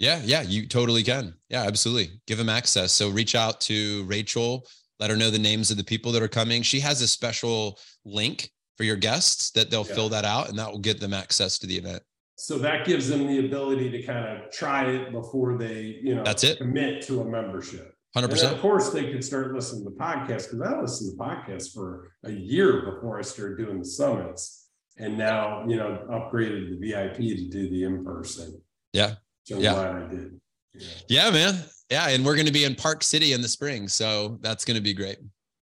How 0.00 0.06
does 0.06 0.20
that 0.20 0.20
work? 0.20 0.22
Yeah, 0.26 0.42
yeah, 0.42 0.42
you 0.42 0.66
totally 0.68 1.02
can. 1.02 1.34
Yeah, 1.48 1.62
absolutely. 1.62 2.20
Give 2.26 2.38
them 2.38 2.48
access. 2.48 2.92
So 2.92 3.10
reach 3.10 3.34
out 3.34 3.60
to 3.62 4.04
Rachel, 4.04 4.66
let 5.00 5.10
her 5.10 5.16
know 5.16 5.30
the 5.30 5.38
names 5.38 5.70
of 5.70 5.76
the 5.76 5.84
people 5.84 6.12
that 6.12 6.22
are 6.22 6.28
coming. 6.28 6.62
She 6.62 6.80
has 6.80 7.00
a 7.02 7.08
special 7.08 7.78
link 8.04 8.50
for 8.76 8.84
your 8.84 8.96
guests 8.96 9.50
that 9.52 9.70
they'll 9.70 9.86
yeah. 9.86 9.94
fill 9.94 10.08
that 10.10 10.24
out 10.24 10.48
and 10.48 10.58
that 10.58 10.70
will 10.70 10.78
get 10.78 11.00
them 11.00 11.14
access 11.14 11.58
to 11.58 11.66
the 11.66 11.76
event. 11.76 12.02
So 12.36 12.58
that 12.58 12.84
gives 12.84 13.08
them 13.08 13.26
the 13.26 13.46
ability 13.46 13.90
to 13.90 14.02
kind 14.02 14.26
of 14.26 14.50
try 14.50 14.86
it 14.86 15.12
before 15.12 15.56
they, 15.56 16.00
you 16.02 16.16
know, 16.16 16.24
that's 16.24 16.42
it. 16.42 16.58
Commit 16.58 17.02
to 17.02 17.20
a 17.20 17.24
membership. 17.24 17.94
Hundred 18.14 18.28
percent. 18.28 18.54
Of 18.54 18.60
course, 18.60 18.90
they 18.90 19.10
could 19.10 19.24
start 19.24 19.52
listening 19.52 19.84
to 19.84 19.90
the 19.90 19.96
podcast 19.96 20.50
because 20.50 20.60
I 20.64 20.80
listened 20.80 21.18
to 21.18 21.24
podcasts 21.24 21.72
for 21.72 22.12
a 22.22 22.30
year 22.30 22.82
before 22.82 23.18
I 23.18 23.22
started 23.22 23.58
doing 23.58 23.80
the 23.80 23.84
summits, 23.84 24.68
and 24.98 25.18
now 25.18 25.64
you 25.66 25.76
know 25.76 26.06
upgraded 26.08 26.70
the 26.70 26.92
VIP 26.92 27.16
to 27.16 27.48
do 27.50 27.68
the 27.70 27.82
in 27.82 28.04
person. 28.04 28.60
Yeah, 28.92 29.14
so 29.44 29.58
yeah. 29.58 29.74
glad 29.74 29.96
I 29.96 30.08
did. 30.08 30.40
Yeah. 30.74 30.88
yeah, 31.08 31.30
man. 31.30 31.64
Yeah. 31.90 32.08
And 32.08 32.24
we're 32.24 32.34
going 32.34 32.46
to 32.46 32.52
be 32.52 32.64
in 32.64 32.74
Park 32.74 33.02
City 33.02 33.32
in 33.32 33.40
the 33.42 33.48
spring. 33.48 33.88
So 33.88 34.38
that's 34.40 34.64
going 34.64 34.76
to 34.76 34.82
be 34.82 34.94
great. 34.94 35.18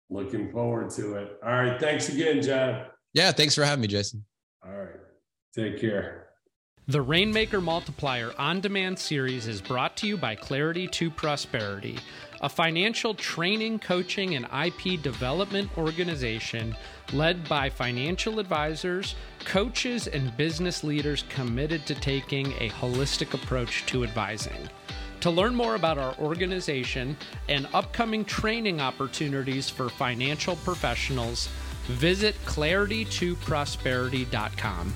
Looking 0.10 0.52
forward 0.52 0.90
to 0.92 1.16
it. 1.16 1.40
All 1.44 1.52
right. 1.52 1.80
Thanks 1.80 2.10
again, 2.10 2.42
John. 2.42 2.86
Yeah. 3.14 3.32
Thanks 3.32 3.56
for 3.56 3.64
having 3.64 3.82
me, 3.82 3.88
Jason. 3.88 4.26
All 4.66 4.72
right. 4.72 5.00
Take 5.56 5.80
care. 5.80 6.30
The 6.88 7.02
Rainmaker 7.04 7.62
Multiplier 7.62 8.34
on 8.40 8.62
demand 8.62 8.98
series 8.98 9.46
is 9.46 9.62
brought 9.62 9.96
to 9.98 10.08
you 10.08 10.18
by 10.18 10.34
Clarity 10.34 10.88
to 10.88 11.12
Prosperity, 11.12 12.00
a 12.42 12.50
financial 12.50 13.14
training, 13.14 13.80
coaching, 13.80 14.36
and 14.36 14.46
IP 14.66 15.02
development 15.02 15.70
organization 15.78 16.76
led 17.12 17.48
by 17.50 17.70
financial 17.70 18.40
advisors, 18.40 19.16
coaches, 19.46 20.08
and 20.08 20.36
business 20.38 20.84
leaders 20.84 21.24
committed 21.30 21.86
to 21.86 21.96
taking 21.96 22.48
a 22.54 22.70
holistic 22.70 23.34
approach 23.34 23.86
to 23.88 24.04
advising. 24.04 24.70
To 25.22 25.30
learn 25.30 25.54
more 25.54 25.76
about 25.76 25.98
our 25.98 26.16
organization 26.18 27.18
and 27.50 27.68
upcoming 27.74 28.24
training 28.24 28.80
opportunities 28.80 29.70
for 29.70 29.90
financial 29.90 30.56
professionals, 30.58 31.50
visit 31.88 32.36
claritytoprosperity.com. 32.46 34.94